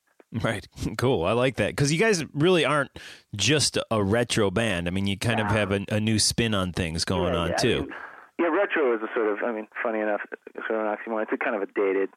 Right. 0.41 0.67
Cool. 0.97 1.23
I 1.25 1.31
like 1.33 1.55
that 1.57 1.69
because 1.69 1.93
you 1.93 1.99
guys 1.99 2.23
really 2.33 2.65
aren't 2.65 2.91
just 3.35 3.77
a 3.91 4.03
retro 4.03 4.49
band. 4.51 4.87
I 4.87 4.91
mean, 4.91 5.05
you 5.07 5.17
kind 5.17 5.39
of 5.39 5.47
have 5.47 5.71
a, 5.71 5.85
a 5.89 5.99
new 5.99 6.17
spin 6.19 6.53
on 6.53 6.71
things 6.73 7.05
going 7.05 7.33
Yeah, 7.33 7.39
on 7.39 7.47
yeah, 7.49 7.55
I 7.55 7.57
too. 7.61 7.79
mean, 7.81 7.89
yeah, 8.39 8.47
retro 8.47 8.95
is 8.95 9.01
a 9.01 9.07
sort 9.15 9.27
of, 9.27 9.37
I 9.45 9.51
mean, 9.51 9.67
funny 9.81 9.99
enough, 9.99 10.21
sort 10.67 10.79
of 10.79 10.85
an 10.87 10.95
oxymoron. 10.97 11.23
It's 11.23 11.31
a 11.33 11.37
kind 11.37 11.55
of 11.55 11.61
a 11.61 11.67
dated, 11.67 12.09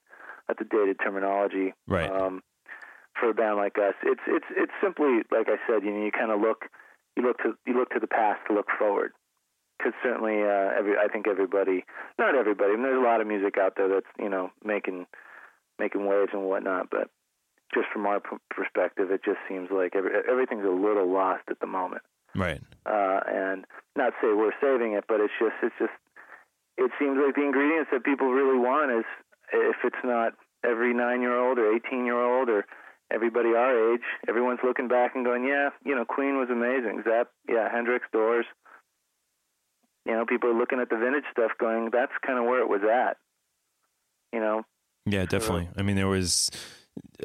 that's 0.49 0.61
a 0.61 0.65
dated 0.65 0.99
terminology. 1.03 1.75
Right. 1.87 2.11
Um, 2.11 2.43
for 3.19 3.31
a 3.31 3.35
band 3.35 3.57
like 3.57 3.79
us, 3.79 3.95
it's 4.03 4.21
it's 4.27 4.45
it's 4.51 4.73
simply 4.83 5.23
like 5.31 5.49
I 5.49 5.57
said. 5.67 5.83
You 5.85 5.93
know, 5.93 6.05
you 6.05 6.13
kind 6.13 6.31
of 6.31 6.41
look, 6.41 6.67
you 7.17 7.23
look 7.23 7.39
to 7.39 7.55
you 7.67 7.75
look 7.75 7.91
to 7.91 8.01
the 8.01 8.07
past 8.07 8.41
to 8.49 8.55
look 8.55 8.67
forward. 8.79 9.13
Because 9.79 9.93
certainly, 10.03 10.41
uh, 10.43 10.73
every 10.79 10.97
I 10.97 11.09
think 11.13 11.29
everybody, 11.29 11.85
not 12.19 12.35
everybody. 12.35 12.73
I 12.73 12.77
mean, 12.77 12.85
there's 12.85 12.99
a 13.01 13.05
lot 13.05 13.21
of 13.21 13.27
music 13.27 13.57
out 13.59 13.75
there 13.77 13.89
that's 13.89 14.07
you 14.19 14.29
know 14.29 14.51
making 14.65 15.07
making 15.79 16.07
waves 16.07 16.31
and 16.33 16.45
whatnot, 16.45 16.89
but 16.91 17.11
just 17.75 17.87
from 17.93 18.07
our 18.07 18.21
p- 18.21 18.37
perspective, 18.51 19.11
it 19.11 19.21
just 19.25 19.37
seems 19.49 19.69
like 19.71 19.95
every, 19.95 20.11
everything's 20.31 20.65
a 20.65 20.71
little 20.71 21.13
lost 21.13 21.43
at 21.51 21.61
the 21.61 21.67
moment 21.67 22.01
Right. 22.35 22.61
uh, 22.87 23.21
and 23.29 23.67
not 23.97 24.13
say 24.23 24.29
we're 24.33 24.57
saving 24.63 24.93
it, 24.95 25.05
but 25.09 25.21
it's 25.21 25.33
just 25.39 25.57
it's 25.63 25.75
just 25.79 25.93
it 26.79 26.91
seems 26.99 27.19
like 27.25 27.35
the 27.35 27.43
ingredients 27.45 27.91
that 27.93 28.05
people 28.05 28.33
really 28.33 28.59
want 28.59 28.93
is 28.93 29.05
if 29.53 29.77
it's 29.85 29.97
not 30.05 30.33
every 30.65 30.93
nine 30.95 31.21
year 31.23 31.37
old 31.39 31.59
or 31.59 31.75
eighteen 31.75 32.05
year 32.05 32.21
old 32.21 32.49
or 32.49 32.65
everybody 33.11 33.51
our 33.51 33.93
age, 33.95 34.03
everyone's 34.29 34.61
looking 34.65 34.89
back 34.89 35.15
and 35.15 35.25
going, 35.25 35.45
yeah, 35.45 35.71
you 35.85 35.95
know, 35.95 36.05
Queen 36.05 36.39
was 36.39 36.49
amazing, 36.51 37.03
Zep, 37.05 37.31
yeah, 37.49 37.71
Hendrix, 37.71 38.07
Doors. 38.13 38.47
You 40.05 40.13
know, 40.13 40.25
people 40.25 40.51
are 40.51 40.59
looking 40.59 40.81
at 40.81 40.89
the 40.89 40.97
vintage 40.97 41.25
stuff, 41.33 41.51
going, 41.59 41.91
that's 41.93 42.13
kind 42.25 42.39
of 42.39 42.45
where 42.45 42.61
it 42.61 42.69
was 42.69 42.83
at. 42.83 43.17
You 44.33 44.41
know, 44.41 44.63
Yeah, 45.05 45.25
definitely. 45.25 45.69
I 45.77 45.83
mean, 45.83 45.97
there 45.97 46.07
was 46.09 46.51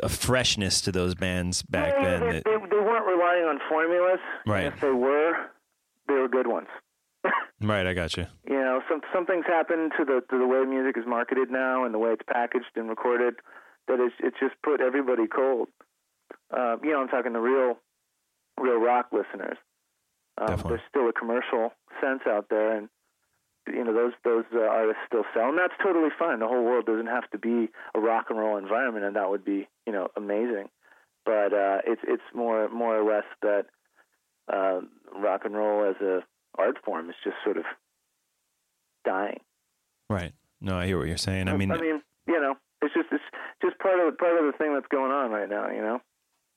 a 0.02 0.10
freshness 0.10 0.82
to 0.82 0.92
those 0.92 1.14
bands 1.16 1.62
back 1.64 1.94
Yeah, 1.98 2.04
then. 2.04 2.20
they, 2.22 2.32
That, 2.34 2.44
they, 2.46 2.52
they 2.52 2.82
weren't 2.82 3.06
relying 3.06 3.46
on 3.46 3.60
formulas. 3.70 4.20
Right. 4.48 4.66
If 4.66 4.80
they 4.82 4.92
were, 4.92 5.34
they 6.08 6.14
were 6.16 6.28
good 6.28 6.48
ones. 6.48 6.68
Right. 7.62 7.86
I 7.86 7.94
got 7.94 8.18
you. 8.18 8.28
you 8.48 8.56
know, 8.56 8.82
some 8.90 9.02
something's 9.14 9.46
happened 9.46 9.94
to 9.98 10.06
the 10.06 10.22
to 10.30 10.38
the 10.38 10.48
way 10.48 10.64
music 10.66 10.98
is 10.98 11.06
marketed 11.08 11.50
now 11.50 11.86
and 11.86 11.94
the 11.94 12.00
way 12.00 12.12
it's 12.12 12.24
packaged 12.28 12.76
and 12.76 12.90
recorded 12.90 13.36
that 13.88 14.00
it's 14.00 14.16
it's 14.20 14.38
just 14.40 14.56
put 14.64 14.82
everybody 14.82 15.28
cold. 15.28 15.68
Uh, 16.56 16.78
you 16.84 16.92
know, 16.92 17.02
I'm 17.02 17.08
talking 17.08 17.34
to 17.34 17.40
real 17.40 17.78
real 18.60 18.80
rock 18.80 19.08
listeners. 19.12 19.58
Um, 20.38 20.62
there's 20.68 20.82
still 20.90 21.10
a 21.10 21.14
commercial 21.14 21.74
sense 22.02 22.22
out 22.28 22.48
there, 22.50 22.78
and 22.78 22.90
you 23.68 23.84
know 23.84 23.94
those 23.94 24.14
those 24.24 24.46
uh, 24.54 24.62
artists 24.62 25.02
still 25.08 25.24
sell, 25.34 25.50
and 25.50 25.58
that's 25.58 25.74
totally 25.84 26.10
fine. 26.18 26.40
The 26.40 26.48
whole 26.48 26.64
world 26.64 26.86
doesn't 26.86 27.08
have 27.08 27.30
to 27.32 27.38
be 27.38 27.70
a 27.94 28.00
rock 28.00 28.28
and 28.30 28.40
roll 28.40 28.58
environment, 28.58 29.06
and 29.06 29.16
that 29.16 29.30
would 29.30 29.46
be 29.46 29.68
you 29.86 29.94
know 29.94 30.08
amazing. 30.16 30.70
But 31.26 31.54
uh, 31.54 31.80
it's 31.86 32.02
it's 32.08 32.24
more 32.34 32.70
more 32.70 32.98
or 32.98 33.04
less 33.04 33.26
that 33.42 33.66
uh, 34.52 34.82
rock 35.16 35.42
and 35.46 35.56
roll 35.56 35.90
as 35.90 35.96
a 36.02 36.22
art 36.58 36.78
form 36.84 37.10
is 37.10 37.16
just 37.24 37.38
sort 37.44 37.58
of 37.58 37.64
dying. 39.06 39.40
Right. 40.10 40.34
No, 40.60 40.78
I 40.78 40.86
hear 40.86 40.98
what 40.98 41.08
you're 41.08 41.18
saying. 41.18 41.48
I 41.48 41.58
mean, 41.58 41.72
I 41.72 41.78
mean, 41.78 42.02
you 42.28 42.40
know, 42.40 42.56
it's 42.82 42.94
just 42.94 43.08
it's 43.12 43.24
just 43.64 43.80
part 43.80 44.00
of 44.00 44.18
part 44.18 44.38
of 44.38 44.52
the 44.52 44.58
thing 44.58 44.74
that's 44.74 44.88
going 44.88 45.12
on 45.12 45.32
right 45.32 45.50
now. 45.50 45.70
You 45.70 45.82
know. 45.82 46.02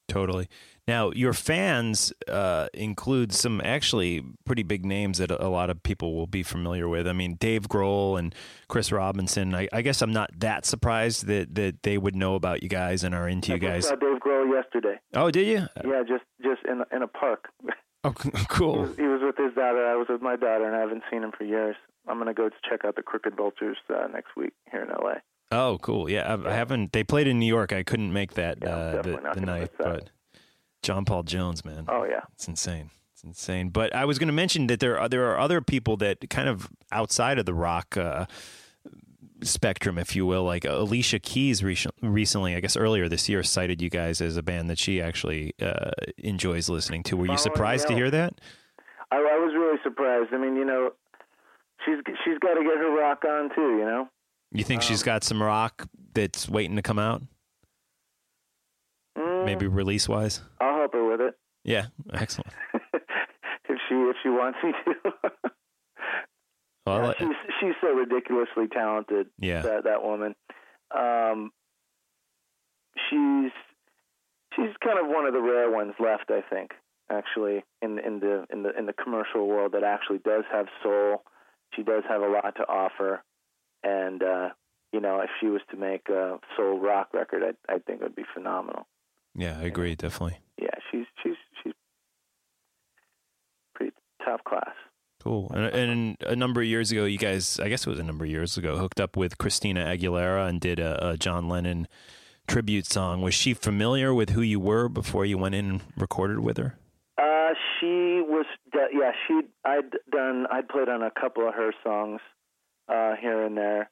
Totally. 0.07 0.49
Now, 0.87 1.13
your 1.13 1.33
fans 1.33 2.13
uh, 2.29 2.69
include 2.75 3.33
some 3.33 3.63
actually 3.65 4.23
pretty 4.45 4.63
big 4.63 4.85
names 4.85 5.17
that 5.17 5.31
a 5.31 5.49
lot 5.49 5.71
of 5.71 5.83
people 5.83 6.15
will 6.15 6.27
be 6.27 6.43
familiar 6.43 6.87
with. 6.89 7.09
I 7.09 7.15
mean, 7.15 7.37
Dave 7.37 7.69
Grohl 7.69 8.19
and 8.19 8.35
Chris 8.69 8.93
Robinson. 8.93 9.55
I, 9.55 9.67
I 9.73 9.81
guess 9.81 10.03
I'm 10.03 10.13
not 10.13 10.31
that 10.41 10.67
surprised 10.67 11.27
that, 11.27 11.55
that 11.55 11.83
they 11.85 11.97
would 11.97 12.15
know 12.15 12.35
about 12.35 12.63
you 12.63 12.69
guys 12.69 13.03
and 13.03 13.15
are 13.15 13.27
into 13.27 13.53
you 13.53 13.55
I 13.55 13.59
just 13.59 13.71
guys. 13.71 13.87
I 13.87 13.89
saw 13.91 13.97
Dave 13.97 14.21
Grohl 14.21 14.53
yesterday. 14.53 15.01
Oh, 15.15 15.31
did 15.31 15.47
you? 15.47 15.67
Yeah, 15.83 16.03
just 16.07 16.25
just 16.43 16.61
in 16.69 16.83
in 16.95 17.03
a 17.03 17.09
park. 17.09 17.49
Oh, 18.05 18.13
cool. 18.49 18.75
He 18.75 18.81
was, 18.81 18.97
he 18.97 19.03
was 19.05 19.21
with 19.23 19.37
his 19.37 19.55
daughter. 19.55 19.87
I 19.87 19.97
was 19.97 20.07
with 20.09 20.23
my 20.23 20.37
daughter, 20.37 20.67
and 20.67 20.77
I 20.77 20.81
haven't 20.81 21.03
seen 21.11 21.23
him 21.23 21.33
for 21.37 21.45
years. 21.45 21.77
I'm 22.07 22.19
gonna 22.19 22.35
go 22.35 22.51
check 22.69 22.85
out 22.85 22.97
the 22.97 23.03
Crooked 23.03 23.37
Vultures 23.37 23.79
uh, 23.89 24.07
next 24.13 24.37
week 24.37 24.53
here 24.71 24.83
in 24.83 24.91
L.A. 24.91 25.23
Oh, 25.51 25.79
cool. 25.81 26.11
Yeah, 26.11 26.35
I, 26.35 26.51
I 26.51 26.53
haven't. 26.53 26.93
They 26.93 27.05
played 27.05 27.27
in 27.27 27.39
New 27.39 27.47
York. 27.47 27.73
I 27.73 27.83
couldn't 27.83 28.13
make 28.13 28.35
that 28.35 28.63
uh, 28.63 29.03
the, 29.03 29.21
the 29.35 29.41
night, 29.41 29.71
but 29.79 30.11
John 30.83 31.05
Paul 31.05 31.23
Jones, 31.23 31.65
man. 31.65 31.87
Oh 31.89 32.05
yeah, 32.05 32.21
it's 32.35 32.47
insane. 32.47 32.91
It's 33.13 33.25
insane. 33.25 33.71
But 33.71 33.95
I 33.95 34.05
was 34.05 34.19
going 34.19 34.27
to 34.29 34.35
mention 34.35 34.67
that 34.67 34.81
there 34.81 34.99
are 34.99 35.09
there 35.09 35.31
are 35.31 35.39
other 35.39 35.61
people 35.61 35.97
that 35.99 36.29
kind 36.29 36.49
of 36.49 36.69
outside 36.93 37.39
of 37.39 37.47
the 37.47 37.55
rock 37.55 37.97
uh, 37.97 38.27
spectrum, 39.45 39.99
if 39.99 40.15
you 40.17 40.27
will. 40.27 40.45
Like 40.45 40.65
Alicia 40.65 41.19
Keys 41.19 41.63
recent- 41.63 41.95
recently, 42.03 42.55
I 42.57 42.61
guess 42.61 42.77
earlier 42.77 43.09
this 43.09 43.29
year, 43.29 43.43
cited 43.43 43.81
you 43.83 43.91
guys 43.91 44.21
as 44.21 44.37
a 44.37 44.43
band 44.43 44.69
that 44.71 44.79
she 44.79 45.01
actually 45.01 45.55
uh, 45.61 45.91
enjoys 46.19 46.69
listening 46.69 47.03
to. 47.05 47.17
Were 47.17 47.27
you 47.27 47.39
surprised 47.39 47.89
to 47.89 47.95
hear 47.95 48.11
that? 48.11 48.41
I, 49.11 49.17
I 49.17 49.39
was 49.39 49.55
really 49.55 49.79
surprised. 49.83 50.33
I 50.33 50.39
mean, 50.39 50.57
you 50.57 50.65
know, 50.65 50.91
she's 51.85 51.97
she's 52.25 52.39
got 52.41 52.55
to 52.55 52.63
get 52.63 52.77
her 52.79 52.91
rock 52.97 53.25
on 53.29 53.51
too. 53.55 53.79
You 53.79 53.85
know. 53.85 54.09
You 54.53 54.65
think 54.65 54.83
she's 54.83 55.03
got 55.03 55.25
some 55.25 55.43
rock 55.43 55.89
that's 56.15 56.49
waiting 56.49 56.77
to 56.77 56.83
come 56.83 56.99
out? 56.99 57.23
Mm, 59.19 59.45
Maybe 59.45 59.67
release 59.67 60.09
wise? 60.09 60.41
I'll 60.61 60.77
help 60.77 60.93
her 60.93 61.05
with 61.09 61.21
it 61.21 61.35
Yeah, 61.65 61.87
excellent. 62.13 62.53
if 62.95 63.79
she 63.89 63.95
if 63.95 64.17
she 64.23 64.29
wants 64.29 64.59
me 64.63 64.73
to. 64.85 65.13
Well, 66.87 66.99
Yeah, 67.01 67.07
like- 67.09 67.19
she's 67.19 67.37
she's 67.61 67.75
so 67.81 67.93
ridiculously 67.95 68.69
talented. 68.69 69.29
Yeah. 69.39 69.63
that 69.63 69.85
that 69.85 70.03
woman. 70.03 70.35
Um, 70.95 71.51
she's 73.11 73.53
she's 74.55 74.75
kind 74.83 74.99
of 74.99 75.07
one 75.09 75.27
of 75.27 75.33
the 75.33 75.41
rare 75.41 75.71
ones 75.71 75.95
left, 75.99 76.31
I 76.31 76.41
think. 76.43 76.73
Actually, 77.11 77.65
in 77.83 77.99
in 77.99 78.21
the 78.21 78.47
in 78.51 78.63
the 78.63 78.77
in 78.79 78.87
the 78.87 78.93
commercial 78.93 79.47
world, 79.47 79.73
that 79.73 79.85
actually 79.85 80.19
does 80.19 80.45
have 80.53 80.67
soul. 80.83 81.23
She 81.75 81.83
does 81.83 82.03
have 82.09 82.23
a 82.23 82.29
lot 82.29 82.55
to 82.57 82.63
offer, 82.69 83.23
and 83.83 84.23
uh, 84.23 84.49
you 84.93 85.01
know, 85.01 85.21
if 85.21 85.31
she 85.41 85.47
was 85.49 85.61
to 85.71 85.77
make 85.77 86.09
a 86.09 86.39
soul 86.57 86.79
rock 86.81 87.09
record, 87.13 87.43
I 87.43 87.73
I 87.75 87.79
think 87.79 88.01
it 88.01 88.05
would 88.05 88.15
be 88.17 88.25
phenomenal. 88.33 88.87
yeah, 89.35 89.59
I 89.59 89.65
agree, 89.65 89.95
definitely. 89.97 90.39
Yeah, 90.59 90.69
she's 90.91 91.07
she's 91.23 91.37
she's 91.63 91.73
pretty 93.75 93.93
top 94.25 94.45
class. 94.45 94.75
Cool. 95.25 95.51
And, 95.55 95.75
and 95.75 96.17
a 96.21 96.37
number 96.37 96.61
of 96.61 96.67
years 96.67 96.93
ago, 96.93 97.07
you 97.07 97.17
guys, 97.17 97.59
I 97.59 97.71
guess 97.71 97.87
it 97.87 97.91
was 97.91 97.99
a 97.99 98.05
number 98.05 98.27
of 98.27 98.31
years 98.31 98.59
ago, 98.59 98.77
hooked 98.77 99.01
up 99.01 99.17
with 99.17 99.39
Christina 99.39 99.87
Aguilera 99.87 100.47
and 100.47 100.61
did 100.61 100.79
a, 100.79 101.13
a 101.13 101.17
John 101.17 101.49
Lennon 101.49 101.89
tribute 102.47 102.85
song. 102.85 103.23
Was 103.23 103.33
she 103.33 103.55
familiar 103.55 104.13
with 104.13 104.31
who 104.31 104.43
you 104.43 104.61
were 104.61 104.87
before 104.87 105.25
you 105.25 105.39
went 105.39 105.55
in 105.55 105.71
and 105.71 105.81
recorded 105.97 106.41
with 106.41 106.59
her? 106.59 106.77
Uh, 107.17 107.55
she 107.81 108.21
was, 108.21 108.45
yeah, 108.75 109.13
she, 109.27 109.41
I'd 109.65 109.93
done, 110.13 110.47
I'd 110.53 110.69
played 110.69 110.91
on 110.91 111.03
a 111.03 111.11
couple 111.11 111.49
of 111.49 111.55
her 111.55 111.73
songs, 111.83 112.21
uh, 112.91 113.15
here 113.19 113.47
and 113.47 113.57
there. 113.57 113.89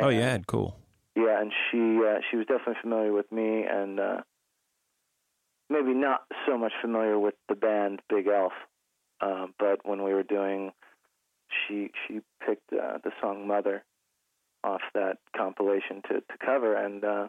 oh, 0.00 0.08
yeah, 0.08 0.38
cool. 0.46 0.78
Yeah, 1.14 1.38
and 1.38 1.52
she, 1.70 2.00
uh, 2.02 2.20
she 2.30 2.38
was 2.38 2.46
definitely 2.46 2.80
familiar 2.80 3.12
with 3.12 3.30
me, 3.30 3.64
and 3.70 4.00
uh, 4.00 4.16
maybe 5.68 5.92
not 5.92 6.22
so 6.46 6.56
much 6.56 6.72
familiar 6.80 7.18
with 7.18 7.34
the 7.50 7.56
band 7.56 8.00
Bigelf. 8.10 8.52
Uh, 9.22 9.46
but 9.58 9.80
when 9.84 10.02
we 10.02 10.12
were 10.12 10.24
doing, 10.24 10.72
she 11.48 11.90
she 12.06 12.20
picked 12.44 12.72
uh, 12.72 12.98
the 13.04 13.12
song 13.20 13.46
"Mother" 13.46 13.84
off 14.64 14.82
that 14.94 15.18
compilation 15.36 16.02
to 16.08 16.14
to 16.20 16.38
cover, 16.44 16.74
and 16.74 17.04
uh, 17.04 17.28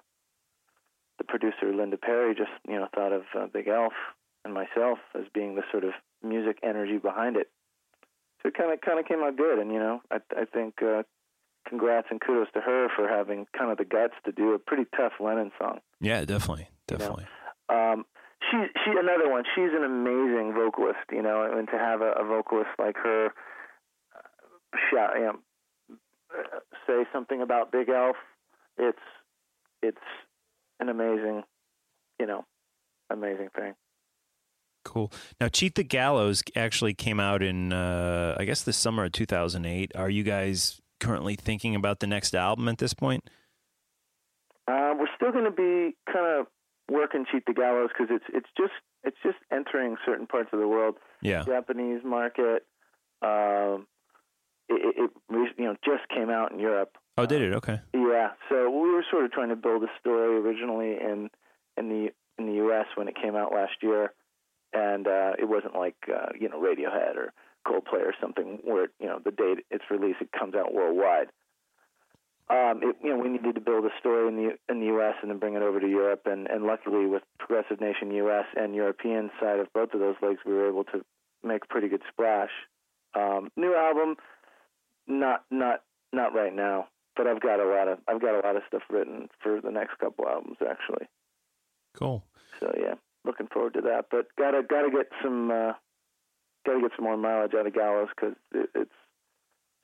the 1.20 1.24
producer 1.24 1.74
Linda 1.74 1.98
Perry 1.98 2.34
just 2.34 2.52
you 2.68 2.76
know 2.76 2.88
thought 2.94 3.14
of 3.14 3.24
uh, 3.38 3.48
Bigelf 3.48 3.94
and 4.44 4.54
myself 4.54 4.98
as 5.16 5.26
being 5.34 5.56
the 5.56 5.64
sort 5.72 5.84
of 5.84 5.92
music 6.24 6.58
energy 6.64 6.98
behind 6.98 7.38
it. 7.38 7.50
So 8.42 8.50
it 8.50 8.56
kind 8.56 8.74
of 8.74 8.82
kind 8.82 9.00
of 9.00 9.06
came 9.06 9.22
out 9.22 9.38
good, 9.38 9.60
and 9.60 9.72
you 9.72 9.80
know 9.80 10.02
I 10.10 10.18
I 10.36 10.46
think 10.46 10.82
uh, 10.82 11.04
congrats 11.68 12.08
and 12.10 12.20
kudos 12.20 12.48
to 12.54 12.62
her 12.62 12.88
for 12.96 13.08
having 13.08 13.46
kind 13.58 13.72
of 13.72 13.78
the 13.78 13.86
guts 13.86 14.16
to 14.26 14.32
do 14.32 14.54
a 14.54 14.60
pretty 14.60 14.86
tough 14.98 15.14
Lennon 15.20 15.52
song. 15.60 15.80
Yeah, 16.02 16.26
definitely. 16.26 16.70
Definitely. 16.88 17.26
Um, 17.70 18.06
she 18.54 18.68
she 18.86 18.92
another 18.92 19.30
one. 19.30 19.44
She's 19.56 19.72
an 19.74 19.84
amazing 19.84 20.54
vocalist, 20.54 21.00
you 21.12 21.22
know, 21.22 21.50
and 21.52 21.68
to 21.70 21.78
have 21.78 22.02
a, 22.02 22.12
a 22.14 22.24
vocalist 22.24 22.70
like 22.78 22.96
her 22.98 23.28
uh, 23.28 24.78
shout, 24.92 25.12
you 25.16 25.24
know, 25.24 25.40
uh, 26.38 26.60
say 26.88 27.06
something 27.12 27.42
about 27.42 27.72
Bigelf, 27.72 28.14
it's 28.78 29.00
it's 29.82 29.98
an 30.80 30.90
amazing, 30.90 31.44
you 32.20 32.26
know, 32.26 32.46
amazing 33.10 33.50
thing. 33.56 33.74
Cool. 34.86 35.12
Now, 35.40 35.48
Cheat 35.48 35.76
the 35.76 35.84
Gallows 35.84 36.44
actually 36.56 36.94
came 36.94 37.20
out 37.20 37.42
in, 37.42 37.72
uh, 37.72 38.36
I 38.38 38.44
guess, 38.44 38.64
the 38.64 38.74
summer 38.74 39.06
of 39.06 39.14
2008. 39.14 39.94
Are 39.96 40.10
you 40.10 40.24
guys 40.24 40.82
currently 41.00 41.36
thinking 41.36 41.74
about 41.74 42.02
the 42.02 42.08
next 42.08 42.36
album 42.36 42.68
at 42.68 42.80
this 42.80 42.94
point? 42.94 43.24
Uh, 44.68 44.94
we're 44.98 45.08
still 45.16 45.32
going 45.32 45.46
to 45.46 45.52
be 45.52 45.96
kind 46.12 46.40
of 46.40 46.48
working 46.94 47.26
cheat 47.30 47.46
the 47.46 47.54
gallows 47.54 47.90
because 47.90 48.14
it's 48.16 48.26
it's 48.30 48.50
just 48.56 48.74
it's 49.04 49.18
just 49.24 49.38
entering 49.52 49.98
certain 50.06 50.28
parts 50.28 50.50
of 50.54 50.60
the 50.60 50.68
world. 50.68 50.96
Yeah. 51.22 51.44
Japanese 51.44 52.02
market. 52.06 52.66
Um, 53.22 53.88
it, 54.70 54.96
it, 54.98 55.12
it 55.30 55.56
you 55.58 55.66
know 55.66 55.76
just 55.84 56.08
came 56.10 56.30
out 56.30 56.52
in 56.52 56.60
Europe. 56.60 56.96
Oh, 57.18 57.26
did 57.26 57.42
it? 57.42 57.54
Okay. 57.54 57.80
Yeah, 57.94 58.32
so 58.50 58.70
we 58.70 58.92
were 58.92 59.04
sort 59.10 59.26
of 59.26 59.32
trying 59.32 59.50
to 59.50 59.56
build 59.56 59.84
a 59.84 59.88
story 60.00 60.38
originally 60.38 60.94
in 60.94 61.30
in 61.78 61.90
the 61.90 62.10
in 62.38 62.48
the 62.48 62.54
U.S. 62.66 62.86
when 62.96 63.08
it 63.08 63.16
came 63.22 63.36
out 63.36 63.54
last 63.54 63.74
year, 63.82 64.14
and 64.74 65.08
uh, 65.08 65.34
it 65.38 65.50
wasn't 65.50 65.76
like 65.76 65.96
uh, 66.08 66.30
you 66.40 66.50
know 66.50 66.60
Radiohead 66.60 67.16
or 67.16 67.34
Coldplay 67.68 68.02
or 68.02 68.14
something 68.22 68.60
where 68.64 68.88
you 69.00 69.08
know 69.08 69.20
the 69.24 69.32
date 69.32 69.66
it's 69.70 69.86
released 69.90 70.22
it 70.22 70.32
comes 70.32 70.56
out 70.56 70.74
worldwide. 70.74 71.28
Um, 72.54 72.82
it, 72.84 72.96
you 73.02 73.10
know 73.10 73.18
we 73.18 73.30
needed 73.30 73.56
to 73.56 73.62
build 73.62 73.86
a 73.86 73.90
story 74.00 74.28
in 74.28 74.36
the 74.36 74.58
in 74.72 74.80
the 74.80 74.88
U.S. 74.88 75.16
and 75.22 75.32
then 75.32 75.40
bring 75.40 75.56
it 75.56 75.64
over 75.64 75.80
to 75.80 75.88
Europe, 75.88 76.24
and 76.26 76.48
and 76.48 76.66
luckily 76.66 77.08
with 77.08 77.24
Progressive 77.40 77.82
Nation 77.82 78.12
U.S. 78.12 78.46
and 78.56 78.76
European 78.76 79.32
side 79.40 79.60
of 79.60 79.72
both 79.74 79.94
of 79.94 80.00
those 80.00 80.16
legs, 80.22 80.40
we 80.46 80.54
were 80.54 80.68
able 80.68 80.84
to 80.86 81.04
make 81.44 81.64
a 81.66 81.68
pretty 81.68 81.88
good 81.88 82.04
splash. 82.12 82.52
Um, 83.16 83.50
new 83.58 83.76
album, 83.76 84.18
not 85.08 85.46
not 85.50 85.82
not 86.12 86.36
right 86.36 86.54
now 86.54 86.90
but 87.16 87.28
I've 87.28 87.42
got 87.42 87.60
a 87.60 87.66
lot 87.66 87.88
of 87.88 88.00
I've 88.08 88.22
got 88.22 88.36
a 88.36 88.46
lot 88.46 88.56
of 88.56 88.64
stuff 88.68 88.84
written 88.90 89.30
for 89.42 89.62
the 89.62 89.72
next 89.72 89.98
couple 90.00 90.28
albums 90.28 90.58
actually. 90.62 91.08
Cool. 91.98 92.24
So 92.60 92.72
yeah, 92.78 92.96
looking 93.26 93.48
forward 93.48 93.74
to 93.76 93.82
that. 93.82 94.06
But 94.10 94.28
gotta 94.38 94.62
gotta 94.68 94.90
get 94.90 95.08
some 95.22 95.52
uh, 95.52 95.74
gotta 96.66 96.82
get 96.82 96.92
some 96.96 97.06
more 97.06 97.18
mileage 97.18 97.54
out 97.54 97.68
of 97.68 97.74
Gallows 97.74 98.10
because 98.16 98.36
it, 98.54 98.70
it's 98.76 98.92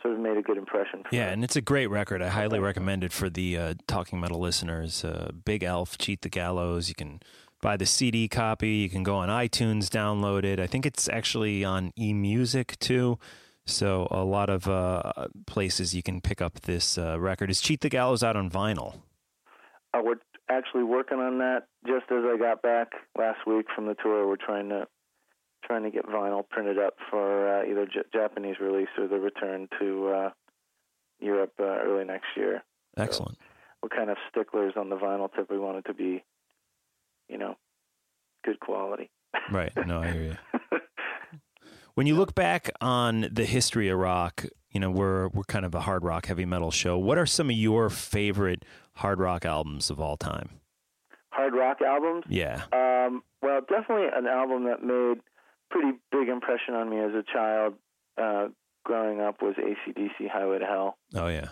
sort 0.01 0.13
of 0.13 0.19
made 0.19 0.37
a 0.37 0.41
good 0.41 0.57
impression. 0.57 1.03
Yeah, 1.11 1.29
and 1.29 1.43
it's 1.43 1.55
a 1.55 1.61
great 1.61 1.87
record. 1.87 2.21
I 2.21 2.29
highly 2.29 2.59
recommend 2.59 3.03
it 3.03 3.11
for 3.11 3.29
the 3.29 3.57
uh, 3.57 3.73
Talking 3.87 4.19
Metal 4.19 4.39
listeners. 4.39 5.03
Uh, 5.03 5.31
Bigelf, 5.45 5.97
Cheat 5.97 6.21
the 6.21 6.29
Gallows. 6.29 6.89
You 6.89 6.95
can 6.95 7.21
buy 7.61 7.77
the 7.77 7.85
CD 7.85 8.27
copy. 8.27 8.69
You 8.69 8.89
can 8.89 9.03
go 9.03 9.15
on 9.15 9.29
iTunes, 9.29 9.87
download 9.87 10.43
it. 10.43 10.59
I 10.59 10.67
think 10.67 10.85
it's 10.85 11.09
actually 11.09 11.63
on 11.63 11.91
eMusic 11.99 12.77
too. 12.79 13.19
So 13.65 14.07
a 14.09 14.23
lot 14.23 14.49
of 14.49 14.67
uh, 14.67 15.27
places 15.45 15.93
you 15.93 16.01
can 16.01 16.21
pick 16.21 16.41
up 16.41 16.61
this 16.61 16.97
uh, 16.97 17.19
record. 17.19 17.51
Is 17.51 17.61
Cheat 17.61 17.81
the 17.81 17.89
Gallows 17.89 18.23
out 18.23 18.35
on 18.35 18.49
vinyl? 18.49 18.95
Uh, 19.93 20.01
we're 20.03 20.15
actually 20.49 20.83
working 20.83 21.19
on 21.19 21.37
that. 21.39 21.67
Just 21.85 22.05
as 22.11 22.23
I 22.25 22.37
got 22.37 22.61
back 22.61 22.89
last 23.17 23.45
week 23.45 23.67
from 23.75 23.85
the 23.85 23.95
tour, 24.01 24.27
we're 24.27 24.37
trying 24.37 24.69
to 24.69 24.87
trying 25.63 25.83
to 25.83 25.91
get 25.91 26.05
vinyl 26.05 26.47
printed 26.47 26.77
up 26.77 26.95
for 27.09 27.59
uh, 27.59 27.65
either 27.65 27.85
J- 27.85 28.07
Japanese 28.13 28.55
release 28.59 28.89
or 28.97 29.07
the 29.07 29.19
return 29.19 29.67
to 29.79 30.07
uh, 30.07 30.29
Europe 31.19 31.53
uh, 31.59 31.63
early 31.63 32.05
next 32.05 32.27
year. 32.35 32.63
Excellent. 32.97 33.37
So 33.37 33.43
we're 33.83 33.89
kind 33.89 34.09
of 34.09 34.17
sticklers 34.29 34.73
on 34.75 34.89
the 34.89 34.95
vinyl 34.97 35.29
tip. 35.33 35.49
We 35.49 35.59
want 35.59 35.77
it 35.77 35.85
to 35.85 35.93
be, 35.93 36.23
you 37.27 37.37
know, 37.37 37.55
good 38.43 38.59
quality. 38.59 39.09
Right. 39.51 39.71
No, 39.85 40.01
I 40.01 40.11
hear 40.11 40.23
you. 40.23 40.79
when 41.95 42.07
you 42.07 42.15
look 42.15 42.35
back 42.35 42.69
on 42.81 43.27
the 43.31 43.45
history 43.45 43.89
of 43.89 43.99
rock, 43.99 44.45
you 44.71 44.79
know 44.79 44.89
we're 44.89 45.27
we're 45.29 45.43
kind 45.43 45.65
of 45.65 45.75
a 45.75 45.81
hard 45.81 46.03
rock 46.03 46.25
heavy 46.27 46.45
metal 46.45 46.71
show. 46.71 46.97
What 46.97 47.17
are 47.17 47.25
some 47.25 47.49
of 47.49 47.55
your 47.55 47.89
favorite 47.89 48.65
hard 48.93 49.19
rock 49.19 49.45
albums 49.45 49.89
of 49.89 49.99
all 49.99 50.17
time? 50.17 50.59
Hard 51.31 51.53
rock 51.53 51.81
albums? 51.81 52.25
Yeah. 52.27 52.63
Um, 52.73 53.23
well, 53.41 53.61
definitely 53.61 54.07
an 54.13 54.27
album 54.27 54.65
that 54.65 54.83
made 54.83 55.21
pretty 55.69 55.97
big 56.11 56.29
impression 56.29 56.73
on 56.73 56.89
me 56.89 56.99
as 56.99 57.13
a 57.13 57.23
child. 57.31 57.75
Uh, 58.17 58.47
growing 58.83 59.21
up 59.21 59.41
was 59.41 59.55
ACDC 59.55 60.29
Highway 60.29 60.59
to 60.59 60.65
Hell. 60.65 60.97
Oh 61.15 61.27
yeah. 61.27 61.49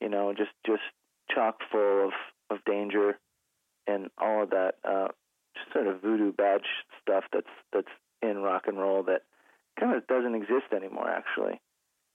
You 0.00 0.08
know, 0.08 0.32
just 0.36 0.50
just 0.64 0.82
chock 1.34 1.58
full 1.70 2.06
of 2.06 2.12
of 2.50 2.64
danger 2.64 3.18
and 3.86 4.08
all 4.18 4.44
of 4.44 4.50
that 4.50 4.74
uh, 4.84 5.08
just 5.54 5.72
sort 5.72 5.86
of 5.86 6.00
voodoo 6.00 6.32
badge 6.32 6.66
stuff 7.00 7.24
that's 7.32 7.46
that's 7.72 7.88
in 8.22 8.38
rock 8.38 8.64
and 8.66 8.78
roll 8.78 9.02
that 9.04 9.22
kind 9.78 9.94
of 9.94 10.06
doesn't 10.06 10.34
exist 10.34 10.72
anymore. 10.74 11.08
Actually, 11.08 11.60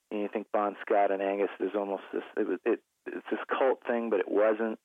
and 0.10 0.22
you 0.22 0.30
think 0.32 0.48
Bon 0.52 0.76
Scott 0.82 1.12
and 1.12 1.22
Angus 1.22 1.50
is 1.60 1.72
almost 1.76 2.04
this. 2.14 2.24
It 2.38 2.48
was 2.48 2.60
it. 2.66 2.80
It's 3.08 3.26
this 3.32 3.40
cult 3.50 3.80
thing, 3.88 4.10
but 4.10 4.20
it 4.20 4.30
wasn't. 4.30 4.80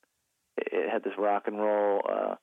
It, 0.57 0.69
it 0.73 0.91
had 0.91 1.05
this 1.05 1.15
rock 1.19 1.45
and 1.47 1.59
roll. 1.59 2.01
Uh, 2.09 2.35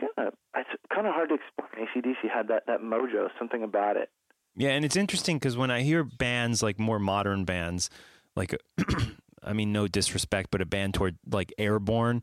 kind 0.00 0.28
of. 0.28 0.34
It's 0.56 0.68
kind 0.92 1.06
of 1.06 1.14
hard 1.14 1.28
to 1.30 1.36
explain. 1.36 1.86
ACDC 1.86 2.30
had 2.32 2.48
that 2.48 2.64
that 2.66 2.80
mojo, 2.80 3.28
something 3.38 3.62
about 3.62 3.96
it. 3.96 4.10
Yeah, 4.56 4.70
and 4.70 4.84
it's 4.84 4.96
interesting 4.96 5.36
because 5.36 5.56
when 5.56 5.70
I 5.70 5.82
hear 5.82 6.04
bands 6.04 6.62
like 6.62 6.78
more 6.78 6.98
modern 6.98 7.44
bands, 7.44 7.88
like 8.36 8.56
I 9.42 9.52
mean, 9.52 9.72
no 9.72 9.88
disrespect, 9.88 10.50
but 10.50 10.60
a 10.60 10.66
band 10.66 10.94
toward 10.94 11.16
like 11.30 11.52
Airborne, 11.58 12.22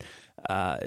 uh, 0.50 0.78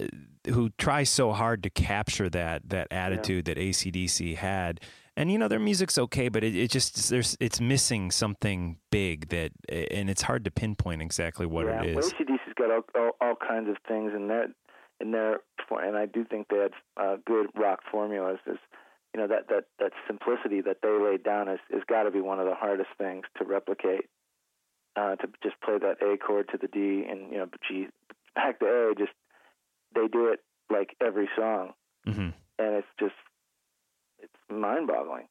who 0.47 0.70
try 0.78 1.03
so 1.03 1.32
hard 1.32 1.62
to 1.64 1.70
capture 1.70 2.28
that 2.30 2.68
that 2.68 2.88
attitude 2.91 3.49
yeah. 3.49 3.55
that 3.55 3.61
ACDC 3.61 4.36
had. 4.36 4.80
And 5.16 5.30
you 5.30 5.38
know 5.38 5.49
their 5.49 5.59
music's 5.59 5.99
okay, 5.99 6.28
but 6.28 6.45
it, 6.45 6.55
it 6.55 6.70
just 6.70 7.11
there's 7.11 7.36
it's 7.41 7.61
missing 7.61 8.11
something 8.11 8.78
big 8.91 9.28
that, 9.30 9.53
and 9.68 10.09
it's 10.09 10.22
hard 10.22 10.45
to 10.45 10.51
pinpoint 10.51 11.03
exactly 11.03 11.47
what 11.47 11.66
yeah. 11.66 11.82
it 11.82 11.97
well, 11.97 12.05
is. 12.05 12.12
ACDC's 12.12 12.55
got 12.57 12.70
all, 12.70 12.82
all, 12.95 13.11
all 13.20 13.34
kinds 13.36 13.68
of 13.68 13.76
things 13.86 14.12
in 14.14 14.28
there, 14.28 14.47
in 15.01 15.12
their 15.12 15.40
and 15.70 15.96
I 15.96 16.07
do 16.07 16.24
think 16.24 16.48
they 16.48 16.59
had 16.59 16.72
uh, 16.96 17.16
good 17.24 17.46
rock 17.55 17.80
formulas. 17.90 18.38
Is 18.46 18.59
you 19.14 19.20
know 19.20 19.28
that 19.28 19.48
that 19.48 19.64
that 19.78 19.92
simplicity 20.07 20.61
that 20.61 20.78
they 20.82 20.90
laid 20.90 21.22
down 21.22 21.48
is 21.48 21.61
is 21.70 21.82
got 21.88 22.05
to 22.05 22.11
be 22.11 22.20
one 22.20 22.40
of 22.40 22.46
the 22.46 22.55
hardest 22.55 22.90
things 22.98 23.24
to 23.38 23.44
replicate. 23.44 24.07
Uh, 24.96 25.14
to 25.14 25.28
just 25.42 25.55
play 25.61 25.78
that 25.78 26.03
A 26.03 26.18
chord 26.18 26.48
to 26.48 26.59
the 26.59 26.66
D 26.66 27.07
and 27.09 27.30
you 27.30 27.38
know 27.38 27.46
G 27.68 27.86
back 28.34 28.59
to 28.61 28.66
A, 28.66 28.94
just 28.98 29.12
they 29.94 30.09
do 30.09 30.28
it 30.28 30.40
like 30.70 30.96
every 31.01 31.28
song, 31.36 31.72
mm-hmm. 32.07 32.30
and 32.59 32.74
it's 32.74 32.86
just 32.98 33.14
it's 34.18 34.32
mind-boggling, 34.48 35.26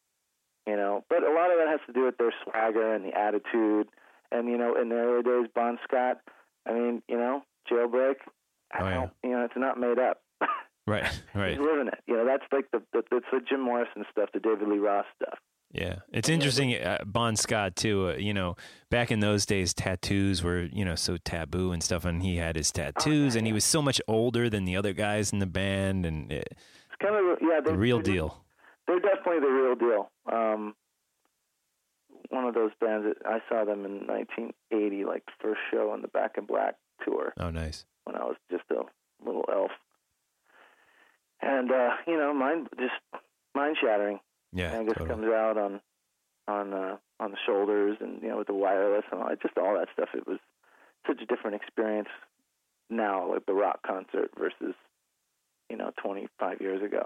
you 0.68 0.76
know. 0.76 1.04
But 1.10 1.24
a 1.24 1.34
lot 1.34 1.52
of 1.52 1.58
that 1.60 1.68
has 1.70 1.80
to 1.88 1.94
do 1.94 2.06
with 2.06 2.18
their 2.18 2.34
swagger 2.44 2.94
and 2.94 3.06
the 3.06 3.18
attitude, 3.18 3.88
and 4.32 4.48
you 4.48 4.58
know, 4.58 4.76
in 4.80 4.90
the 4.90 4.96
early 4.96 5.24
days, 5.24 5.52
Bon 5.54 5.78
Scott. 5.84 6.20
I 6.66 6.74
mean, 6.74 7.02
you 7.08 7.18
know, 7.18 7.44
Jailbreak. 7.72 8.16
Oh, 8.80 8.86
yeah. 8.86 9.08
You 9.24 9.30
know, 9.32 9.46
it's 9.46 9.54
not 9.58 9.80
made 9.80 10.00
up. 10.00 10.22
Right, 10.88 11.22
right. 11.36 11.52
He's 11.52 11.60
living 11.60 11.88
it. 11.88 12.00
You 12.08 12.16
know, 12.18 12.26
that's 12.26 12.46
like 12.52 12.66
the, 12.72 12.82
the 12.94 13.04
it's 13.16 13.28
the 13.32 13.42
Jim 13.48 13.62
Morrison 13.62 14.06
stuff, 14.10 14.30
the 14.34 14.40
David 14.40 14.70
Lee 14.70 14.80
Roth 14.80 15.06
stuff. 15.22 15.38
Yeah, 15.72 15.98
it's 16.12 16.30
interesting. 16.30 16.74
Uh, 16.74 16.98
bon 17.06 17.36
Scott 17.36 17.76
too. 17.76 18.10
Uh, 18.10 18.14
you 18.16 18.34
know, 18.34 18.56
back 18.90 19.12
in 19.12 19.20
those 19.20 19.46
days, 19.46 19.72
tattoos 19.72 20.42
were 20.42 20.64
you 20.64 20.84
know 20.84 20.96
so 20.96 21.18
taboo 21.18 21.72
and 21.74 21.84
stuff, 21.84 22.06
and 22.06 22.24
he 22.24 22.38
had 22.38 22.56
his 22.56 22.72
tattoos, 22.72 23.36
and 23.36 23.46
he 23.46 23.54
was 23.54 23.64
so 23.64 23.84
much 23.84 24.02
older 24.08 24.50
than 24.50 24.66
the 24.66 24.76
other 24.76 24.94
guys 24.94 25.32
in 25.32 25.38
the 25.38 25.46
band, 25.46 26.08
and 26.08 26.32
it, 26.32 26.48
It's 26.50 26.96
kind 27.00 27.16
of 27.16 27.38
yeah, 27.40 27.60
the 27.64 27.78
real 27.78 28.02
deal. 28.02 28.44
They're 28.88 29.00
definitely 29.00 29.42
the 29.42 29.48
real 29.48 29.76
deal. 29.76 30.12
Um, 30.32 30.74
one 32.30 32.46
of 32.46 32.56
those 32.56 32.72
bands 32.82 33.06
that 33.06 33.28
I 33.28 33.38
saw 33.48 33.64
them 33.64 33.86
in 33.86 34.08
1980, 34.08 35.06
like 35.06 35.24
the 35.26 35.32
first 35.40 35.60
show 35.70 35.92
on 35.92 36.02
the 36.02 36.08
Back 36.08 36.32
in 36.40 36.46
Black 36.46 36.76
tour 37.06 37.34
Oh, 37.38 37.50
nice. 37.50 37.86
when 38.06 38.16
I 38.16 38.24
was 38.26 38.36
just 38.52 38.64
a 38.72 38.84
little 39.26 39.46
elf, 39.52 39.72
and 41.42 41.72
uh, 41.72 41.90
you 42.08 42.18
know, 42.18 42.34
mind 42.34 42.68
just 42.78 42.94
mind 43.56 43.78
shattering. 43.82 44.20
Yeah, 44.54 44.72
Angus 44.72 44.96
totally. 44.98 45.10
comes 45.10 45.32
out 45.34 45.58
on 45.58 45.82
on 46.48 46.74
uh, 46.74 46.98
on 47.20 47.32
the 47.32 47.38
shoulders, 47.46 47.98
and 48.02 48.22
you 48.22 48.30
know, 48.30 48.38
with 48.38 48.48
the 48.48 48.54
wireless 48.54 49.04
and 49.12 49.22
all, 49.22 49.30
just 49.42 49.58
all 49.58 49.76
that 49.76 49.88
stuff. 49.94 50.10
It 50.14 50.28
was 50.28 50.40
such 51.08 51.22
a 51.22 51.26
different 51.26 51.56
experience 51.56 52.10
now, 52.90 53.32
like 53.32 53.46
the 53.46 53.54
rock 53.54 53.80
concert 53.86 54.32
versus 54.38 54.76
you 55.70 55.78
know 55.78 55.92
25 56.04 56.62
years 56.62 56.82
ago. 56.84 57.06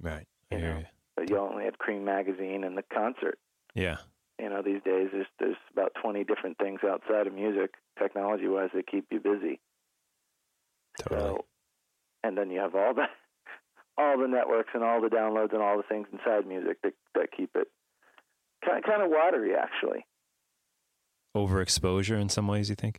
Right. 0.00 0.26
I 0.52 0.54
You 0.56 0.60
know, 0.62 0.78
you. 0.78 0.84
but 1.16 1.30
you 1.30 1.38
only 1.38 1.64
had 1.64 1.78
Creem 1.78 2.02
magazine 2.04 2.62
and 2.64 2.76
the 2.78 2.84
concert. 2.92 3.38
Yeah. 3.74 3.96
You 4.40 4.50
know, 4.50 4.60
these 4.62 4.82
days 4.84 5.08
there's 5.12 5.26
there's 5.38 5.56
about 5.72 5.92
20 6.02 6.24
different 6.24 6.58
things 6.58 6.80
outside 6.86 7.26
of 7.26 7.32
music, 7.34 7.74
technology 7.98 8.46
wise, 8.48 8.70
that 8.74 8.86
keep 8.86 9.06
you 9.10 9.18
busy. 9.20 9.60
Totally. 11.00 11.20
So, 11.20 11.44
and 12.22 12.36
then 12.36 12.50
you 12.50 12.60
have 12.60 12.74
all 12.74 12.92
the 12.94 13.06
all 13.98 14.18
the 14.18 14.28
networks 14.28 14.70
and 14.74 14.82
all 14.84 15.00
the 15.00 15.08
downloads 15.08 15.52
and 15.54 15.62
all 15.62 15.76
the 15.78 15.82
things 15.82 16.06
inside 16.12 16.46
music 16.46 16.78
that 16.82 16.92
that 17.14 17.28
keep 17.34 17.50
it 17.54 17.68
kind 18.64 18.78
of, 18.78 18.84
kind 18.84 19.02
of 19.02 19.10
watery, 19.10 19.54
actually. 19.54 20.04
Overexposure 21.36 22.20
in 22.20 22.28
some 22.28 22.48
ways, 22.48 22.68
you 22.70 22.74
think? 22.74 22.98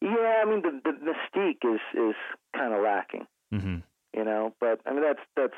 Yeah, 0.00 0.42
I 0.44 0.48
mean 0.48 0.62
the 0.62 0.80
the 0.84 0.92
mystique 0.92 1.64
is 1.74 1.80
is 1.94 2.14
kind 2.56 2.72
of 2.74 2.82
lacking, 2.82 3.26
Mm-hmm. 3.52 3.76
you 4.16 4.24
know. 4.24 4.54
But 4.60 4.80
I 4.86 4.92
mean 4.92 5.02
that's 5.02 5.20
that's 5.36 5.54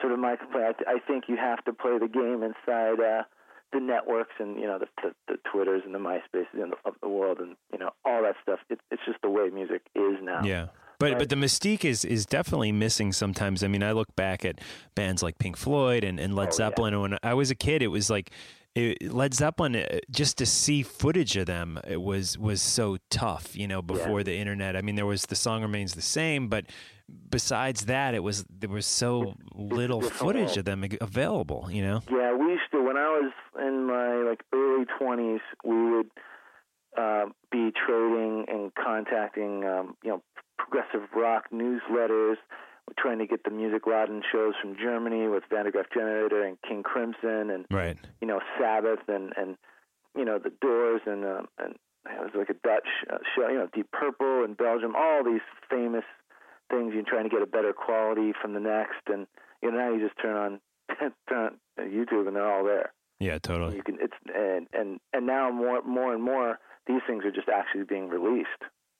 sort 0.00 0.12
of 0.12 0.18
my 0.18 0.36
complaint. 0.36 0.66
I, 0.68 0.72
th- 0.72 0.88
I 1.02 1.06
think 1.06 1.24
you 1.28 1.36
have 1.36 1.64
to 1.64 1.72
play 1.72 1.98
the 1.98 2.08
game 2.08 2.42
inside 2.42 3.00
uh, 3.00 3.22
the 3.72 3.80
networks 3.80 4.32
and 4.38 4.58
you 4.58 4.66
know 4.66 4.78
the, 4.78 4.86
the 5.02 5.14
the 5.28 5.38
Twitters 5.50 5.82
and 5.84 5.94
the 5.94 5.98
MySpaces 5.98 6.46
and 6.62 6.72
the, 6.72 6.76
of 6.84 6.94
the 7.02 7.08
world 7.08 7.38
and 7.38 7.56
you 7.72 7.78
know 7.78 7.90
all 8.04 8.22
that 8.22 8.36
stuff. 8.42 8.60
It, 8.70 8.80
it's 8.90 9.02
just 9.06 9.18
the 9.22 9.30
way 9.30 9.48
music 9.50 9.82
is 9.94 10.16
now. 10.22 10.42
Yeah. 10.44 10.66
But 10.98 11.12
Right. 11.12 11.18
but 11.18 11.28
the 11.30 11.36
mystique 11.36 11.84
is 11.84 12.04
is 12.04 12.26
definitely 12.26 12.70
missing 12.72 13.12
sometimes. 13.12 13.64
I 13.64 13.68
mean, 13.68 13.82
I 13.82 13.90
look 13.92 14.14
back 14.14 14.44
at 14.44 14.60
bands 14.94 15.22
like 15.22 15.38
Pink 15.38 15.56
Floyd 15.56 16.04
and, 16.04 16.20
and 16.20 16.36
Led 16.36 16.48
Oh, 16.48 16.52
Zeppelin. 16.52 16.92
and 16.94 17.02
When 17.02 17.18
I 17.24 17.34
was 17.34 17.50
a 17.50 17.56
kid, 17.56 17.82
it 17.82 17.88
was 17.88 18.08
like 18.08 18.30
it, 18.74 19.12
Led 19.12 19.34
Zeppelin, 19.34 19.74
uh, 19.76 19.98
just 20.10 20.38
to 20.38 20.46
see 20.46 20.82
footage 20.82 21.36
of 21.36 21.46
them, 21.46 21.78
it 21.88 22.00
was 22.00 22.38
was 22.38 22.62
so 22.62 22.98
tough. 23.10 23.56
You 23.56 23.66
know, 23.66 23.82
before 23.82 24.22
the 24.22 24.34
internet. 24.36 24.76
I 24.76 24.80
mean, 24.82 24.94
there 24.94 25.04
was 25.06 25.26
the 25.26 25.34
song 25.36 25.62
remains 25.62 25.94
the 25.94 26.02
same, 26.02 26.48
but 26.48 26.66
besides 27.30 27.86
that, 27.86 28.14
it 28.14 28.22
was 28.22 28.44
there 28.48 28.70
was 28.70 28.86
so 28.86 29.34
little 29.54 30.00
footage 30.02 30.56
of 30.56 30.64
them 30.64 30.84
available. 31.00 31.68
You 31.70 31.82
know. 31.82 32.02
Yeah, 32.10 32.34
we 32.36 32.52
used 32.52 32.70
to 32.72 32.81
when 32.92 33.02
I 33.02 33.08
was 33.08 33.32
in 33.58 33.86
my 33.86 34.28
like 34.28 34.42
early 34.52 34.84
twenties, 34.98 35.40
we 35.64 35.90
would 35.92 36.10
uh, 36.98 37.26
be 37.50 37.72
trading 37.72 38.44
and 38.48 38.72
contacting 38.74 39.64
um, 39.64 39.96
you 40.04 40.10
know 40.10 40.22
progressive 40.58 41.08
rock 41.16 41.44
newsletters, 41.52 42.36
trying 42.98 43.18
to 43.18 43.26
get 43.26 43.44
the 43.44 43.50
music 43.50 43.86
Laden 43.86 44.22
shows 44.30 44.54
from 44.60 44.76
Germany 44.76 45.26
with 45.28 45.42
Van 45.48 45.64
der 45.64 45.70
Graaf 45.70 45.86
Generator 45.94 46.44
and 46.44 46.58
King 46.68 46.82
Crimson 46.82 47.50
and 47.50 47.64
Right. 47.70 47.96
you 48.20 48.26
know 48.26 48.40
Sabbath 48.60 49.08
and 49.08 49.32
and 49.36 49.56
you 50.16 50.24
know 50.26 50.38
the 50.38 50.52
Doors 50.60 51.00
and 51.06 51.24
um, 51.24 51.48
and 51.58 51.74
it 52.04 52.20
was 52.20 52.32
like 52.36 52.50
a 52.50 52.68
Dutch 52.68 52.88
uh, 53.10 53.18
show, 53.34 53.48
you 53.48 53.56
know 53.56 53.68
Deep 53.72 53.90
Purple 53.92 54.44
in 54.44 54.52
Belgium, 54.52 54.94
all 54.96 55.24
these 55.24 55.40
famous 55.70 56.04
things. 56.68 56.92
You're 56.92 57.04
trying 57.04 57.24
to 57.24 57.30
get 57.30 57.40
a 57.40 57.46
better 57.46 57.72
quality 57.72 58.32
from 58.38 58.52
the 58.52 58.60
next, 58.60 59.00
and 59.06 59.26
you 59.62 59.70
know 59.70 59.78
now 59.78 59.94
you 59.94 60.06
just 60.06 60.20
turn 60.20 60.36
on 60.36 60.60
YouTube 61.78 62.26
and 62.26 62.36
they're 62.36 62.50
all 62.52 62.64
there. 62.64 62.92
Yeah, 63.20 63.38
totally. 63.38 63.76
You 63.76 63.82
can 63.82 63.98
it's 64.00 64.14
and 64.34 64.66
and 64.72 65.00
and 65.12 65.26
now 65.26 65.50
more 65.50 65.82
more 65.82 66.12
and 66.12 66.22
more 66.22 66.58
these 66.86 67.00
things 67.06 67.24
are 67.24 67.30
just 67.30 67.48
actually 67.48 67.84
being 67.84 68.08
released, 68.08 68.48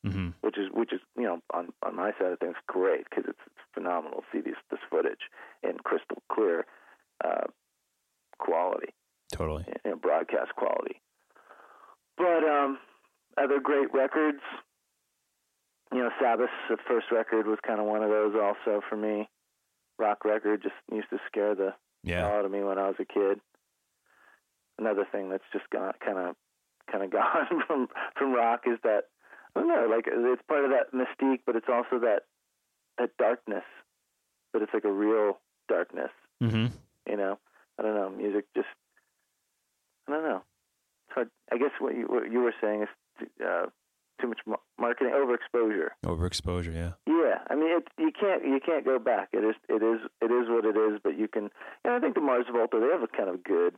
hmm 0.05 0.31
which 0.43 0.57
is 0.59 0.69
which 0.73 0.93
is 0.93 1.01
you 1.17 1.25
know 1.25 1.41
on 1.53 1.71
on 1.85 1.97
my 1.97 2.13
side 2.19 2.33
of 2.33 2.39
things 2.39 2.57
great 2.69 3.05
because 3.11 3.25
it's, 3.29 3.39
it's 3.47 3.65
phenomenal 3.75 4.21
to 4.21 4.27
see 4.33 4.41
these 4.41 4.55
this 4.71 4.81
footage 4.91 5.29
in 5.63 5.79
crystal 5.85 6.23
clear 6.31 6.67
uh, 7.25 7.47
quality, 8.39 8.93
Totally. 9.33 9.65
you 9.85 9.91
know, 9.91 9.97
broadcast 9.97 10.55
quality. 10.57 11.01
But 12.17 12.45
um, 12.45 12.79
other 13.39 13.59
great 13.61 13.93
records, 13.93 14.41
you 15.93 15.99
know, 15.99 16.11
Sabbath's 16.21 16.53
the 16.69 16.77
first 16.87 17.07
record 17.11 17.47
was 17.47 17.59
kind 17.67 17.81
of 17.81 17.87
one 17.87 18.03
of 18.03 18.11
those 18.11 18.35
also 18.35 18.83
for 18.89 18.97
me. 18.97 19.29
Rock 20.03 20.25
record 20.25 20.63
just 20.63 20.75
used 20.91 21.09
to 21.11 21.19
scare 21.29 21.55
the 21.55 21.75
Yeah. 22.03 22.27
hell 22.27 22.39
out 22.41 22.45
of 22.45 22.51
me 22.51 22.63
when 22.65 22.77
I 22.79 22.89
was 22.89 22.97
a 22.99 23.05
kid. 23.05 23.41
Another 24.79 25.07
thing 25.11 25.31
that's 25.31 25.45
just 25.53 25.69
gone 25.71 25.93
kind 26.05 26.19
of 26.19 26.35
kind 26.91 27.05
of 27.05 27.11
gone 27.19 27.63
from 27.67 27.89
from 28.19 28.35
rock 28.35 28.63
is 28.67 28.79
that 28.83 29.05
I 29.55 29.61
don't 29.61 29.69
know, 29.69 29.87
like 29.89 30.07
it's 30.09 30.43
part 30.49 30.65
of 30.65 30.71
that 30.73 30.93
mystique, 30.93 31.41
but 31.47 31.55
it's 31.57 31.69
also 31.69 32.01
that 32.01 32.23
that 32.99 33.17
darkness, 33.17 33.65
but 34.53 34.63
it's 34.63 34.75
like 34.75 34.85
a 34.85 34.93
real 34.93 35.39
darkness. 35.69 36.11
hmm 36.41 36.67
You 37.09 37.17
know, 37.17 37.39
I 37.79 37.83
don't 37.83 37.95
know. 37.95 38.11
Music 38.11 38.45
just 38.57 38.69
I 40.09 40.13
don't 40.13 40.25
know. 40.25 40.43
Hard. 41.11 41.31
I 41.53 41.59
guess 41.59 41.71
what 41.79 41.95
you 41.95 42.07
what 42.07 42.31
you 42.33 42.41
were 42.41 42.55
saying 42.61 42.83
is 42.83 43.29
uh, 43.45 43.67
too 44.21 44.29
much 44.29 44.41
marketing, 44.79 45.13
overexposure. 45.15 45.89
Overexposure. 46.05 46.75
Yeah. 46.75 46.93
Yeah, 47.07 47.39
I 47.49 47.55
mean, 47.55 47.77
it, 47.79 47.85
you 47.99 48.11
can't 48.19 48.45
you 48.45 48.61
can't 48.65 48.85
go 48.85 48.99
back. 48.99 49.29
It 49.33 49.45
is 49.45 49.55
it 49.69 49.83
is 49.83 50.01
it 50.21 50.31
is 50.31 50.49
what 50.49 50.65
it 50.65 50.77
is. 50.77 51.01
But 51.03 51.19
you 51.19 51.29
can. 51.29 51.51
And 51.85 51.95
I 51.95 52.01
think 52.01 52.15
the 52.15 52.21
Mars 52.21 52.47
Volta 52.53 52.79
they 52.81 52.93
have 52.93 53.03
a 53.03 53.09
kind 53.09 53.29
of 53.29 53.43
good, 53.43 53.75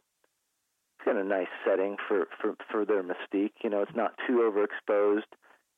kind 1.04 1.18
of 1.18 1.26
nice 1.26 1.52
setting 1.66 1.96
for 2.08 2.26
for 2.40 2.54
for 2.70 2.84
their 2.84 3.02
mystique. 3.02 3.52
You 3.62 3.70
know, 3.70 3.82
it's 3.82 3.94
not 3.94 4.12
too 4.26 4.42
overexposed, 4.50 5.30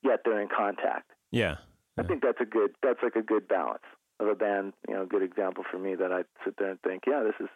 yet 0.03 0.21
they're 0.25 0.41
in 0.41 0.49
contact. 0.49 1.11
Yeah. 1.31 1.57
I 1.99 2.03
think 2.03 2.21
that's 2.21 2.39
a 2.39 2.45
good 2.45 2.71
that's 2.83 2.99
like 3.01 3.15
a 3.15 3.23
good 3.23 3.47
balance 3.47 3.83
of 4.19 4.27
a 4.27 4.35
band. 4.35 4.73
You 4.87 4.95
know, 4.95 5.03
a 5.03 5.07
good 5.07 5.23
example 5.23 5.63
for 5.69 5.79
me 5.79 5.95
that 5.95 6.11
I 6.11 6.23
sit 6.45 6.55
there 6.57 6.69
and 6.71 6.81
think, 6.81 7.03
yeah, 7.07 7.23
this 7.23 7.33
is 7.39 7.49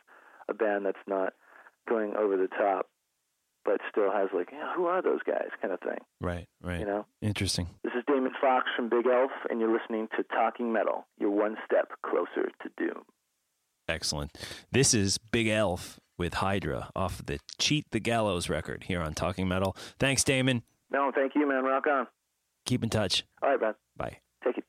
a 0.49 0.53
band 0.53 0.85
that's 0.85 0.97
not 1.07 1.33
going 1.87 2.15
over 2.15 2.37
the 2.37 2.47
top, 2.47 2.87
but 3.66 3.80
still 3.89 4.12
has 4.12 4.30
like, 4.34 4.49
yeah, 4.51 4.74
who 4.76 4.86
are 4.86 5.01
those 5.01 5.20
guys, 5.26 5.49
kind 5.62 5.74
of 5.74 5.80
thing. 5.80 5.97
Right. 6.20 6.47
Right. 6.62 6.80
You 6.80 6.86
know. 6.86 7.05
Interesting. 7.22 7.68
This 7.84 7.93
is 7.97 8.03
Damon 8.07 8.32
Fox 8.41 8.68
from 8.76 8.89
Bigelf, 8.89 9.30
and 9.49 9.59
you're 9.59 9.72
listening 9.72 10.07
to 10.18 10.24
Talking 10.24 10.72
Metal. 10.72 11.05
You're 11.20 11.32
one 11.32 11.57
step 11.66 11.91
closer 12.05 12.49
to 12.62 12.70
doom. 12.78 13.03
Excellent. 13.88 14.32
This 14.72 14.93
is 14.93 15.18
Bigelf 15.18 15.97
with 16.18 16.36
Hydra 16.36 16.89
off 16.95 17.26
the 17.26 17.39
Cheat 17.57 17.86
the 17.91 17.99
Gallows 17.99 18.49
record 18.49 18.86
here 18.86 19.01
on 19.01 19.14
Talking 19.14 19.47
Metal. 19.47 19.76
Thanks, 19.99 20.24
Damon. 20.24 20.64
No, 20.91 21.12
thank 21.14 21.34
you, 21.36 21.47
man. 21.47 21.64
Rock 21.64 21.88
on. 21.88 22.07
Keep 22.66 22.84
in 22.84 22.89
touch. 22.89 23.24
All 23.41 23.49
right, 23.49 23.59
man. 23.59 23.74
Bye. 23.97 24.18
Take 24.43 24.57
it. 24.59 24.64